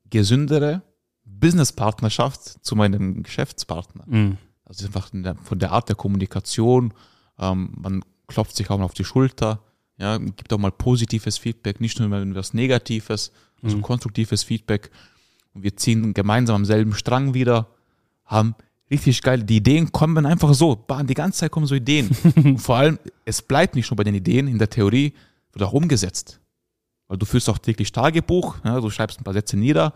gesündere 0.10 0.82
Businesspartnerschaft 1.26 2.66
zu 2.66 2.76
meinem 2.76 3.24
Geschäftspartner. 3.24 4.04
Mhm. 4.08 4.38
Also 4.66 4.86
einfach 4.86 5.12
von 5.44 5.60
der 5.60 5.72
Art 5.72 5.90
der 5.90 5.96
Kommunikation, 5.96 6.94
ähm, 7.40 7.74
man 7.78 8.04
klopft 8.28 8.56
sich 8.56 8.70
auch 8.70 8.78
mal 8.78 8.86
auf 8.86 8.94
die 8.94 9.06
Schulter, 9.06 9.62
ja, 9.98 10.18
gibt 10.18 10.52
auch 10.54 10.58
mal 10.58 10.72
positives 10.72 11.38
Feedback, 11.38 11.82
nicht 11.82 12.00
nur 12.00 12.08
immer 12.08 12.36
was 12.36 12.54
Negatives, 12.54 13.32
also 13.64 13.80
konstruktives 13.80 14.44
Feedback. 14.44 14.92
Und 15.54 15.64
wir 15.64 15.76
ziehen 15.76 16.14
gemeinsam 16.14 16.58
am 16.58 16.66
selben 16.66 16.94
Strang 16.94 17.34
wieder, 17.34 17.68
haben 18.26 18.56
richtig 18.92 19.22
geil, 19.22 19.44
die 19.44 19.58
Ideen 19.58 19.92
kommen 19.92 20.26
einfach 20.26 20.54
so, 20.54 20.86
die 21.06 21.14
ganze 21.14 21.40
Zeit 21.40 21.52
kommen 21.52 21.66
so 21.66 21.76
Ideen. 21.76 22.10
Und 22.36 22.60
vor 22.60 22.78
allem, 22.78 23.00
es 23.26 23.42
bleibt 23.42 23.76
nicht 23.76 23.90
nur 23.90 23.96
bei 23.96 24.04
den 24.04 24.16
Ideen, 24.16 24.48
in 24.48 24.60
der 24.60 24.70
Theorie 24.70 25.14
wird 25.52 25.64
auch 25.64 25.74
umgesetzt. 25.74 26.40
Weil 27.08 27.18
du 27.18 27.26
führst 27.26 27.50
auch 27.50 27.58
täglich 27.58 27.92
Tagebuch, 27.92 28.58
ja, 28.64 28.80
du 28.80 28.90
schreibst 28.90 29.20
ein 29.20 29.24
paar 29.24 29.34
Sätze 29.34 29.58
nieder 29.58 29.94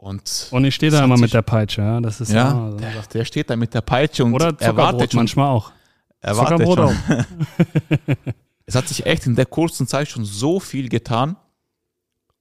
und, 0.00 0.48
Und 0.50 0.64
ich 0.64 0.74
stehe 0.74 0.90
da 0.90 1.04
immer 1.04 1.18
mit 1.18 1.34
der 1.34 1.42
Peitsche, 1.42 1.82
ja. 1.82 2.00
Das 2.00 2.22
ist 2.22 2.32
ja, 2.32 2.50
immer 2.50 2.70
so. 2.72 2.78
der, 2.78 3.02
der 3.12 3.24
steht 3.26 3.50
da 3.50 3.56
mit 3.56 3.74
der 3.74 3.82
Peitsche 3.82 4.24
und 4.24 4.32
Oder 4.32 4.58
erwartet 4.58 5.12
schon, 5.12 5.18
manchmal 5.18 5.48
auch. 5.48 5.72
erwartet 6.20 6.66
schon. 6.66 6.78
auch. 6.78 6.94
es 8.64 8.74
hat 8.74 8.88
sich 8.88 9.04
echt 9.04 9.26
in 9.26 9.36
der 9.36 9.44
kurzen 9.44 9.86
Zeit 9.86 10.08
schon 10.08 10.24
so 10.24 10.58
viel 10.58 10.88
getan. 10.88 11.36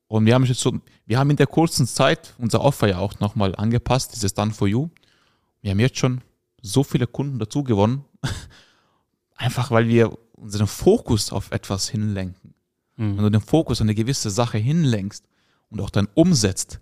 Und 0.08 0.26
wir 0.26 0.36
haben 0.36 0.46
jetzt 0.46 0.62
so, 0.62 0.80
wir 1.06 1.20
haben 1.20 1.30
in 1.32 1.36
der 1.36 1.48
kurzen 1.48 1.86
Zeit 1.86 2.34
unser 2.38 2.62
Offer 2.62 2.88
ja 2.88 3.00
auch 3.00 3.20
nochmal 3.20 3.54
angepasst, 3.56 4.16
dieses 4.16 4.34
Done 4.34 4.54
for 4.54 4.70
You. 4.70 4.88
Wir 5.62 5.72
haben 5.72 5.80
jetzt 5.80 5.98
schon 5.98 6.22
so 6.62 6.86
viele 6.86 7.08
Kunden 7.08 7.40
dazu 7.40 7.66
gewonnen. 7.66 8.06
Einfach 9.36 9.70
weil 9.70 9.90
wir 9.90 10.18
unseren 10.32 10.68
Fokus 10.68 11.34
auf 11.34 11.52
etwas 11.52 11.90
hinlenken. 11.90 12.39
Wenn 13.02 13.18
du 13.18 13.30
den 13.32 13.42
Fokus 13.42 13.80
auf 13.80 13.86
eine 13.86 13.96
gewisse 13.96 14.30
Sache 14.30 14.58
hinlenkst 14.58 15.24
und 15.70 15.80
auch 15.80 15.90
dann 15.90 16.08
umsetzt, 16.16 16.80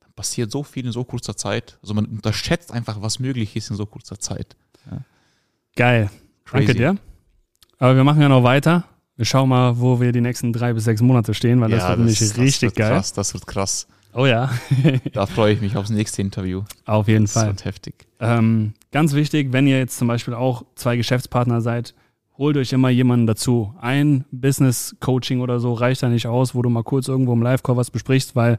dann 0.00 0.12
passiert 0.14 0.50
so 0.52 0.62
viel 0.62 0.86
in 0.86 0.92
so 0.92 1.02
kurzer 1.02 1.36
Zeit. 1.36 1.78
Also 1.82 1.92
man 1.92 2.06
unterschätzt 2.06 2.70
einfach, 2.72 3.02
was 3.02 3.18
möglich 3.18 3.56
ist 3.56 3.70
in 3.70 3.76
so 3.76 3.84
kurzer 3.84 4.18
Zeit. 4.20 4.54
Geil. 5.74 6.08
Danke 6.50 6.66
Crazy. 6.66 6.78
dir. 6.78 6.96
Aber 7.78 7.96
wir 7.96 8.04
machen 8.04 8.22
ja 8.22 8.28
noch 8.28 8.42
weiter. 8.42 8.84
Wir 9.16 9.24
schauen 9.24 9.48
mal, 9.48 9.78
wo 9.80 10.00
wir 10.00 10.12
die 10.12 10.20
nächsten 10.20 10.52
drei 10.52 10.72
bis 10.72 10.84
sechs 10.84 11.00
Monate 11.02 11.34
stehen, 11.34 11.60
weil 11.60 11.70
das 11.70 11.86
wird 11.88 11.98
nämlich 11.98 12.18
das 12.18 12.36
richtig 12.38 12.62
wird 12.68 12.76
geil. 12.76 12.92
Krass, 12.92 13.12
das 13.12 13.34
wird 13.34 13.46
krass. 13.46 13.86
Oh 14.14 14.24
ja, 14.24 14.50
Da 15.12 15.26
freue 15.26 15.52
ich 15.52 15.60
mich 15.60 15.76
aufs 15.76 15.90
nächste 15.90 16.22
Interview. 16.22 16.62
auf 16.86 17.08
jeden 17.08 17.24
Das 17.24 17.32
Fall. 17.32 17.48
wird 17.48 17.64
heftig. 17.66 18.06
Ähm, 18.20 18.72
ganz 18.92 19.12
wichtig, 19.12 19.52
wenn 19.52 19.66
ihr 19.66 19.78
jetzt 19.78 19.98
zum 19.98 20.08
Beispiel 20.08 20.32
auch 20.32 20.64
zwei 20.74 20.96
Geschäftspartner 20.96 21.60
seid, 21.60 21.94
holt 22.38 22.56
euch 22.56 22.72
immer 22.72 22.88
jemanden 22.90 23.26
dazu. 23.26 23.74
Ein 23.80 24.24
Business-Coaching 24.30 25.40
oder 25.40 25.60
so 25.60 25.72
reicht 25.72 26.02
da 26.02 26.08
nicht 26.08 26.26
aus, 26.26 26.54
wo 26.54 26.62
du 26.62 26.68
mal 26.70 26.82
kurz 26.82 27.08
irgendwo 27.08 27.32
im 27.32 27.42
Live-Call 27.42 27.76
was 27.76 27.90
besprichst, 27.90 28.36
weil 28.36 28.58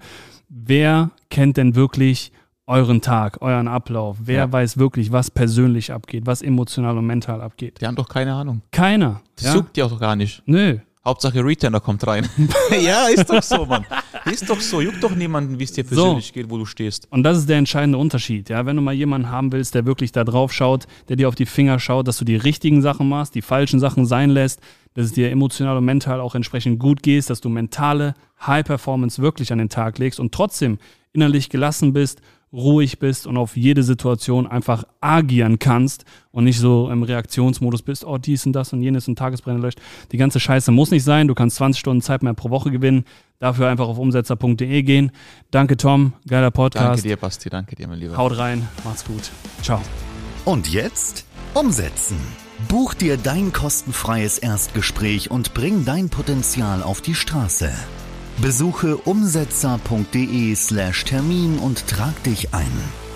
wer 0.49 1.11
kennt 1.29 1.57
denn 1.57 1.75
wirklich 1.75 2.31
euren 2.65 3.01
Tag, 3.01 3.41
euren 3.41 3.67
Ablauf? 3.67 4.17
Wer 4.21 4.37
Ja. 4.39 4.51
weiß 4.51 4.77
wirklich, 4.77 5.11
was 5.11 5.31
persönlich 5.31 5.91
abgeht, 5.93 6.25
was 6.25 6.41
emotional 6.41 6.97
und 6.97 7.05
mental 7.05 7.41
abgeht? 7.41 7.79
Die 7.81 7.87
haben 7.87 7.95
doch 7.95 8.09
keine 8.09 8.33
Ahnung. 8.33 8.61
Keiner. 8.71 9.21
Das 9.35 9.45
Ja? 9.45 9.55
juckt 9.55 9.75
die 9.77 9.83
auch 9.83 9.99
gar 9.99 10.15
nicht. 10.15 10.43
Nö. 10.45 10.79
Hauptsache 11.07 11.43
Retainer 11.43 11.79
kommt 11.79 12.05
rein. 12.05 12.27
ja, 12.81 13.07
ist 13.07 13.29
doch 13.29 13.41
so, 13.41 13.65
Mann. 13.65 13.85
Ist 14.25 14.49
doch 14.49 14.59
so. 14.59 14.81
Juckt 14.81 15.01
doch 15.01 15.15
niemanden, 15.15 15.57
wie 15.57 15.63
es 15.63 15.71
dir 15.71 15.85
persönlich 15.85 16.33
geht, 16.33 16.49
wo 16.49 16.57
du 16.57 16.65
stehst. 16.65 17.07
Und 17.11 17.23
das 17.23 17.37
ist 17.37 17.47
der 17.47 17.57
entscheidende 17.57 17.97
Unterschied. 17.97 18.49
Ja, 18.49 18.65
wenn 18.65 18.75
du 18.75 18.81
mal 18.81 18.93
jemanden 18.93 19.31
haben 19.31 19.51
willst, 19.53 19.73
der 19.73 19.85
wirklich 19.85 20.11
da 20.11 20.25
drauf 20.25 20.51
schaut, 20.51 20.85
der 21.07 21.15
dir 21.15 21.29
auf 21.29 21.35
die 21.35 21.45
Finger 21.45 21.79
schaut, 21.79 22.07
dass 22.07 22.17
du 22.17 22.25
die 22.25 22.35
richtigen 22.35 22.81
Sachen 22.81 23.07
machst, 23.07 23.35
die 23.35 23.41
falschen 23.41 23.79
Sachen 23.79 24.05
sein 24.05 24.29
lässt, 24.29 24.59
dass 24.95 25.05
es 25.05 25.13
dir 25.13 25.31
emotional 25.31 25.77
und 25.77 25.85
mental 25.85 26.19
auch 26.19 26.35
entsprechend 26.35 26.79
gut 26.79 27.01
geht, 27.03 27.29
dass 27.29 27.39
du 27.39 27.47
mentale 27.49 28.13
High 28.45 28.65
Performance 28.65 29.21
wirklich 29.21 29.51
an 29.53 29.59
den 29.59 29.69
Tag 29.69 29.97
legst 29.99 30.19
und 30.19 30.33
trotzdem 30.33 30.77
innerlich 31.13 31.49
gelassen 31.49 31.93
bist, 31.93 32.21
ruhig 32.53 32.99
bist 32.99 33.27
und 33.27 33.37
auf 33.37 33.57
jede 33.57 33.83
Situation 33.83 34.47
einfach 34.47 34.85
agieren 35.01 35.59
kannst 35.59 36.05
und 36.31 36.45
nicht 36.45 36.59
so 36.59 36.89
im 36.89 37.03
Reaktionsmodus 37.03 37.81
bist, 37.81 38.05
oh 38.05 38.17
dies 38.17 38.45
und 38.45 38.53
das 38.53 38.73
und 38.73 38.81
jenes 38.81 39.07
und 39.07 39.17
Tagesbrände 39.17 39.61
löscht. 39.61 39.79
Die 40.11 40.17
ganze 40.17 40.39
Scheiße 40.39 40.71
muss 40.71 40.91
nicht 40.91 41.03
sein. 41.03 41.27
Du 41.27 41.35
kannst 41.35 41.57
20 41.57 41.79
Stunden 41.79 42.01
Zeit 42.01 42.23
mehr 42.23 42.33
pro 42.33 42.49
Woche 42.49 42.71
gewinnen. 42.71 43.05
Dafür 43.39 43.67
einfach 43.67 43.87
auf 43.87 43.97
umsetzer.de 43.97 44.83
gehen. 44.83 45.11
Danke 45.51 45.77
Tom, 45.77 46.13
geiler 46.27 46.51
Podcast. 46.51 46.85
Danke 46.85 47.01
dir, 47.01 47.17
Basti. 47.17 47.49
Danke 47.49 47.75
dir, 47.75 47.87
mein 47.87 47.99
Lieber. 47.99 48.17
Haut 48.17 48.37
rein, 48.37 48.67
macht's 48.83 49.05
gut. 49.05 49.29
Ciao. 49.61 49.81
Und 50.45 50.71
jetzt 50.71 51.25
umsetzen. 51.53 52.17
Buch 52.67 52.95
dir 52.95 53.17
dein 53.17 53.53
kostenfreies 53.53 54.39
Erstgespräch 54.39 55.29
und 55.29 55.53
bring 55.53 55.85
dein 55.85 56.09
Potenzial 56.09 56.81
auf 56.81 57.01
die 57.01 57.13
Straße. 57.13 57.71
Besuche 58.41 58.97
umsetzer.de 58.97 60.55
slash 60.55 61.05
Termin 61.05 61.57
und 61.57 61.87
trag 61.87 62.21
dich 62.23 62.53
ein. 62.53 63.06